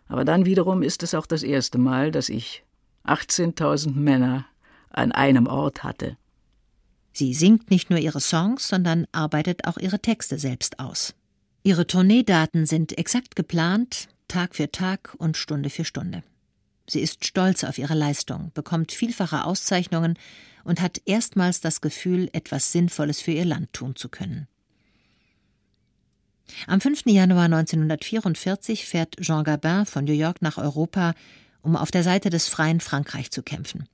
Aber 0.07 0.25
dann 0.25 0.45
wiederum 0.45 0.81
ist 0.81 1.03
es 1.03 1.13
auch 1.13 1.25
das 1.25 1.43
erste 1.43 1.77
Mal, 1.77 2.11
dass 2.11 2.29
ich 2.29 2.63
18.000 3.05 3.93
Männer 3.93 4.45
an 4.89 5.11
einem 5.11 5.47
Ort 5.47 5.83
hatte. 5.83 6.17
Sie 7.13 7.33
singt 7.33 7.69
nicht 7.69 7.89
nur 7.89 7.99
ihre 7.99 8.21
Songs, 8.21 8.67
sondern 8.67 9.05
arbeitet 9.11 9.65
auch 9.65 9.77
ihre 9.77 9.99
Texte 9.99 10.39
selbst 10.39 10.79
aus. 10.79 11.13
Ihre 11.63 11.85
Tourneedaten 11.85 12.65
sind 12.65 12.97
exakt 12.97 13.35
geplant, 13.35 14.07
Tag 14.27 14.55
für 14.55 14.71
Tag 14.71 15.13
und 15.17 15.37
Stunde 15.37 15.69
für 15.69 15.85
Stunde. 15.85 16.23
Sie 16.87 17.01
ist 17.01 17.25
stolz 17.25 17.63
auf 17.63 17.77
ihre 17.77 17.93
Leistung, 17.93 18.51
bekommt 18.53 18.91
vielfache 18.91 19.45
Auszeichnungen 19.45 20.17
und 20.63 20.81
hat 20.81 21.01
erstmals 21.05 21.61
das 21.61 21.81
Gefühl, 21.81 22.29
etwas 22.33 22.71
Sinnvolles 22.71 23.21
für 23.21 23.31
ihr 23.31 23.45
Land 23.45 23.73
tun 23.73 23.95
zu 23.95 24.09
können. 24.09 24.47
Am 26.67 26.81
5. 26.81 27.03
Januar 27.05 27.45
1944 27.45 28.85
fährt 28.85 29.17
Jean 29.21 29.43
Gabin 29.43 29.85
von 29.85 30.05
New 30.05 30.13
York 30.13 30.41
nach 30.41 30.57
Europa, 30.57 31.13
um 31.61 31.75
auf 31.75 31.91
der 31.91 32.03
Seite 32.03 32.29
des 32.29 32.47
freien 32.47 32.79
Frankreich 32.79 33.31
zu 33.31 33.43
kämpfen. 33.43 33.87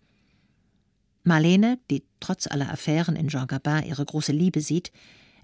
Marlene, 1.23 1.77
die 1.91 2.03
trotz 2.19 2.47
aller 2.47 2.71
Affären 2.71 3.15
in 3.15 3.27
Jean 3.27 3.47
Gabin 3.47 3.83
ihre 3.83 4.05
große 4.05 4.31
Liebe 4.31 4.61
sieht, 4.61 4.91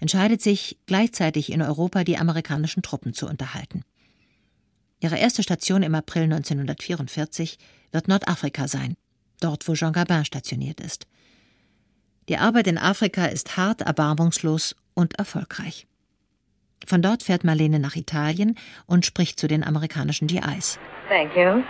entscheidet 0.00 0.42
sich, 0.42 0.78
gleichzeitig 0.86 1.52
in 1.52 1.62
Europa 1.62 2.04
die 2.04 2.18
amerikanischen 2.18 2.82
Truppen 2.82 3.12
zu 3.14 3.26
unterhalten. 3.26 3.82
Ihre 5.00 5.18
erste 5.18 5.42
Station 5.42 5.82
im 5.82 5.94
April 5.94 6.24
1944 6.24 7.58
wird 7.92 8.08
Nordafrika 8.08 8.68
sein, 8.68 8.94
dort 9.40 9.68
wo 9.68 9.74
Jean 9.74 9.92
Gabin 9.92 10.24
stationiert 10.24 10.80
ist. 10.80 11.06
Die 12.28 12.38
Arbeit 12.38 12.66
in 12.66 12.78
Afrika 12.78 13.26
ist 13.26 13.58
hart, 13.58 13.82
erbarmungslos 13.82 14.74
und 14.94 15.18
erfolgreich. 15.18 15.86
Von 16.86 17.02
dort 17.02 17.22
fährt 17.22 17.44
Marlene 17.44 17.78
nach 17.78 17.96
Italien 17.96 18.56
und 18.86 19.06
spricht 19.06 19.38
zu 19.38 19.46
den 19.46 19.64
amerikanischen 19.64 20.26
GIs. 20.26 20.78
Thank 21.08 21.36
you. 21.36 21.62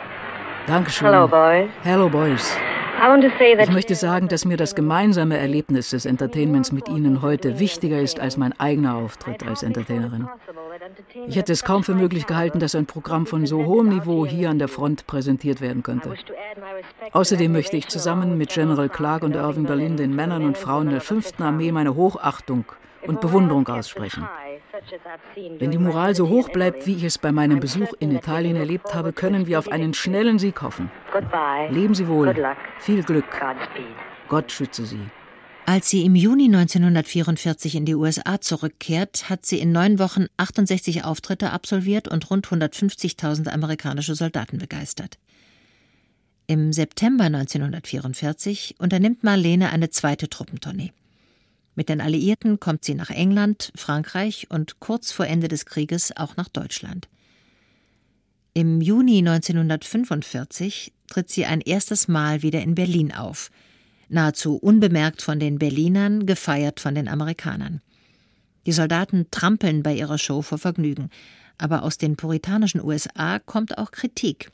Dankeschön. 0.67 1.09
Hello, 1.09 1.29
boys. 1.29 1.69
Hello, 1.83 2.09
Boys. 2.09 2.57
Ich 3.61 3.71
möchte 3.71 3.95
sagen, 3.95 4.29
dass 4.29 4.45
mir 4.45 4.57
das 4.57 4.75
gemeinsame 4.75 5.37
Erlebnis 5.37 5.91
des 5.91 6.07
Entertainments 6.07 6.73
mit 6.73 6.89
Ihnen 6.89 7.23
heute 7.23 7.59
wichtiger 7.59 8.01
ist 8.01 8.21
als 8.21 8.37
mein 8.37 8.59
eigener 8.59 8.95
Auftritt 8.95 9.47
als 9.47 9.63
Entertainerin. 9.63 10.29
Ich 11.27 11.37
hätte 11.37 11.53
es 11.53 11.65
kaum 11.65 11.83
für 11.83 11.95
möglich 11.95 12.27
gehalten, 12.27 12.61
dass 12.61 12.75
ein 12.75 12.87
Programm 12.87 13.27
von 13.27 13.47
so 13.47 13.65
hohem 13.65 13.89
Niveau 13.89 14.25
hier 14.25 14.49
an 14.49 14.59
der 14.59 14.69
Front 14.69 15.07
präsentiert 15.07 15.61
werden 15.61 15.83
könnte. 15.83 16.15
Außerdem 17.13 17.53
möchte 17.53 17.77
ich 17.77 17.89
zusammen 17.89 18.39
mit 18.39 18.51
General 18.51 18.89
Clark 18.89 19.23
und 19.23 19.35
Irving 19.35 19.67
Berlin 19.67 19.97
den 19.97 20.15
Männern 20.15 20.45
und 20.45 20.57
Frauen 20.57 20.89
der 20.89 21.01
5. 21.01 21.41
Armee 21.41 21.73
meine 21.73 21.97
Hochachtung 21.97 22.65
und 23.07 23.21
Bewunderung 23.21 23.67
aussprechen. 23.69 24.27
Wenn 25.59 25.71
die 25.71 25.79
Moral 25.79 26.15
so 26.15 26.29
hoch 26.29 26.49
bleibt, 26.49 26.87
wie 26.87 26.97
ich 26.97 27.05
es 27.05 27.19
bei 27.19 27.33
meinem 27.33 27.61
Besuch 27.61 27.93
in 28.01 28.13
Italien 28.13 28.57
erlebt 28.57 28.95
habe, 28.95 29.13
können 29.13 29.47
wir 29.47 29.59
auf 29.59 29.69
einen 29.69 29.95
schnellen 29.95 30.39
Sieg 30.39 30.61
hoffen. 30.63 30.91
Leben 31.71 31.95
Sie 31.95 32.09
wohl. 32.09 32.35
Viel 32.79 33.03
Glück. 33.03 33.25
Gott 34.29 34.51
schütze 34.51 34.87
Sie. 34.87 35.01
Als 35.67 35.89
sie 35.89 36.05
im 36.05 36.15
Juni 36.15 36.45
1944 36.45 37.75
in 37.75 37.87
die 37.87 37.95
USA 37.95 38.39
zurückkehrt, 38.39 39.31
hat 39.31 39.47
sie 39.47 39.61
in 39.61 39.73
neun 39.73 39.99
Wochen 39.99 40.27
68 40.37 41.05
Auftritte 41.05 41.53
absolviert 41.53 42.07
und 42.07 42.31
rund 42.31 42.47
150.000 42.47 43.49
amerikanische 43.49 44.15
Soldaten 44.15 44.59
begeistert. 44.59 45.19
Im 46.47 46.75
September 46.75 47.25
1944 47.25 48.75
unternimmt 48.79 49.25
Marlene 49.25 49.71
eine 49.71 49.89
zweite 49.89 50.29
Truppentournee. 50.29 50.93
Mit 51.75 51.89
den 51.89 52.01
Alliierten 52.01 52.61
kommt 52.61 52.85
sie 52.85 52.95
nach 52.95 53.11
England, 53.11 53.73
Frankreich 53.75 54.47
und 54.51 54.79
kurz 54.81 55.11
vor 55.11 55.27
Ende 55.27 55.49
des 55.49 55.67
Krieges 55.67 56.17
auch 56.17 56.37
nach 56.37 56.49
Deutschland. 56.49 57.09
Im 58.53 58.81
Juni 58.81 59.19
1945 59.19 60.93
tritt 61.09 61.31
sie 61.31 61.45
ein 61.45 61.61
erstes 61.61 62.07
Mal 62.07 62.43
wieder 62.43 62.63
in 62.63 62.77
Berlin 62.77 63.13
auf, 63.13 63.51
nahezu 64.09 64.57
unbemerkt 64.57 65.23
von 65.23 65.41
den 65.41 65.59
Berlinern, 65.59 66.27
gefeiert 66.27 66.79
von 66.79 66.95
den 66.95 67.09
Amerikanern. 67.09 67.81
Die 68.67 68.73
Soldaten 68.73 69.27
trampeln 69.33 69.83
bei 69.83 69.95
ihrer 69.95 70.19
Show 70.19 70.41
vor 70.43 70.59
Vergnügen, 70.59 71.11
aber 71.59 71.83
aus 71.83 71.99
den 71.99 72.17
puritanischen 72.17 72.81
USA 72.83 73.41
kommt 73.41 73.77
auch 73.77 73.91
Kritik. 73.91 74.51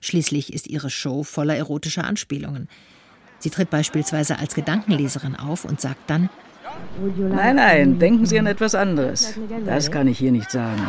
Schließlich 0.00 0.52
ist 0.52 0.68
ihre 0.68 0.90
Show 0.90 1.24
voller 1.24 1.56
erotischer 1.56 2.04
Anspielungen. 2.04 2.68
Sie 3.38 3.50
tritt 3.50 3.70
beispielsweise 3.70 4.38
als 4.38 4.54
Gedankenleserin 4.54 5.34
auf 5.34 5.64
und 5.64 5.80
sagt 5.80 6.08
dann 6.08 6.30
Nein, 7.18 7.56
nein, 7.56 7.98
denken 7.98 8.26
Sie 8.26 8.38
an 8.38 8.46
etwas 8.46 8.74
anderes. 8.74 9.38
Das 9.66 9.90
kann 9.90 10.06
ich 10.06 10.18
hier 10.18 10.32
nicht 10.32 10.50
sagen. 10.50 10.82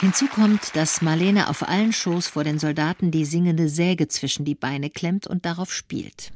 Hinzu 0.00 0.26
kommt, 0.26 0.76
dass 0.76 1.00
Marlene 1.00 1.48
auf 1.48 1.66
allen 1.66 1.92
Shows 1.92 2.28
vor 2.28 2.44
den 2.44 2.58
Soldaten 2.58 3.10
die 3.10 3.24
singende 3.24 3.68
Säge 3.68 4.08
zwischen 4.08 4.44
die 4.44 4.54
Beine 4.54 4.90
klemmt 4.90 5.26
und 5.26 5.46
darauf 5.46 5.72
spielt. 5.72 6.32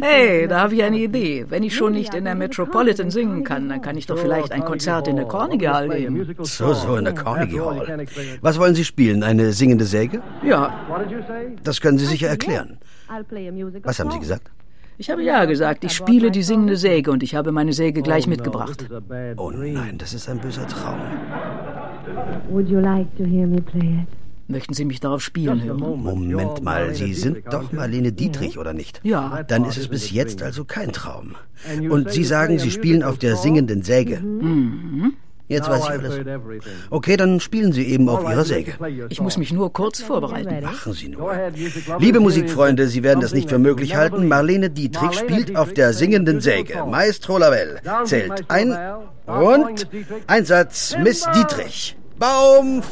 Hey, 0.00 0.48
da 0.48 0.60
habe 0.60 0.74
ich 0.74 0.82
eine 0.82 0.96
Idee. 0.96 1.44
Wenn 1.50 1.62
ich 1.62 1.76
schon 1.76 1.92
nicht 1.92 2.14
in 2.14 2.24
der 2.24 2.34
Metropolitan 2.34 3.10
singen 3.10 3.44
kann, 3.44 3.68
dann 3.68 3.82
kann 3.82 3.98
ich 3.98 4.06
doch 4.06 4.18
vielleicht 4.18 4.50
ein 4.50 4.64
Konzert 4.64 5.08
in 5.08 5.16
der 5.16 5.28
Carnegie 5.28 5.68
Hall 5.68 5.90
geben. 5.90 6.34
So, 6.40 6.72
so, 6.72 6.96
in 6.96 7.04
der 7.04 7.14
Carnegie 7.14 7.60
Hall. 7.60 8.06
Was 8.40 8.58
wollen 8.58 8.74
Sie 8.74 8.84
spielen? 8.84 9.22
Eine 9.22 9.52
singende 9.52 9.84
Säge? 9.84 10.22
Ja. 10.42 10.72
Das 11.62 11.82
können 11.82 11.98
Sie 11.98 12.06
sicher 12.06 12.28
erklären. 12.28 12.78
Was 13.82 14.00
haben 14.00 14.10
Sie 14.10 14.18
gesagt? 14.20 14.50
Ich 14.98 15.10
habe 15.10 15.22
ja 15.22 15.44
gesagt, 15.44 15.84
ich 15.84 15.92
spiele 15.92 16.30
die 16.30 16.42
singende 16.42 16.76
Säge 16.76 17.10
und 17.10 17.22
ich 17.22 17.34
habe 17.34 17.52
meine 17.52 17.72
Säge 17.72 18.00
gleich 18.00 18.26
mitgebracht. 18.26 18.86
Oh 19.36 19.50
nein, 19.50 19.98
das 19.98 20.14
ist 20.14 20.28
ein 20.28 20.38
böser 20.38 20.66
Traum. 20.66 21.00
Möchten 24.48 24.74
Sie 24.74 24.84
mich 24.84 25.00
darauf 25.00 25.22
spielen 25.22 25.62
hören? 25.62 25.80
Moment 25.80 26.62
mal, 26.62 26.94
Sie 26.94 27.12
sind 27.14 27.42
doch 27.50 27.72
Marlene 27.72 28.12
Dietrich, 28.12 28.58
oder 28.58 28.72
nicht? 28.72 29.00
Ja. 29.02 29.42
Dann 29.42 29.64
ist 29.64 29.76
es 29.76 29.88
bis 29.88 30.12
jetzt 30.12 30.42
also 30.42 30.64
kein 30.64 30.92
Traum. 30.92 31.34
Und 31.90 32.10
Sie 32.10 32.24
sagen, 32.24 32.58
Sie 32.58 32.70
spielen 32.70 33.02
auf 33.02 33.18
der 33.18 33.36
singenden 33.36 33.82
Säge. 33.82 34.20
Mhm. 34.20 35.14
Jetzt 35.48 35.68
weiß 35.68 35.82
ich 35.84 35.90
alles. 35.90 36.20
Okay, 36.90 37.16
dann 37.16 37.40
spielen 37.40 37.72
Sie 37.72 37.86
eben 37.86 38.08
auf 38.08 38.22
Ihrer 38.22 38.44
Säge. 38.44 38.74
Ich 39.08 39.20
muss 39.20 39.36
mich 39.38 39.52
nur 39.52 39.72
kurz 39.72 40.02
vorbereiten. 40.02 40.62
Machen 40.62 40.92
Sie 40.92 41.08
nur. 41.08 41.32
Liebe 41.98 42.20
Musikfreunde, 42.20 42.88
Sie 42.88 43.02
werden 43.02 43.20
das 43.20 43.32
nicht 43.32 43.48
für 43.48 43.58
möglich 43.58 43.94
halten. 43.94 44.28
Marlene 44.28 44.70
Dietrich 44.70 45.12
spielt 45.18 45.56
auf 45.56 45.72
der 45.72 45.92
singenden 45.92 46.40
Säge. 46.40 46.84
Maestro 46.86 47.38
Lavelle 47.38 47.80
zählt 48.04 48.44
ein 48.48 48.76
und 49.26 49.88
Einsatz 50.26 50.96
Miss 51.02 51.26
Dietrich. 51.34 51.96
Baum 52.18 52.82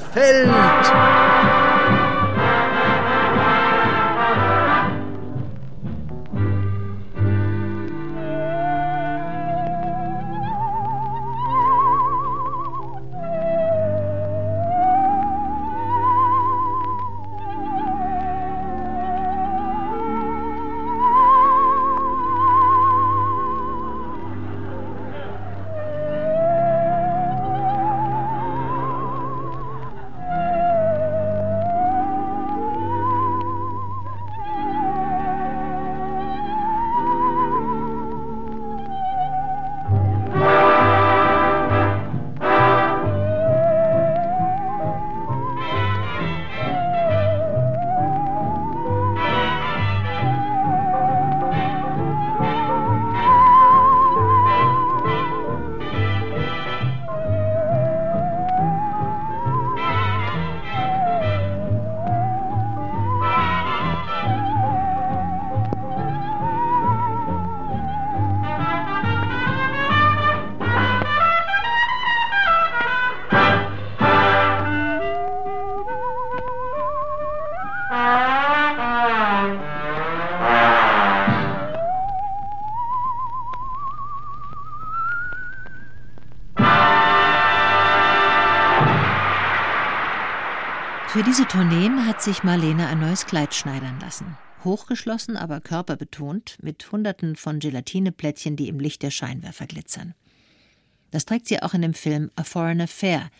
Für 91.15 91.23
diese 91.23 91.47
Tourneen 91.47 92.09
hat 92.09 92.23
sich 92.23 92.43
Marlene 92.43 92.89
ein 92.89 92.99
neues 92.99 93.25
Kleid 93.25 93.55
schneidern 93.55 94.01
lassen. 94.01 94.37
Hochgeschlossen, 94.65 95.37
aber 95.37 95.61
körperbetont, 95.61 96.59
mit 96.61 96.91
Hunderten 96.91 97.37
von 97.37 97.61
Gelatineplättchen, 97.61 98.57
die 98.57 98.67
im 98.67 98.81
Licht 98.81 99.01
der 99.05 99.13
Scheinwerfer 99.13 99.69
glitzern. 99.69 100.15
Das 101.13 101.25
trägt 101.25 101.47
sie 101.47 101.63
auch 101.63 101.73
in 101.73 101.83
dem 101.83 101.95
Film 101.95 102.33
A 102.35 102.43
Foreign 102.43 102.81
Affair, 102.81 103.31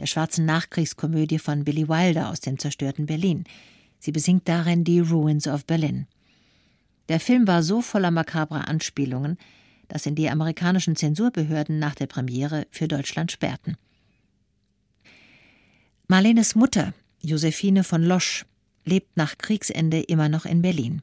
der 0.00 0.06
schwarzen 0.06 0.46
Nachkriegskomödie 0.46 1.38
von 1.38 1.62
Billy 1.62 1.88
Wilder 1.88 2.28
aus 2.28 2.40
dem 2.40 2.58
zerstörten 2.58 3.06
Berlin. 3.06 3.44
Sie 4.00 4.10
besingt 4.10 4.48
darin 4.48 4.82
die 4.82 4.98
Ruins 4.98 5.46
of 5.46 5.64
Berlin. 5.64 6.08
Der 7.08 7.20
Film 7.20 7.46
war 7.46 7.62
so 7.62 7.82
voller 7.82 8.10
makabrer 8.10 8.66
Anspielungen, 8.66 9.38
dass 9.86 10.06
ihn 10.06 10.16
die 10.16 10.28
amerikanischen 10.28 10.96
Zensurbehörden 10.96 11.78
nach 11.78 11.94
der 11.94 12.08
Premiere 12.08 12.66
für 12.72 12.88
Deutschland 12.88 13.30
sperrten. 13.30 13.76
Marlenes 16.08 16.56
Mutter, 16.56 16.92
Josephine 17.22 17.84
von 17.84 18.02
Losch, 18.02 18.44
lebt 18.84 19.16
nach 19.16 19.38
Kriegsende 19.38 20.00
immer 20.00 20.28
noch 20.28 20.44
in 20.44 20.60
Berlin. 20.60 21.02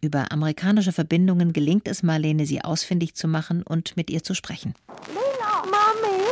Über 0.00 0.30
amerikanische 0.30 0.92
Verbindungen 0.92 1.52
gelingt 1.52 1.88
es 1.88 2.04
Marlene, 2.04 2.46
sie 2.46 2.62
ausfindig 2.62 3.14
zu 3.14 3.26
machen 3.26 3.64
und 3.64 3.96
mit 3.96 4.10
ihr 4.10 4.22
zu 4.22 4.34
sprechen. 4.34 4.74
Lena, 5.08 5.64
Mommy, 5.64 6.22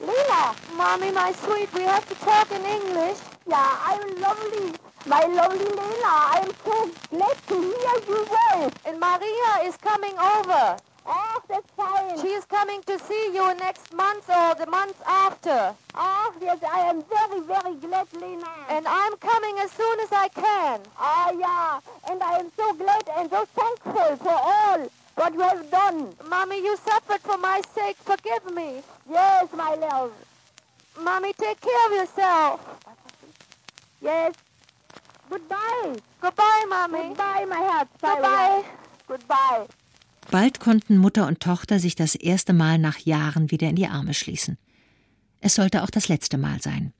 Lena, 0.00 0.54
Mommy, 0.74 1.12
my 1.12 1.34
sweet, 1.44 1.68
we 1.74 1.86
have 1.86 2.06
to 2.08 2.14
talk 2.24 2.48
in 2.50 2.64
English. 2.64 3.18
Yeah, 3.46 3.58
I'm 3.84 4.20
lovely. 4.20 4.72
My 5.04 5.20
lovely 5.34 5.66
Lena, 5.66 6.14
I'm 6.32 6.50
so 6.64 6.88
glad 7.10 7.36
to 7.48 7.60
hear 7.60 7.96
you 8.08 8.24
well. 8.30 8.70
And 8.86 8.98
Maria 8.98 9.68
is 9.68 9.76
coming 9.76 10.16
over. 10.16 10.76
Oh, 11.06 11.42
She 12.30 12.36
is 12.36 12.44
coming 12.44 12.80
to 12.84 12.96
see 13.08 13.32
you 13.34 13.54
next 13.56 13.92
month 13.92 14.30
or 14.30 14.54
the 14.54 14.66
month 14.66 15.02
after. 15.04 15.74
Oh, 15.96 16.32
yes, 16.40 16.60
I 16.62 16.78
am 16.82 17.02
very, 17.02 17.40
very 17.40 17.74
glad, 17.74 18.06
Lena. 18.12 18.46
And 18.68 18.86
I'm 18.86 19.16
coming 19.16 19.58
as 19.58 19.72
soon 19.72 19.98
as 19.98 20.12
I 20.12 20.28
can. 20.28 20.80
Ah, 20.96 21.32
yeah. 21.32 21.80
And 22.08 22.22
I 22.22 22.38
am 22.38 22.52
so 22.56 22.72
glad 22.74 23.02
and 23.16 23.28
so 23.30 23.44
thankful 23.46 24.16
for 24.18 24.38
all 24.54 24.88
what 25.16 25.34
you 25.34 25.40
have 25.40 25.68
done. 25.72 26.14
Mommy, 26.28 26.58
you 26.62 26.76
suffered 26.76 27.20
for 27.20 27.36
my 27.36 27.62
sake. 27.74 27.96
Forgive 27.96 28.44
me. 28.54 28.84
Yes, 29.10 29.48
my 29.52 29.74
love. 29.74 30.12
Mommy, 31.00 31.32
take 31.32 31.60
care 31.60 31.86
of 31.86 31.92
yourself. 31.94 32.60
Yes. 34.00 34.34
Goodbye. 35.28 35.96
Goodbye, 36.20 36.64
Mommy. 36.68 37.08
Goodbye, 37.08 37.44
my 37.48 37.56
heart. 37.56 37.88
Goodbye. 38.00 38.62
Goodbye. 39.08 39.66
Bald 40.30 40.60
konnten 40.60 40.96
Mutter 40.96 41.26
und 41.26 41.40
Tochter 41.40 41.80
sich 41.80 41.96
das 41.96 42.14
erste 42.14 42.52
Mal 42.52 42.78
nach 42.78 42.98
Jahren 42.98 43.50
wieder 43.50 43.68
in 43.68 43.74
die 43.74 43.88
Arme 43.88 44.14
schließen. 44.14 44.58
Es 45.40 45.56
sollte 45.56 45.82
auch 45.82 45.90
das 45.90 46.06
letzte 46.08 46.38
Mal 46.38 46.62
sein. 46.62 46.92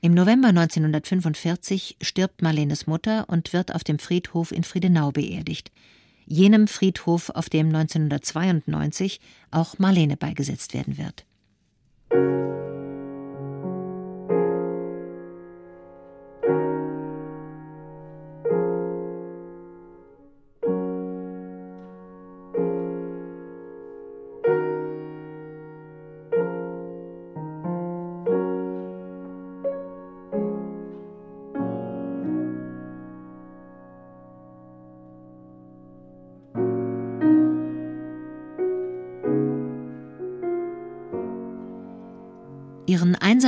Im 0.00 0.12
November 0.12 0.48
1945 0.48 1.98
stirbt 2.00 2.42
Marlenes 2.42 2.88
Mutter 2.88 3.28
und 3.28 3.52
wird 3.52 3.74
auf 3.74 3.84
dem 3.84 4.00
Friedhof 4.00 4.50
in 4.50 4.64
Friedenau 4.64 5.12
beerdigt, 5.12 5.70
jenem 6.26 6.66
Friedhof, 6.68 7.30
auf 7.30 7.48
dem 7.48 7.68
1992 7.68 9.20
auch 9.50 9.78
Marlene 9.78 10.16
beigesetzt 10.16 10.74
werden 10.74 10.98
wird. 10.98 11.24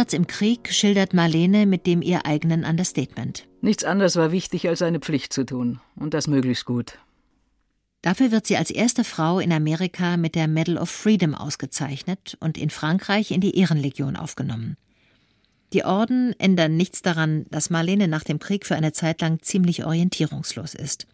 Einsatz 0.01 0.15
im 0.15 0.27
Krieg 0.27 0.73
schildert 0.73 1.13
Marlene 1.13 1.67
mit 1.67 1.87
dem 1.87 2.01
ihr 2.01 2.25
eigenen 2.25 2.65
Understatement. 2.65 3.47
Nichts 3.61 3.85
anderes 3.85 4.17
war 4.17 4.33
wichtig, 4.33 4.67
als 4.67 4.79
seine 4.79 4.99
Pflicht 4.99 5.31
zu 5.31 5.45
tun. 5.45 5.79
Und 5.95 6.15
das 6.15 6.27
möglichst 6.27 6.65
gut. 6.65 6.99
Dafür 8.01 8.31
wird 8.31 8.47
sie 8.47 8.57
als 8.57 8.71
erste 8.71 9.05
Frau 9.05 9.41
in 9.41 9.53
Amerika 9.53 10.17
mit 10.17 10.37
der 10.37 10.49
Medal 10.49 10.79
of 10.79 10.89
Freedom 10.89 11.35
ausgezeichnet 11.35 12.39
und 12.41 12.57
in 12.57 12.71
Frankreich 12.71 13.31
in 13.31 13.43
die 13.43 13.59
Ehrenlegion 13.59 14.17
aufgenommen. 14.17 14.79
Die 15.75 15.85
Orden 15.85 16.35
ändern 16.39 16.79
nichts 16.79 17.03
daran, 17.03 17.45
dass 17.51 17.69
Marlene 17.69 18.09
nach 18.09 18.25
dem 18.25 18.39
Krieg 18.39 18.65
für 18.65 18.77
eine 18.77 18.93
Zeit 18.93 19.21
lang 19.21 19.43
ziemlich 19.43 19.85
orientierungslos 19.85 20.75
ist. 20.75 21.09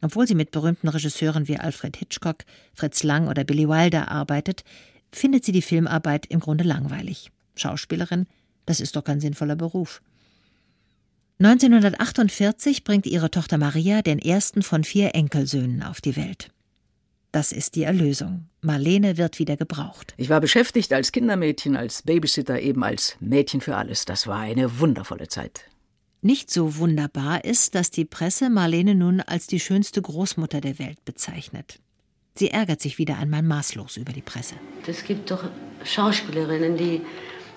Obwohl 0.00 0.26
sie 0.26 0.34
mit 0.34 0.52
berühmten 0.52 0.88
Regisseuren 0.88 1.48
wie 1.48 1.58
Alfred 1.58 1.98
Hitchcock, 1.98 2.46
Fritz 2.72 3.02
Lang 3.02 3.28
oder 3.28 3.44
Billy 3.44 3.68
Wilder 3.68 4.10
arbeitet, 4.10 4.64
findet 5.12 5.44
sie 5.44 5.52
die 5.52 5.60
Filmarbeit 5.60 6.24
im 6.24 6.40
Grunde 6.40 6.64
langweilig. 6.64 7.30
Schauspielerin, 7.56 8.26
das 8.66 8.80
ist 8.80 8.96
doch 8.96 9.04
kein 9.04 9.20
sinnvoller 9.20 9.56
Beruf. 9.56 10.02
1948 11.38 12.82
bringt 12.82 13.06
ihre 13.06 13.30
Tochter 13.30 13.58
Maria 13.58 14.00
den 14.00 14.18
ersten 14.18 14.62
von 14.62 14.84
vier 14.84 15.14
Enkelsöhnen 15.14 15.82
auf 15.82 16.00
die 16.00 16.16
Welt. 16.16 16.50
Das 17.30 17.52
ist 17.52 17.74
die 17.74 17.82
Erlösung. 17.82 18.46
Marlene 18.62 19.18
wird 19.18 19.38
wieder 19.38 19.58
gebraucht. 19.58 20.14
Ich 20.16 20.30
war 20.30 20.40
beschäftigt 20.40 20.92
als 20.94 21.12
Kindermädchen, 21.12 21.76
als 21.76 22.02
Babysitter, 22.02 22.58
eben 22.60 22.82
als 22.82 23.16
Mädchen 23.20 23.60
für 23.60 23.76
alles. 23.76 24.06
Das 24.06 24.26
war 24.26 24.38
eine 24.38 24.78
wundervolle 24.78 25.28
Zeit. 25.28 25.66
Nicht 26.22 26.50
so 26.50 26.78
wunderbar 26.78 27.44
ist, 27.44 27.74
dass 27.74 27.90
die 27.90 28.06
Presse 28.06 28.48
Marlene 28.48 28.94
nun 28.94 29.20
als 29.20 29.46
die 29.46 29.60
schönste 29.60 30.00
Großmutter 30.00 30.62
der 30.62 30.78
Welt 30.78 31.04
bezeichnet. 31.04 31.78
Sie 32.34 32.50
ärgert 32.50 32.80
sich 32.80 32.96
wieder 32.96 33.18
einmal 33.18 33.42
maßlos 33.42 33.98
über 33.98 34.12
die 34.12 34.22
Presse. 34.22 34.54
Es 34.86 35.04
gibt 35.04 35.30
doch 35.30 35.44
Schauspielerinnen, 35.84 36.76
die 36.76 37.02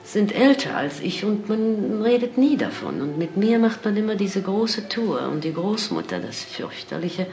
sind 0.03 0.33
älter 0.33 0.75
als 0.75 1.01
ich 1.01 1.23
und 1.23 1.49
man 1.49 2.01
redet 2.01 2.37
nie 2.37 2.57
davon. 2.57 3.01
Und 3.01 3.17
mit 3.17 3.37
mir 3.37 3.59
macht 3.59 3.85
man 3.85 3.95
immer 3.95 4.15
diese 4.15 4.41
große 4.41 4.89
Tour 4.89 5.29
und 5.31 5.43
die 5.43 5.53
Großmutter, 5.53 6.19
das 6.19 6.43
fürchterliche. 6.43 7.27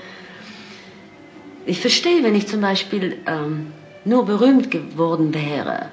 Ich 1.65 1.81
verstehe, 1.81 2.23
wenn 2.23 2.35
ich 2.35 2.47
zum 2.47 2.61
Beispiel 2.61 3.19
ähm, 3.27 3.73
nur 4.05 4.27
berühmt 4.27 4.71
geworden 4.71 5.35
wäre, 5.35 5.87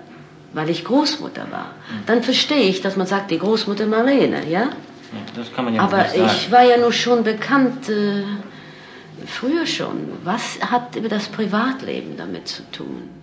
weil 0.53 0.69
ich 0.69 0.84
Großmutter 0.86 1.47
war, 1.51 1.71
dann 2.05 2.21
verstehe 2.21 2.63
ich, 2.63 2.82
dass 2.82 2.95
man 2.95 3.07
sagt, 3.07 3.32
die 3.32 3.39
Großmutter 3.39 3.88
Marlene, 3.88 4.47
ja? 4.49 4.69
Das 5.36 5.51
kann 5.53 5.65
man 5.65 5.76
ja 5.76 5.82
Aber 5.82 5.97
nicht 6.03 6.15
sagen. 6.15 6.32
ich 6.36 6.51
war 6.51 6.63
ja 6.63 6.78
nur 6.78 6.91
schon 6.93 7.24
bekannt, 7.24 7.89
äh, 7.89 8.24
früher 9.26 9.65
schon. 9.65 10.11
Was 10.24 10.59
hat 10.61 10.95
über 10.95 11.09
das 11.09 11.28
Privatleben 11.28 12.17
damit 12.17 12.47
zu 12.47 12.63
tun? 12.71 13.22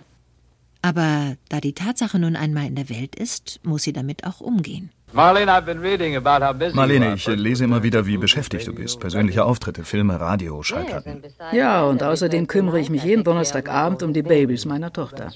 Aber 0.81 1.35
da 1.49 1.59
die 1.59 1.73
Tatsache 1.73 2.17
nun 2.17 2.35
einmal 2.35 2.65
in 2.65 2.75
der 2.75 2.89
Welt 2.89 3.15
ist, 3.15 3.59
muss 3.63 3.83
sie 3.83 3.93
damit 3.93 4.25
auch 4.25 4.41
umgehen. 4.41 4.89
Marlene, 5.13 7.15
ich 7.15 7.27
lese 7.27 7.65
immer 7.65 7.83
wieder, 7.83 8.05
wie 8.05 8.17
beschäftigt 8.17 8.65
du 8.65 8.73
bist. 8.73 8.99
Persönliche 8.99 9.43
Auftritte, 9.43 9.83
Filme, 9.83 10.19
Radio, 10.19 10.63
Schallplatten. 10.63 11.21
Ja, 11.51 11.83
und 11.83 12.01
außerdem 12.01 12.47
kümmere 12.47 12.79
ich 12.79 12.89
mich 12.89 13.03
jeden 13.03 13.23
Donnerstagabend 13.23 14.03
um 14.03 14.13
die 14.13 14.23
Babys 14.23 14.65
meiner 14.65 14.93
Tochter. 14.93 15.31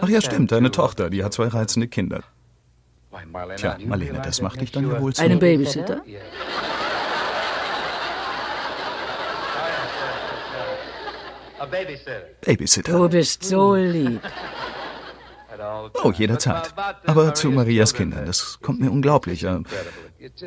Ach 0.00 0.08
ja, 0.08 0.20
stimmt, 0.20 0.52
deine 0.52 0.72
Tochter, 0.72 1.08
die 1.08 1.22
hat 1.22 1.32
zwei 1.32 1.46
reizende 1.46 1.88
Kinder. 1.88 2.22
Tja, 3.56 3.78
Marlene, 3.86 4.20
das 4.24 4.42
macht 4.42 4.60
dich 4.60 4.72
dann 4.72 4.90
ja 4.90 5.00
wohl 5.00 5.14
zu... 5.14 5.22
Einen 5.22 5.38
Babysitter? 5.38 6.02
Babysitter. 12.40 12.92
Du 12.92 13.08
bist 13.08 13.44
so 13.44 13.74
lieb. 13.74 14.20
Oh, 16.02 16.10
jederzeit. 16.10 16.74
Aber 17.06 17.34
zu 17.34 17.50
Marias 17.50 17.94
Kindern, 17.94 18.26
das 18.26 18.58
kommt 18.60 18.80
mir 18.80 18.90
unglaublich, 18.90 19.44
äh, 19.44 19.60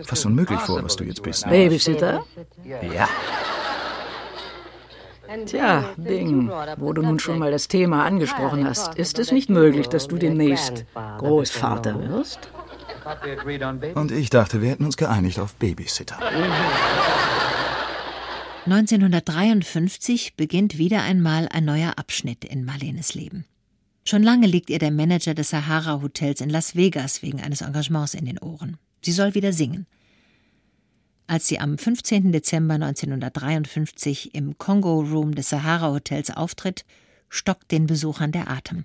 fast 0.04 0.26
unmöglich 0.26 0.60
vor, 0.60 0.84
was 0.84 0.96
du 0.96 1.04
jetzt 1.04 1.24
bist. 1.24 1.48
Babysitter? 1.50 2.26
Ja. 2.64 3.08
Tja, 5.46 5.90
Bing, 5.98 6.50
wo 6.78 6.94
du 6.94 7.02
nun 7.02 7.20
schon 7.20 7.40
mal 7.40 7.52
das 7.52 7.68
Thema 7.68 8.06
angesprochen 8.06 8.68
hast, 8.68 8.96
ist 8.96 9.20
es 9.20 9.32
nicht 9.32 9.50
möglich, 9.50 9.88
dass 9.90 10.08
du 10.08 10.18
demnächst 10.18 10.86
Großvater 11.18 12.10
wirst? 12.10 12.50
Und 13.96 14.12
ich 14.12 14.30
dachte, 14.30 14.62
wir 14.62 14.70
hätten 14.70 14.86
uns 14.86 14.98
geeinigt 14.98 15.40
auf 15.40 15.56
Babysitter. 15.56 16.18
1953 18.68 20.36
beginnt 20.36 20.78
wieder 20.78 21.02
einmal 21.02 21.48
ein 21.48 21.64
neuer 21.64 21.98
Abschnitt 21.98 22.44
in 22.44 22.66
Marlenes 22.66 23.14
Leben. 23.14 23.46
Schon 24.04 24.24
lange 24.24 24.46
liegt 24.46 24.70
ihr 24.70 24.80
der 24.80 24.92
Manager 24.92 25.34
des 25.34 25.52
Sahara 25.52 26.02
Hotels 26.02 26.42
in 26.42 26.50
Las 26.50 26.76
Vegas 26.76 27.22
wegen 27.22 27.40
eines 27.40 27.62
Engagements 27.62 28.14
in 28.14 28.26
den 28.26 28.40
Ohren. 28.40 28.76
Sie 29.02 29.14
soll 29.14 29.36
wieder 29.36 29.54
singen. 29.54 29.86
Als 31.28 31.48
sie 31.48 31.62
am 31.62 31.78
15. 31.78 32.34
Dezember 32.34 32.74
1953 32.74 34.36
im 34.36 34.58
Congo 34.58 35.00
Room 35.00 35.34
des 35.34 35.48
Sahara 35.48 35.88
Hotels 35.88 36.30
auftritt, 36.30 36.84
stockt 37.30 37.72
den 37.72 37.88
Besuchern 37.88 38.34
der 38.34 38.50
Atem. 38.50 38.84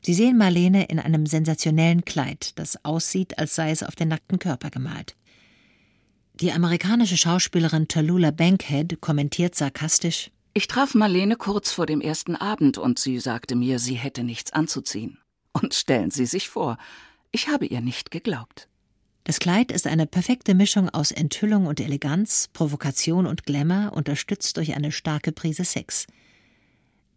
Sie 0.00 0.14
sehen 0.14 0.38
Marlene 0.38 0.84
in 0.84 1.00
einem 1.00 1.26
sensationellen 1.26 2.04
Kleid, 2.04 2.52
das 2.56 2.84
aussieht, 2.84 3.36
als 3.40 3.56
sei 3.56 3.72
es 3.72 3.82
auf 3.82 3.96
den 3.96 4.08
nackten 4.08 4.38
Körper 4.38 4.70
gemalt. 4.70 5.16
Die 6.40 6.52
amerikanische 6.52 7.16
Schauspielerin 7.16 7.88
Tallulah 7.88 8.30
Bankhead 8.30 9.00
kommentiert 9.00 9.54
sarkastisch 9.54 10.30
Ich 10.52 10.66
traf 10.68 10.94
Marlene 10.94 11.36
kurz 11.36 11.72
vor 11.72 11.86
dem 11.86 12.02
ersten 12.02 12.36
Abend 12.36 12.76
und 12.76 12.98
sie 12.98 13.20
sagte 13.20 13.56
mir, 13.56 13.78
sie 13.78 13.94
hätte 13.94 14.22
nichts 14.22 14.52
anzuziehen. 14.52 15.16
Und 15.52 15.72
stellen 15.72 16.10
Sie 16.10 16.26
sich 16.26 16.50
vor, 16.50 16.76
ich 17.32 17.48
habe 17.48 17.64
ihr 17.64 17.80
nicht 17.80 18.10
geglaubt. 18.10 18.68
Das 19.24 19.38
Kleid 19.38 19.72
ist 19.72 19.86
eine 19.86 20.06
perfekte 20.06 20.54
Mischung 20.54 20.90
aus 20.90 21.10
Enthüllung 21.10 21.64
und 21.64 21.80
Eleganz, 21.80 22.50
Provokation 22.52 23.26
und 23.26 23.44
Glamour, 23.44 23.94
unterstützt 23.94 24.58
durch 24.58 24.76
eine 24.76 24.92
starke 24.92 25.32
Prise 25.32 25.64
Sex. 25.64 26.06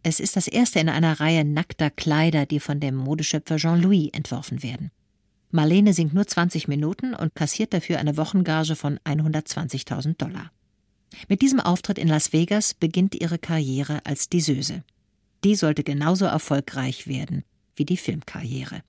Es 0.01 0.21
ist 0.21 0.37
das 0.37 0.47
erste 0.47 0.79
in 0.79 0.87
einer 0.87 1.19
Reihe 1.19 1.43
nackter 1.43 1.89
Kleider, 1.89 2.45
die 2.45 2.61
von 2.61 2.79
dem 2.79 2.95
Modeschöpfer 2.95 3.57
Jean-Louis 3.57 4.11
entworfen 4.13 4.63
werden. 4.63 4.91
Marlene 5.51 5.93
singt 5.93 6.13
nur 6.13 6.27
20 6.27 6.67
Minuten 6.67 7.13
und 7.13 7.35
kassiert 7.35 7.73
dafür 7.73 7.99
eine 7.99 8.17
Wochengage 8.17 8.75
von 8.75 8.99
120.000 8.99 10.17
Dollar. 10.17 10.51
Mit 11.27 11.41
diesem 11.41 11.59
Auftritt 11.59 11.97
in 11.97 12.07
Las 12.07 12.33
Vegas 12.33 12.73
beginnt 12.73 13.15
ihre 13.15 13.39
Karriere 13.39 14.05
als 14.05 14.29
Diseuse. 14.29 14.83
Die 15.43 15.55
sollte 15.55 15.83
genauso 15.83 16.25
erfolgreich 16.25 17.07
werden 17.07 17.43
wie 17.75 17.85
die 17.85 17.97
Filmkarriere. 17.97 18.83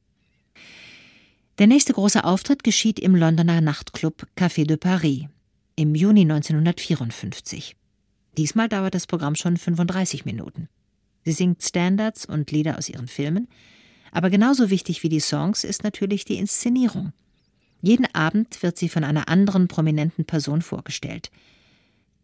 Der 1.59 1.67
nächste 1.67 1.93
große 1.93 2.25
Auftritt 2.25 2.65
geschieht 2.65 2.99
im 2.99 3.15
Londoner 3.15 3.61
Nachtclub 3.61 4.27
Café 4.37 4.67
de 4.67 4.77
Paris 4.77 5.27
im 5.77 5.95
Juni 5.95 6.23
1954. 6.23 7.77
Diesmal 8.37 8.69
dauert 8.69 8.95
das 8.95 9.07
Programm 9.07 9.35
schon 9.35 9.57
35 9.57 10.25
Minuten. 10.25 10.69
Sie 11.25 11.33
singt 11.33 11.63
Standards 11.63 12.27
und 12.27 12.51
Lieder 12.51 12.79
aus 12.79 12.89
ihren 12.89 13.09
Filmen, 13.09 13.49
aber 14.13 14.31
genauso 14.31 14.71
wichtig 14.71 15.03
wie 15.03 15.09
die 15.09 15.21
Songs 15.21 15.65
ist 15.65 15.85
natürlich 15.85 16.25
die 16.25 16.39
Inszenierung. 16.39 17.13
Jeden 17.83 18.07
Abend 18.15 18.63
wird 18.63 18.77
sie 18.77 18.89
von 18.89 19.05
einer 19.05 19.29
anderen 19.29 19.69
prominenten 19.69 20.25
Person 20.25 20.63
vorgestellt. 20.63 21.31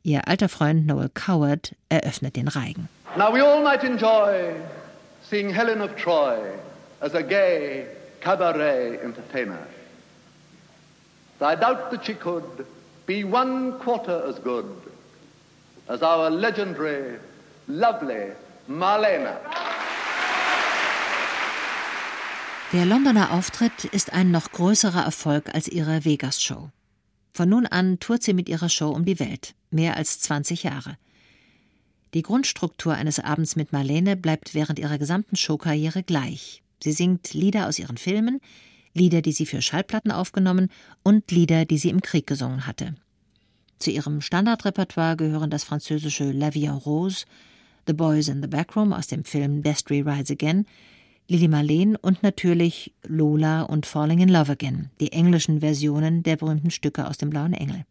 Ihr 0.02 0.28
alter 0.28 0.48
Freund 0.48 0.86
Noel 0.86 1.08
Coward 1.08 1.74
eröffnet 1.88 2.36
den 2.36 2.48
Reigen. 2.48 2.88
Now 3.16 3.32
we 3.32 3.42
all 3.42 3.62
might 3.62 3.82
enjoy 3.82 4.54
seeing 5.28 5.48
Helen 5.48 5.80
of 5.80 5.96
Troy 5.96 6.36
as 7.00 7.14
a 7.14 7.22
gay 7.22 7.86
cabaret 8.20 9.00
entertainer. 9.02 9.66
I 11.40 11.54
doubt 11.54 11.90
that 11.90 12.04
she 12.04 12.14
could 12.14 12.44
be 13.06 13.24
one 13.24 13.78
quarter 13.78 14.24
as 14.28 14.38
good 14.38 14.66
as 15.88 16.02
our 16.02 16.30
legendary, 16.30 17.18
lovely 17.68 18.32
Marlene. 18.68 19.36
Der 22.72 22.84
Londoner 22.84 23.32
Auftritt 23.32 23.84
ist 23.84 24.12
ein 24.12 24.32
noch 24.32 24.50
größerer 24.50 25.04
Erfolg 25.04 25.54
als 25.54 25.68
ihre 25.68 26.04
Vegas-Show. 26.04 26.70
Von 27.32 27.48
nun 27.48 27.64
an 27.64 28.00
tourt 28.00 28.24
sie 28.24 28.34
mit 28.34 28.48
ihrer 28.48 28.68
Show 28.68 28.88
um 28.88 29.04
die 29.04 29.20
Welt, 29.20 29.54
mehr 29.70 29.96
als 29.96 30.18
20 30.18 30.64
Jahre. 30.64 30.98
Die 32.12 32.22
Grundstruktur 32.22 32.94
eines 32.94 33.20
Abends 33.20 33.54
mit 33.54 33.72
Marlene 33.72 34.16
bleibt 34.16 34.52
während 34.52 34.80
ihrer 34.80 34.98
gesamten 34.98 35.36
Showkarriere 35.36 36.02
gleich. 36.02 36.64
Sie 36.82 36.90
singt 36.90 37.34
Lieder 37.34 37.68
aus 37.68 37.78
ihren 37.78 37.98
Filmen, 37.98 38.40
Lieder, 38.94 39.22
die 39.22 39.32
sie 39.32 39.46
für 39.46 39.62
Schallplatten 39.62 40.10
aufgenommen 40.10 40.68
und 41.04 41.30
Lieder, 41.30 41.66
die 41.66 41.78
sie 41.78 41.90
im 41.90 42.00
Krieg 42.00 42.26
gesungen 42.26 42.66
hatte. 42.66 42.96
Zu 43.78 43.92
ihrem 43.92 44.20
Standardrepertoire 44.20 45.16
gehören 45.16 45.50
das 45.50 45.62
französische 45.62 46.32
La 46.32 46.52
Vie 46.52 46.66
en 46.66 46.72
Rose, 46.72 47.26
The 47.86 47.92
Boys 47.92 48.26
in 48.26 48.42
the 48.42 48.48
Backroom 48.48 48.92
aus 48.92 49.06
dem 49.06 49.24
Film 49.24 49.62
Destry 49.62 50.00
Rides 50.00 50.32
Again, 50.32 50.66
Lili 51.28 51.48
Marleen 51.48 51.96
und 51.96 52.22
natürlich 52.22 52.94
Lola 53.02 53.62
und 53.62 53.84
Falling 53.84 54.20
in 54.20 54.28
Love 54.28 54.52
Again, 54.52 54.90
die 55.00 55.10
englischen 55.10 55.58
Versionen 55.58 56.22
der 56.22 56.36
berühmten 56.36 56.70
Stücke 56.70 57.08
aus 57.08 57.18
dem 57.18 57.30
Blauen 57.30 57.52
Engel. 57.52 57.84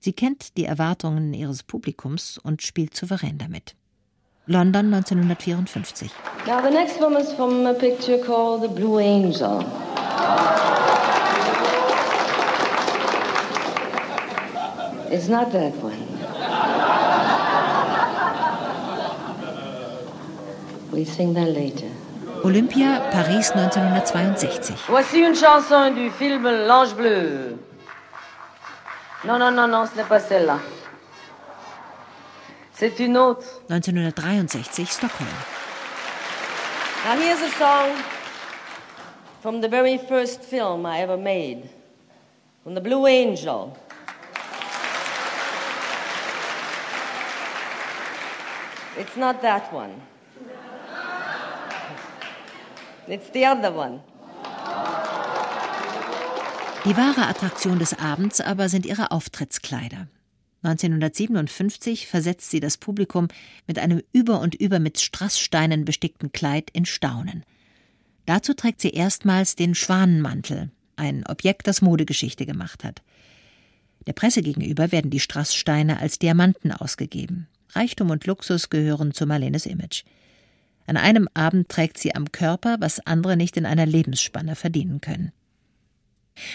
Sie 0.00 0.12
kennt 0.12 0.58
die 0.58 0.66
Erwartungen 0.66 1.32
ihres 1.32 1.62
Publikums 1.62 2.36
und 2.36 2.60
spielt 2.60 2.94
souverän 2.94 3.38
damit. 3.38 3.74
London 4.46 4.92
1954. 4.92 6.10
Now 6.46 6.60
the 6.60 6.70
next 6.70 7.00
one 7.00 7.16
is 7.18 7.32
from 7.32 7.66
a 7.66 7.72
picture 7.72 8.18
called 8.18 8.62
The 8.62 8.68
Blue 8.68 8.98
Angel. 8.98 9.64
It's 15.10 15.28
not 15.28 15.52
that 15.52 15.74
one. 15.82 15.96
We 20.92 21.04
sing 21.04 21.32
that 21.34 21.48
later. 21.48 21.88
Olympia, 22.42 23.00
Paris 23.12 23.50
1962. 23.54 24.74
Voici 24.88 25.18
une 25.18 25.34
chanson 25.34 25.90
du 25.90 26.10
film 26.10 26.48
L'Ange 26.66 26.94
Bleu. 26.94 27.58
Non, 29.26 29.38
non, 29.38 29.50
non, 29.50 29.68
non, 29.68 29.84
ce 29.86 29.96
n'est 29.96 30.08
pas 30.08 30.20
celle-là. 30.20 30.58
C'est 32.72 32.98
une 32.98 33.18
autre. 33.18 33.44
1963, 33.68 34.86
Stockholm. 34.86 35.28
Now 37.04 37.16
here's 37.20 37.42
a 37.42 37.50
song 37.58 37.90
from 39.42 39.60
the 39.60 39.68
very 39.68 39.98
first 39.98 40.42
film 40.42 40.86
I 40.86 41.00
ever 41.00 41.18
made, 41.18 41.68
from 42.62 42.74
The 42.74 42.80
Blue 42.80 43.06
Angel. 43.06 43.76
It's 48.98 49.16
not 49.16 49.42
that 49.42 49.72
one. 49.72 49.92
It's 53.10 53.30
the 53.32 53.44
other 53.46 53.74
one. 53.74 54.00
Die 56.84 56.96
wahre 56.96 57.26
Attraktion 57.26 57.78
des 57.78 57.98
Abends 57.98 58.40
aber 58.40 58.68
sind 58.68 58.86
ihre 58.86 59.10
Auftrittskleider. 59.10 60.06
1957 60.62 62.06
versetzt 62.06 62.50
sie 62.50 62.60
das 62.60 62.76
Publikum 62.76 63.28
mit 63.66 63.78
einem 63.78 64.00
über 64.12 64.40
und 64.40 64.54
über 64.54 64.78
mit 64.78 65.00
Strasssteinen 65.00 65.84
bestickten 65.84 66.30
Kleid 66.30 66.70
in 66.72 66.84
Staunen. 66.84 67.44
Dazu 68.26 68.54
trägt 68.54 68.80
sie 68.80 68.90
erstmals 68.90 69.56
den 69.56 69.74
Schwanenmantel, 69.74 70.70
ein 70.96 71.26
Objekt, 71.26 71.66
das 71.66 71.82
Modegeschichte 71.82 72.46
gemacht 72.46 72.84
hat. 72.84 73.02
Der 74.06 74.12
Presse 74.12 74.42
gegenüber 74.42 74.92
werden 74.92 75.10
die 75.10 75.20
Strasssteine 75.20 75.98
als 75.98 76.18
Diamanten 76.18 76.72
ausgegeben. 76.72 77.48
Reichtum 77.70 78.10
und 78.10 78.26
Luxus 78.26 78.70
gehören 78.70 79.12
zu 79.12 79.26
Marlenes 79.26 79.66
Image. 79.66 80.04
An 80.86 80.96
einem 80.96 81.28
Abend 81.34 81.68
trägt 81.68 81.98
sie 81.98 82.14
am 82.14 82.32
Körper, 82.32 82.76
was 82.80 83.04
andere 83.06 83.36
nicht 83.36 83.56
in 83.56 83.66
einer 83.66 83.86
Lebensspanne 83.86 84.56
verdienen 84.56 85.00
können. 85.00 85.32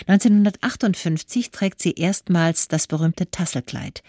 1958 0.07 1.51
trägt 1.51 1.81
sie 1.81 1.93
erstmals 1.93 2.67
das 2.67 2.87
berühmte 2.87 3.29
Tasselkleid. 3.29 4.03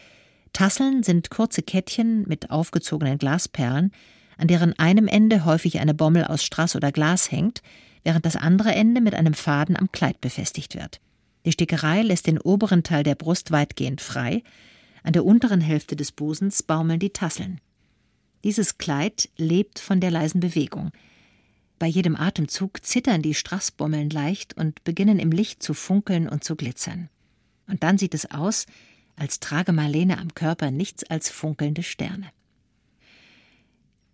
Tasseln 0.53 1.03
sind 1.03 1.31
kurze 1.31 1.63
Kettchen 1.63 2.27
mit 2.27 2.51
aufgezogenen 2.51 3.19
Glasperlen, 3.19 3.93
an 4.39 4.49
deren 4.49 4.79
einem 4.79 5.07
Ende 5.07 5.45
häufig 5.45 5.81
eine 5.81 5.95
Bommel 5.95 6.25
aus 6.25 6.45
Strass 6.45 6.77
oder 6.77 6.93
Glas 6.93 7.31
hängt, 7.31 7.63
während 8.05 8.25
das 8.25 8.37
andere 8.37 8.75
Ende 8.75 9.01
mit 9.01 9.15
einem 9.15 9.35
Faden 9.35 9.77
am 9.77 9.93
Kleid 9.93 10.21
befestigt 10.21 10.75
wird. 10.75 11.01
Die 11.45 11.53
Stickerei 11.53 12.03
lässt 12.03 12.27
den 12.27 12.41
oberen 12.41 12.83
Teil 12.83 13.03
der 13.03 13.15
Brust 13.15 13.51
weitgehend 13.51 14.01
frei, 14.01 14.43
an 15.03 15.13
der 15.13 15.25
unteren 15.25 15.61
Hälfte 15.61 15.95
des 15.95 16.13
Busens 16.13 16.63
baumeln 16.63 16.99
die 16.99 17.11
Tasseln. 17.11 17.61
Dieses 18.47 18.79
Kleid 18.79 19.29
lebt 19.37 19.81
von 19.81 19.99
der 19.99 20.13
leisen 20.13 20.39
Bewegung. 20.39 20.93
Bei 21.81 21.89
jedem 21.89 22.15
Atemzug 22.15 22.87
zittern 22.87 23.21
die 23.21 23.35
Strassbommeln 23.35 24.09
leicht 24.09 24.57
und 24.57 24.85
beginnen 24.85 25.19
im 25.19 25.33
Licht 25.33 25.65
zu 25.65 25.75
funkeln 25.75 26.29
und 26.29 26.45
zu 26.45 26.55
glitzern. 26.55 27.09
Und 27.67 27.83
dann 27.83 27.99
sieht 27.99 28.15
es 28.15 28.31
aus, 28.31 28.67
als 29.17 29.41
trage 29.41 29.73
Marlene 29.73 30.19
am 30.19 30.33
Körper 30.33 30.71
nichts 30.71 31.03
als 31.03 31.29
funkelnde 31.29 31.83
Sterne. 31.83 32.29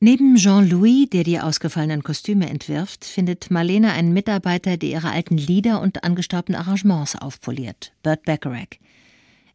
Neben 0.01 0.37
Jean-Louis, 0.37 1.11
der 1.11 1.25
die 1.25 1.39
ausgefallenen 1.39 2.03
Kostüme 2.03 2.49
entwirft, 2.49 3.05
findet 3.05 3.51
Marlene 3.51 3.93
einen 3.93 4.15
Mitarbeiter, 4.15 4.79
der 4.79 4.89
ihre 4.89 5.11
alten 5.11 5.37
Lieder 5.37 5.83
und 5.83 6.05
angestaubten 6.05 6.55
Arrangements 6.55 7.17
aufpoliert, 7.17 7.93
Burt 8.03 8.23
Bacharach. 8.23 8.79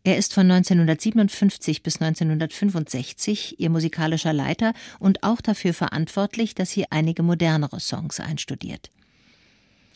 Er 0.04 0.18
ist 0.18 0.34
von 0.34 0.50
1957 0.50 1.84
bis 1.84 2.02
1965 2.02 3.60
ihr 3.60 3.70
musikalischer 3.70 4.34
Leiter 4.34 4.74
und 5.00 5.24
auch 5.24 5.42
dafür 5.42 5.74
verantwortlich, 5.74 6.56
dass 6.56 6.72
sie 6.72 6.90
einige 6.90 7.24
modernere 7.24 7.80
Songs 7.80 8.20
einstudiert. 8.20 8.90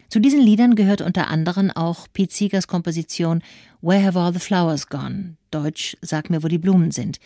Zu 0.09 0.19
diesen 0.19 0.41
Liedern 0.41 0.75
gehört 0.75 0.99
unter 0.99 1.29
anderem 1.29 1.71
auch 1.71 2.07
Pete 2.11 2.33
Seegers 2.33 2.67
Komposition 2.67 3.41
Where 3.81 4.03
Have 4.03 4.19
All 4.19 4.33
the 4.33 4.39
Flowers 4.39 4.87
Gone? 4.87 5.37
Deutsch 5.51 5.95
Sag 6.01 6.29
mir, 6.29 6.43
wo 6.43 6.49
die 6.49 6.57
Blumen 6.57 6.91
sind, 6.91 7.19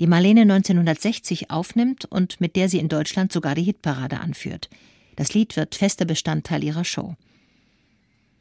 die 0.00 0.08
Marlene 0.08 0.40
1960 0.40 1.52
aufnimmt 1.52 2.06
und 2.06 2.40
mit 2.40 2.56
der 2.56 2.68
sie 2.68 2.80
in 2.80 2.88
Deutschland 2.88 3.32
sogar 3.32 3.54
die 3.54 3.62
Hitparade 3.62 4.18
anführt. 4.18 4.68
Das 5.14 5.32
Lied 5.34 5.56
wird 5.56 5.76
fester 5.76 6.04
Bestandteil 6.04 6.64
ihrer 6.64 6.84
Show. 6.84 7.14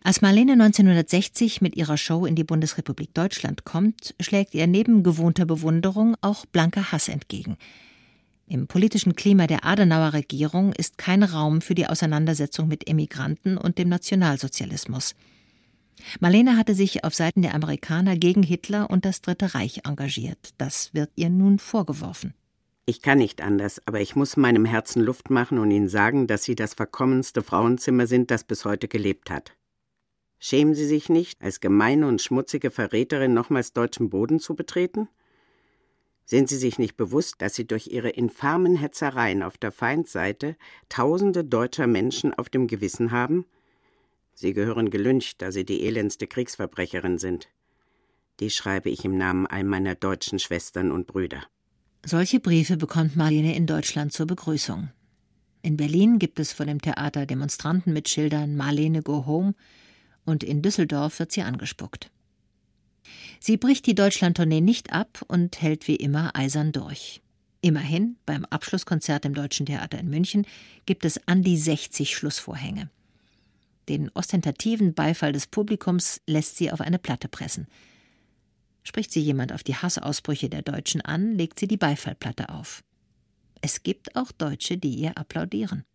Als 0.05 0.21
Marlene 0.21 0.51
1960 0.53 1.61
mit 1.61 1.77
ihrer 1.77 1.95
Show 1.95 2.25
in 2.25 2.35
die 2.35 2.43
Bundesrepublik 2.43 3.13
Deutschland 3.13 3.63
kommt, 3.63 4.13
schlägt 4.19 4.53
ihr 4.53 4.67
neben 4.67 5.01
gewohnter 5.01 5.45
Bewunderung 5.45 6.17
auch 6.19 6.45
blanker 6.45 6.91
Hass 6.91 7.07
entgegen. 7.07 7.57
Im 8.45 8.67
politischen 8.67 9.15
Klima 9.15 9.47
der 9.47 9.63
Adenauer 9.63 10.11
Regierung 10.11 10.73
ist 10.73 10.97
kein 10.97 11.23
Raum 11.23 11.61
für 11.61 11.73
die 11.73 11.87
Auseinandersetzung 11.87 12.67
mit 12.67 12.89
Emigranten 12.89 13.57
und 13.57 13.77
dem 13.77 13.87
Nationalsozialismus. 13.87 15.15
Marlene 16.19 16.57
hatte 16.57 16.75
sich 16.75 17.05
auf 17.05 17.15
Seiten 17.15 17.41
der 17.41 17.55
Amerikaner 17.55 18.17
gegen 18.17 18.43
Hitler 18.43 18.89
und 18.89 19.05
das 19.05 19.21
Dritte 19.21 19.55
Reich 19.55 19.81
engagiert. 19.85 20.49
Das 20.57 20.93
wird 20.93 21.11
ihr 21.15 21.29
nun 21.29 21.59
vorgeworfen. 21.59 22.33
Ich 22.85 23.01
kann 23.01 23.19
nicht 23.19 23.41
anders, 23.41 23.81
aber 23.85 24.01
ich 24.01 24.17
muss 24.17 24.35
meinem 24.35 24.65
Herzen 24.65 25.01
Luft 25.01 25.29
machen 25.29 25.59
und 25.59 25.71
Ihnen 25.71 25.87
sagen, 25.87 26.27
dass 26.27 26.43
Sie 26.43 26.55
das 26.55 26.73
verkommenste 26.73 27.41
Frauenzimmer 27.41 28.07
sind, 28.07 28.29
das 28.29 28.43
bis 28.43 28.65
heute 28.65 28.89
gelebt 28.89 29.29
hat. 29.29 29.53
Schämen 30.45 30.75
Sie 30.75 30.85
sich 30.85 31.07
nicht, 31.07 31.41
als 31.41 31.61
gemeine 31.61 32.05
und 32.05 32.21
schmutzige 32.21 32.69
Verräterin 32.69 33.33
nochmals 33.33 33.71
deutschen 33.71 34.09
Boden 34.09 34.41
zu 34.41 34.55
betreten? 34.55 35.07
Sind 36.25 36.49
Sie 36.49 36.57
sich 36.57 36.77
nicht 36.77 36.97
bewusst, 36.97 37.35
dass 37.37 37.55
Sie 37.55 37.65
durch 37.65 37.87
Ihre 37.87 38.09
infamen 38.09 38.75
Hetzereien 38.75 39.41
auf 39.41 39.57
der 39.57 39.71
Feindseite 39.71 40.57
Tausende 40.89 41.45
deutscher 41.45 41.87
Menschen 41.87 42.33
auf 42.33 42.49
dem 42.49 42.67
Gewissen 42.67 43.11
haben? 43.11 43.45
Sie 44.33 44.51
gehören 44.51 44.89
gelyncht, 44.89 45.41
da 45.41 45.49
Sie 45.49 45.63
die 45.63 45.85
elendste 45.85 46.27
Kriegsverbrecherin 46.27 47.19
sind. 47.19 47.47
Dies 48.41 48.53
schreibe 48.53 48.89
ich 48.89 49.05
im 49.05 49.17
Namen 49.17 49.47
all 49.47 49.63
meiner 49.63 49.95
deutschen 49.95 50.39
Schwestern 50.39 50.91
und 50.91 51.07
Brüder. 51.07 51.41
Solche 52.05 52.41
Briefe 52.41 52.75
bekommt 52.75 53.15
Marlene 53.15 53.55
in 53.55 53.65
Deutschland 53.65 54.11
zur 54.11 54.25
Begrüßung. 54.25 54.89
In 55.61 55.77
Berlin 55.77 56.19
gibt 56.19 56.37
es 56.41 56.51
vor 56.51 56.65
dem 56.65 56.81
Theater 56.81 57.25
Demonstranten 57.25 57.93
mit 57.93 58.09
Schildern 58.09 58.57
Marlene 58.57 59.03
Go 59.03 59.25
Home 59.25 59.55
und 60.25 60.43
in 60.43 60.61
Düsseldorf 60.61 61.19
wird 61.19 61.31
sie 61.31 61.41
angespuckt. 61.41 62.11
Sie 63.39 63.57
bricht 63.57 63.85
die 63.85 63.95
Deutschlandtournee 63.95 64.61
nicht 64.61 64.93
ab 64.93 65.23
und 65.27 65.61
hält 65.61 65.87
wie 65.87 65.95
immer 65.95 66.35
eisern 66.35 66.71
durch. 66.71 67.21
Immerhin, 67.61 68.17
beim 68.25 68.45
Abschlusskonzert 68.45 69.25
im 69.25 69.33
Deutschen 69.33 69.65
Theater 69.65 69.97
in 69.97 70.09
München 70.09 70.45
gibt 70.85 71.05
es 71.05 71.19
an 71.27 71.43
die 71.43 71.57
60 71.57 72.15
Schlussvorhänge. 72.15 72.89
Den 73.89 74.09
ostentativen 74.13 74.93
Beifall 74.93 75.33
des 75.33 75.47
Publikums 75.47 76.21
lässt 76.25 76.57
sie 76.57 76.71
auf 76.71 76.81
eine 76.81 76.99
Platte 76.99 77.27
pressen. 77.27 77.67
Spricht 78.83 79.11
sie 79.11 79.21
jemand 79.21 79.53
auf 79.53 79.63
die 79.63 79.75
Hassausbrüche 79.75 80.49
der 80.49 80.61
Deutschen 80.61 81.01
an, 81.01 81.35
legt 81.35 81.59
sie 81.59 81.67
die 81.67 81.77
Beifallplatte 81.77 82.49
auf. 82.49 82.83
Es 83.61 83.83
gibt 83.83 84.15
auch 84.15 84.31
Deutsche, 84.33 84.77
die 84.77 84.93
ihr 84.93 85.17
applaudieren. 85.17 85.85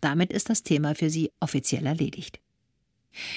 Damit 0.00 0.32
ist 0.32 0.48
das 0.48 0.62
Thema 0.62 0.94
für 0.94 1.10
sie 1.10 1.32
offiziell 1.40 1.86
erledigt. 1.86 2.40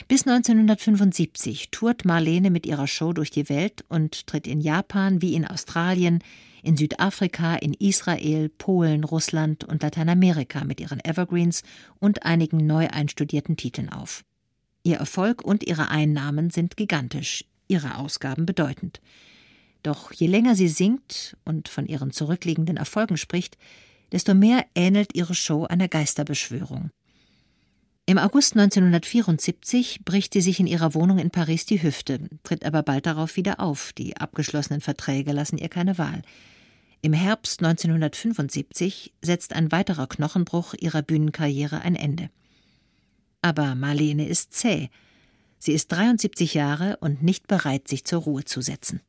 Bis 0.08 0.28
1975 0.28 1.70
tourt 1.72 2.06
Marlene 2.06 2.52
mit 2.52 2.66
ihrer 2.66 2.88
Show 2.88 3.14
durch 3.14 3.32
die 3.32 3.50
Welt 3.50 3.84
und 3.90 4.28
tritt 4.28 4.48
in 4.48 4.62
Japan 4.62 5.22
wie 5.22 5.34
in 5.34 5.48
Australien, 5.48 6.24
in 6.64 6.78
Südafrika, 6.78 7.56
in 7.56 7.74
Israel, 7.74 8.50
Polen, 8.50 9.04
Russland 9.04 9.64
und 9.64 9.82
Lateinamerika 9.82 10.64
mit 10.64 10.80
ihren 10.80 11.04
Evergreens 11.04 11.64
und 12.00 12.24
einigen 12.24 12.66
neu 12.68 12.88
einstudierten 12.88 13.58
Titeln 13.58 13.90
auf. 13.90 14.24
Ihr 14.84 14.98
Erfolg 14.98 15.44
und 15.44 15.64
ihre 15.64 15.90
Einnahmen 15.90 16.50
sind 16.50 16.78
gigantisch 16.78 17.46
ihre 17.68 17.98
Ausgaben 17.98 18.46
bedeutend. 18.46 19.02
Doch 19.84 20.12
je 20.12 20.28
länger 20.28 20.56
sie 20.56 20.68
singt 20.68 21.38
und 21.46 21.70
von 21.70 21.88
ihren 21.88 22.12
zurückliegenden 22.12 22.78
Erfolgen 22.78 23.18
spricht, 23.18 23.58
desto 24.12 24.34
mehr 24.34 24.66
ähnelt 24.76 25.16
ihre 25.16 25.34
Show 25.34 25.66
einer 25.66 25.88
Geisterbeschwörung. 25.88 26.92
Im 28.12 28.18
August 28.18 28.58
1974 28.58 30.04
bricht 30.04 30.34
sie 30.34 30.42
sich 30.42 30.60
in 30.60 30.68
ihrer 30.68 30.94
Wohnung 30.96 31.18
in 31.18 31.32
Paris 31.32 31.66
die 31.66 31.82
Hüfte, 31.82 32.20
tritt 32.44 32.66
aber 32.66 32.84
bald 32.84 33.06
darauf 33.06 33.38
wieder 33.38 33.62
auf. 33.62 33.94
Die 33.94 34.18
abgeschlossenen 34.18 34.82
Verträge 34.82 35.32
lassen 35.32 35.58
ihr 35.58 35.70
keine 35.70 35.98
Wahl. 35.98 36.22
Im 37.02 37.14
Herbst 37.14 37.64
1975 37.64 39.14
setzt 39.22 39.54
ein 39.54 39.72
weiterer 39.72 40.08
Knochenbruch 40.08 40.74
ihrer 40.78 41.04
Bühnenkarriere 41.04 41.84
ein 41.84 41.96
Ende. 41.96 42.30
Aber 43.42 43.76
Marlene 43.76 44.28
ist 44.28 44.52
zäh. 44.52 44.90
Sie 45.58 45.72
ist 45.72 45.90
73 45.94 46.54
Jahre 46.54 46.98
und 46.98 47.24
nicht 47.24 47.48
bereit, 47.48 47.88
sich 47.88 48.04
zur 48.04 48.24
Ruhe 48.24 48.44
zu 48.44 48.60
setzen. 48.60 49.00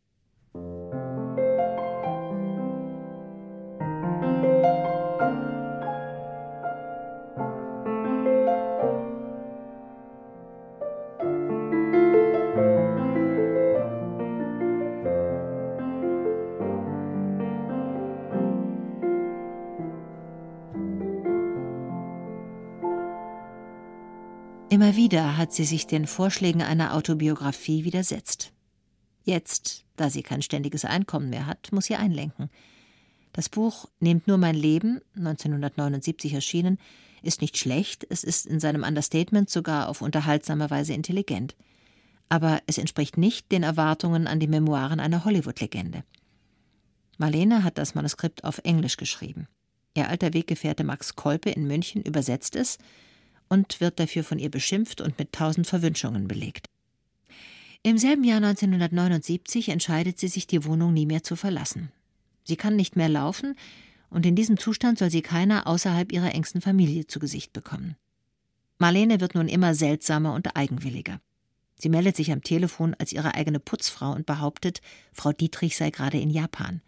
Immer 24.83 24.97
wieder 24.97 25.37
hat 25.37 25.53
sie 25.53 25.63
sich 25.63 25.87
den 25.87 26.09
Vorschlägen 26.09 26.61
einer 26.61 26.95
Autobiografie 26.95 27.85
widersetzt. 27.85 28.53
Jetzt, 29.23 29.85
da 29.95 30.11
sie 30.11 30.25
kein 30.25 30.43
ständiges 30.43 30.85
Einkommen 30.85 31.31
mehr 31.31 31.47
hat, 31.47 31.71
muss 31.71 31.85
sie 31.85 31.95
einlenken. 31.95 32.51
Das 33.33 33.49
Buch 33.49 33.89
Nehmt 34.01 34.27
nur 34.27 34.39
mein 34.39 34.57
Leben, 34.57 34.99
1979 35.15 36.35
erschienen, 36.35 36.79
ist 37.23 37.43
nicht 37.43 37.59
schlecht, 37.59 38.05
es 38.11 38.25
ist 38.25 38.45
in 38.45 38.59
seinem 38.59 38.83
Understatement 38.83 39.49
sogar 39.51 39.89
auf 39.89 40.03
unterhaltsame 40.03 40.69
Weise 40.69 40.95
intelligent. 40.95 41.55
Aber 42.29 42.61
es 42.67 42.77
entspricht 42.77 43.17
nicht 43.17 43.53
den 43.53 43.63
Erwartungen 43.63 44.27
an 44.27 44.41
die 44.41 44.49
Memoiren 44.49 44.99
einer 44.99 45.25
Hollywood-Legende. 45.25 46.03
Marlene 47.19 47.63
hat 47.63 47.79
das 47.79 47.95
Manuskript 47.95 48.43
auf 48.43 48.59
Englisch 48.65 48.97
geschrieben. 48.97 49.47
Ihr 49.95 50.09
alter 50.09 50.35
Weggefährte 50.35 50.83
Max 50.83 51.15
Kolpe 51.15 51.51
in 51.51 51.69
München 51.69 52.03
übersetzt 52.03 52.57
es 52.57 52.79
und 53.53 53.83
wird 53.83 54.01
dafür 54.01 54.25
von 54.25 54.39
ihr 54.39 54.51
beschimpft 54.51 55.03
und 55.03 55.19
mit 55.19 55.33
tausend 55.33 55.67
Verwünschungen 55.67 56.27
belegt. 56.27 56.65
Im 57.83 57.99
selben 57.99 58.25
Jahr 58.25 58.39
1979 58.39 59.69
entscheidet 59.69 60.19
sie 60.19 60.29
sich, 60.29 60.47
die 60.47 60.65
Wohnung 60.65 60.95
nie 60.95 61.05
mehr 61.05 61.23
zu 61.23 61.37
verlassen. 61.37 61.93
Sie 62.45 62.57
kann 62.57 62.77
nicht 62.77 62.97
mehr 62.97 63.11
laufen, 63.11 63.55
und 64.09 64.25
in 64.25 64.37
diesem 64.37 64.57
Zustand 64.57 64.99
soll 64.99 65.11
sie 65.11 65.21
keiner 65.21 65.67
außerhalb 65.67 66.13
ihrer 66.13 66.35
engsten 66.35 66.63
Familie 66.63 67.07
zu 67.07 67.19
Gesicht 67.19 67.53
bekommen. 67.53 67.97
Marlene 68.79 69.21
wird 69.21 69.35
nun 69.35 69.49
immer 69.49 69.75
seltsamer 69.75 70.33
und 70.33 70.57
eigenwilliger. 70.57 71.21
Sie 71.77 71.91
meldet 71.91 72.17
sich 72.17 72.33
am 72.33 72.43
Telefon 72.43 72.95
als 72.99 73.13
ihre 73.13 73.35
eigene 73.35 73.61
Putzfrau 73.61 74.13
und 74.13 74.25
behauptet, 74.25 74.81
Frau 75.13 75.33
Dietrich 75.33 75.77
sei 75.77 75.91
gerade 75.91 76.19
in 76.19 76.31
Japan. 76.31 76.81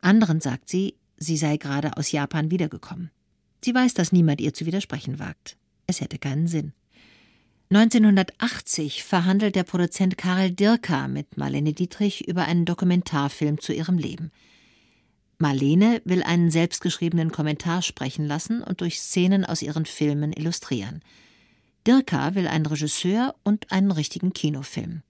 Anderen 0.00 0.40
sagt 0.40 0.70
sie, 0.70 0.94
sie 1.18 1.36
sei 1.36 1.58
gerade 1.58 1.98
aus 1.98 2.12
Japan 2.12 2.50
wiedergekommen. 2.50 3.10
Sie 3.62 3.74
weiß, 3.74 3.92
dass 3.92 4.10
niemand 4.10 4.40
ihr 4.40 4.54
zu 4.54 4.64
widersprechen 4.64 5.18
wagt. 5.18 5.58
Es 5.90 6.02
hätte 6.02 6.18
keinen 6.18 6.46
Sinn. 6.46 6.74
1980 7.70 9.04
verhandelt 9.04 9.56
der 9.56 9.64
Produzent 9.64 10.18
Karel 10.18 10.50
Dirka 10.50 11.08
mit 11.08 11.38
Marlene 11.38 11.72
Dietrich 11.72 12.28
über 12.28 12.44
einen 12.44 12.66
Dokumentarfilm 12.66 13.58
zu 13.58 13.72
ihrem 13.72 13.96
Leben. 13.96 14.30
Marlene 15.38 16.02
will 16.04 16.22
einen 16.22 16.50
selbstgeschriebenen 16.50 17.32
Kommentar 17.32 17.80
sprechen 17.80 18.26
lassen 18.26 18.62
und 18.62 18.82
durch 18.82 19.00
Szenen 19.00 19.46
aus 19.46 19.62
ihren 19.62 19.86
Filmen 19.86 20.32
illustrieren. 20.34 21.00
Dirka 21.86 22.34
will 22.34 22.48
einen 22.48 22.66
Regisseur 22.66 23.34
und 23.42 23.72
einen 23.72 23.90
richtigen 23.90 24.34
Kinofilm. 24.34 25.02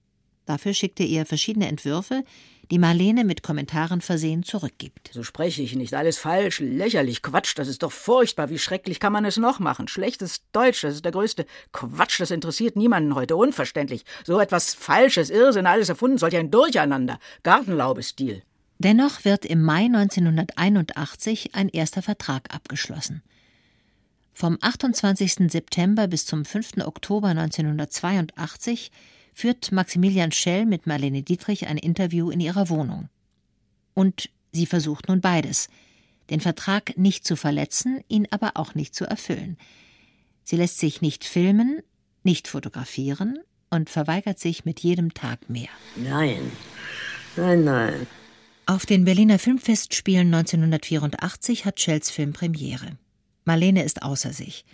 Dafür 0.48 0.72
schickt 0.72 0.98
er 0.98 1.26
verschiedene 1.26 1.68
Entwürfe, 1.68 2.24
die 2.70 2.78
Marlene 2.78 3.24
mit 3.24 3.42
Kommentaren 3.42 4.00
versehen 4.00 4.44
zurückgibt. 4.44 5.10
So 5.12 5.22
spreche 5.22 5.60
ich 5.60 5.76
nicht. 5.76 5.92
Alles 5.92 6.16
falsch, 6.16 6.60
lächerlich, 6.60 7.20
Quatsch, 7.20 7.52
das 7.56 7.68
ist 7.68 7.82
doch 7.82 7.92
furchtbar. 7.92 8.48
Wie 8.48 8.58
schrecklich 8.58 8.98
kann 8.98 9.12
man 9.12 9.26
es 9.26 9.36
noch 9.36 9.58
machen? 9.58 9.88
Schlechtes 9.88 10.40
Deutsch, 10.52 10.80
das 10.80 10.94
ist 10.94 11.04
der 11.04 11.12
größte 11.12 11.44
Quatsch, 11.72 12.18
das 12.18 12.30
interessiert 12.30 12.76
niemanden 12.76 13.14
heute. 13.14 13.36
Unverständlich. 13.36 14.06
So 14.24 14.40
etwas 14.40 14.72
Falsches, 14.72 15.28
Irrsinn, 15.28 15.66
alles 15.66 15.90
erfunden, 15.90 16.16
solch 16.16 16.34
ein 16.34 16.50
Durcheinander. 16.50 17.18
Gartenlaubestil. 17.42 18.42
Dennoch 18.78 19.26
wird 19.26 19.44
im 19.44 19.62
Mai 19.62 19.84
1981 19.84 21.54
ein 21.56 21.68
erster 21.68 22.00
Vertrag 22.00 22.54
abgeschlossen. 22.54 23.22
Vom 24.32 24.56
28. 24.62 25.50
September 25.50 26.08
bis 26.08 26.24
zum 26.24 26.46
5. 26.46 26.86
Oktober 26.86 27.28
1982 27.28 28.90
führt 29.38 29.70
Maximilian 29.70 30.32
Schell 30.32 30.66
mit 30.66 30.88
Marlene 30.88 31.22
Dietrich 31.22 31.68
ein 31.68 31.78
Interview 31.78 32.28
in 32.28 32.40
ihrer 32.40 32.68
Wohnung. 32.68 33.08
Und 33.94 34.30
sie 34.50 34.66
versucht 34.66 35.06
nun 35.08 35.20
beides: 35.20 35.68
den 36.28 36.40
Vertrag 36.40 36.98
nicht 36.98 37.24
zu 37.24 37.36
verletzen, 37.36 38.00
ihn 38.08 38.26
aber 38.30 38.52
auch 38.56 38.74
nicht 38.74 38.96
zu 38.96 39.04
erfüllen. 39.04 39.56
Sie 40.42 40.56
lässt 40.56 40.78
sich 40.78 41.02
nicht 41.02 41.24
filmen, 41.24 41.82
nicht 42.24 42.48
fotografieren 42.48 43.38
und 43.70 43.90
verweigert 43.90 44.40
sich 44.40 44.64
mit 44.64 44.80
jedem 44.80 45.14
Tag 45.14 45.48
mehr. 45.48 45.68
Nein, 45.94 46.50
nein, 47.36 47.62
nein. 47.62 48.06
Auf 48.66 48.86
den 48.86 49.04
Berliner 49.04 49.38
Filmfestspielen 49.38 50.34
1984 50.34 51.64
hat 51.64 51.78
Shells 51.78 52.10
Film 52.10 52.32
Premiere. 52.32 52.98
Marlene 53.44 53.84
ist 53.84 54.02
außer 54.02 54.32
sich. 54.32 54.64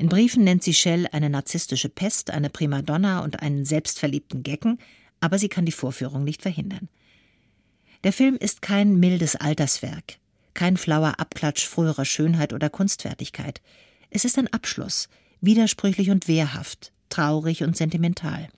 In 0.00 0.08
Briefen 0.08 0.44
nennt 0.44 0.62
sie 0.62 0.72
Shell 0.72 1.06
eine 1.12 1.28
narzisstische 1.28 1.90
Pest, 1.90 2.30
eine 2.30 2.48
Primadonna 2.48 3.20
und 3.22 3.42
einen 3.42 3.66
selbstverliebten 3.66 4.42
Gecken, 4.42 4.78
aber 5.20 5.38
sie 5.38 5.50
kann 5.50 5.66
die 5.66 5.72
Vorführung 5.72 6.24
nicht 6.24 6.40
verhindern. 6.40 6.88
Der 8.02 8.14
Film 8.14 8.36
ist 8.36 8.62
kein 8.62 8.98
mildes 8.98 9.36
Alterswerk. 9.36 10.16
kein 10.54 10.78
flauer 10.78 11.20
Abklatsch 11.20 11.66
früherer 11.66 12.06
Schönheit 12.06 12.54
oder 12.54 12.70
Kunstfertigkeit. 12.70 13.60
Es 14.08 14.24
ist 14.24 14.38
ein 14.38 14.50
Abschluss, 14.54 15.10
widersprüchlich 15.42 16.08
und 16.08 16.28
wehrhaft, 16.28 16.92
traurig 17.10 17.62
und 17.62 17.76
sentimental. 17.76 18.48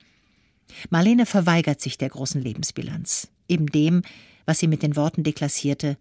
Marlene 0.90 1.26
verweigert 1.26 1.80
sich 1.80 1.98
der 1.98 2.10
großen 2.10 2.40
Lebensbilanz, 2.40 3.32
eben 3.48 3.66
dem, 3.66 4.02
was 4.46 4.60
sie 4.60 4.68
mit 4.68 4.84
den 4.84 4.94
Worten 4.94 5.24
deklassierte, 5.24 5.98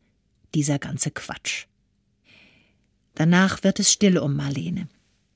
dieser 0.54 0.78
ganze 0.78 1.10
Quatsch. 1.10 1.66
Danach 3.16 3.64
wird 3.64 3.80
es 3.80 3.92
still 3.92 4.20
um 4.20 4.36
Marlene. 4.36 4.88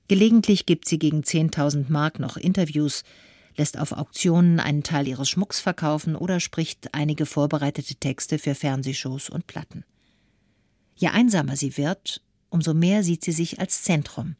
Gelegentlich 0.07 0.65
gibt 0.65 0.87
sie 0.87 0.99
gegen 0.99 1.21
10.000 1.21 1.85
Mark 1.89 2.19
noch 2.19 2.37
Interviews, 2.37 3.03
lässt 3.57 3.79
auf 3.79 3.91
Auktionen 3.91 4.59
einen 4.59 4.83
Teil 4.83 5.07
ihres 5.07 5.29
Schmucks 5.29 5.59
verkaufen 5.59 6.15
oder 6.15 6.39
spricht 6.39 6.93
einige 6.93 7.25
vorbereitete 7.25 7.95
Texte 7.95 8.37
für 8.37 8.53
Fernsehshows 8.53 9.29
und 9.29 9.47
Platten. 9.47 9.83
Je 10.95 11.07
einsamer 11.07 11.55
sie 11.55 11.77
wird, 11.77 12.21
umso 12.49 12.73
mehr 12.73 13.03
sieht 13.03 13.23
sie 13.23 13.31
sich 13.31 13.59
als 13.59 13.83
Zentrum. 13.83 14.35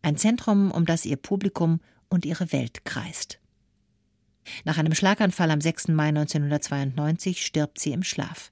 Ein 0.00 0.16
Zentrum, 0.16 0.70
um 0.70 0.86
das 0.86 1.04
ihr 1.04 1.16
Publikum 1.16 1.80
und 2.08 2.24
ihre 2.24 2.52
Welt 2.52 2.84
kreist. 2.84 3.38
Nach 4.64 4.78
einem 4.78 4.94
Schlaganfall 4.94 5.50
am 5.50 5.60
6. 5.60 5.88
Mai 5.88 6.08
1992 6.08 7.44
stirbt 7.44 7.78
sie 7.78 7.92
im 7.92 8.02
Schlaf. 8.02 8.50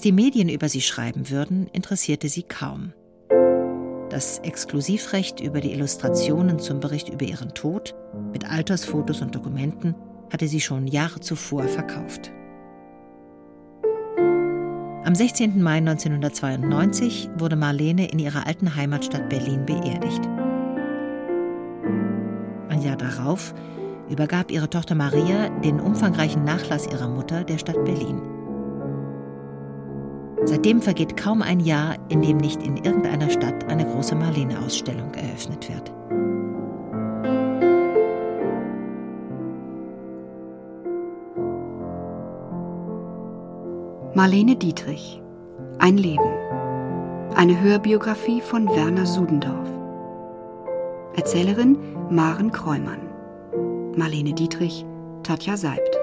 Was 0.00 0.04
die 0.04 0.12
Medien 0.12 0.48
über 0.48 0.70
sie 0.70 0.80
schreiben 0.80 1.28
würden, 1.28 1.66
interessierte 1.74 2.30
sie 2.30 2.42
kaum. 2.42 2.94
Das 4.08 4.38
Exklusivrecht 4.38 5.40
über 5.40 5.60
die 5.60 5.72
Illustrationen 5.72 6.58
zum 6.58 6.80
Bericht 6.80 7.10
über 7.10 7.26
ihren 7.26 7.52
Tod 7.52 7.94
mit 8.32 8.50
Altersfotos 8.50 9.20
und 9.20 9.34
Dokumenten 9.34 9.94
hatte 10.32 10.48
sie 10.48 10.62
schon 10.62 10.86
Jahre 10.86 11.20
zuvor 11.20 11.64
verkauft. 11.64 12.32
Am 15.04 15.14
16. 15.14 15.62
Mai 15.62 15.76
1992 15.76 17.28
wurde 17.36 17.56
Marlene 17.56 18.10
in 18.10 18.20
ihrer 18.20 18.46
alten 18.46 18.74
Heimatstadt 18.76 19.28
Berlin 19.28 19.66
beerdigt. 19.66 20.22
Ein 22.70 22.80
Jahr 22.80 22.96
darauf 22.96 23.52
übergab 24.08 24.50
ihre 24.50 24.70
Tochter 24.70 24.94
Maria 24.94 25.50
den 25.60 25.78
umfangreichen 25.78 26.42
Nachlass 26.42 26.86
ihrer 26.86 27.10
Mutter 27.10 27.44
der 27.44 27.58
Stadt 27.58 27.84
Berlin. 27.84 28.39
Seitdem 30.44 30.80
vergeht 30.80 31.16
kaum 31.16 31.42
ein 31.42 31.60
Jahr, 31.60 31.96
in 32.08 32.22
dem 32.22 32.38
nicht 32.38 32.62
in 32.62 32.76
irgendeiner 32.78 33.30
Stadt 33.30 33.68
eine 33.68 33.84
große 33.84 34.14
Marlene-Ausstellung 34.14 35.12
eröffnet 35.14 35.68
wird. 35.68 35.92
Marlene 44.14 44.56
Dietrich 44.56 45.22
Ein 45.78 45.96
Leben. 45.96 46.24
Eine 47.36 47.60
Hörbiografie 47.60 48.40
von 48.40 48.66
Werner 48.68 49.06
Sudendorf. 49.06 49.68
Erzählerin 51.16 51.78
Maren 52.10 52.50
Kreumann. 52.50 53.00
Marlene 53.96 54.32
Dietrich, 54.32 54.84
Tatja 55.22 55.56
Seibt. 55.56 55.98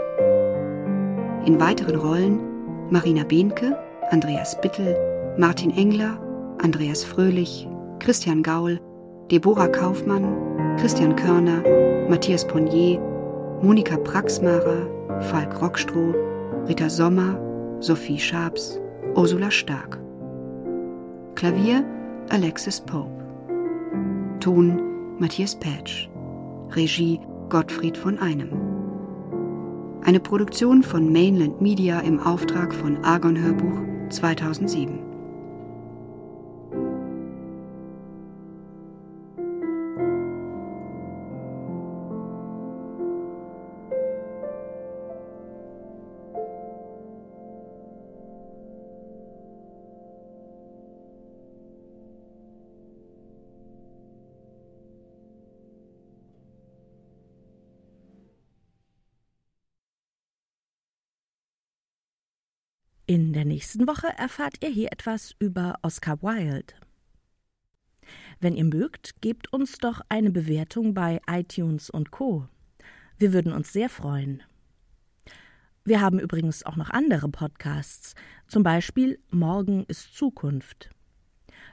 In 1.46 1.60
weiteren 1.60 1.96
Rollen 1.96 2.40
Marina 2.90 3.24
Behnke, 3.24 3.78
Andreas 4.12 4.56
Bittel, 4.62 4.96
Martin 5.38 5.70
Engler, 5.76 6.18
Andreas 6.64 7.04
Fröhlich, 7.04 7.68
Christian 8.00 8.42
Gaul, 8.42 8.80
Deborah 9.30 9.68
Kaufmann, 9.68 10.78
Christian 10.80 11.14
Körner, 11.14 11.62
Matthias 12.08 12.48
Ponnier, 12.48 13.00
Monika 13.62 13.98
Praxmarer, 13.98 14.88
Falk 15.24 15.62
Rockstroh, 15.62 16.16
Rita 16.70 16.90
Sommer, 16.90 17.38
Sophie 17.82 18.18
Schabs, 18.18 18.80
Ursula 19.16 19.52
Stark. 19.52 20.00
Klavier 21.36 21.84
Alexis 22.30 22.80
Pope. 22.80 23.12
Ton 24.40 25.18
Matthias 25.20 25.54
Patch. 25.54 26.10
Regie 26.70 27.20
Gottfried 27.50 27.98
von 27.98 28.18
Einem. 28.20 28.52
Eine 30.06 30.22
Produktion 30.22 30.82
von 30.82 31.12
Mainland 31.12 31.60
Media 31.60 32.00
im 32.00 32.22
Auftrag 32.22 32.74
von 32.74 33.04
Argon 33.04 33.38
Hörbuch 33.38 33.88
2007. 34.10 35.07
nächsten 63.58 63.88
Woche 63.88 64.10
erfahrt 64.20 64.64
ihr 64.64 64.70
hier 64.70 64.92
etwas 64.92 65.34
über 65.40 65.80
Oscar 65.82 66.22
Wilde. 66.22 66.76
Wenn 68.40 68.56
ihr 68.56 68.66
mögt, 68.66 69.20
gebt 69.20 69.52
uns 69.52 69.80
doch 69.80 70.00
eine 70.10 70.30
Bewertung 70.30 70.94
bei 70.94 71.20
iTunes 71.28 71.90
und 71.90 72.12
Co. 72.12 72.48
Wir 73.18 73.34
würden 73.34 73.52
uns 73.52 73.74
sehr 73.74 73.90
freuen. 73.90 74.44
Wir 75.84 76.02
haben 76.02 76.20
übrigens 76.20 76.68
auch 76.68 76.76
noch 76.76 76.92
andere 76.92 77.30
Podcasts, 77.30 78.14
zum 78.48 78.62
Beispiel 78.62 79.18
Morgen 79.32 79.86
ist 79.88 80.16
Zukunft. 80.16 80.92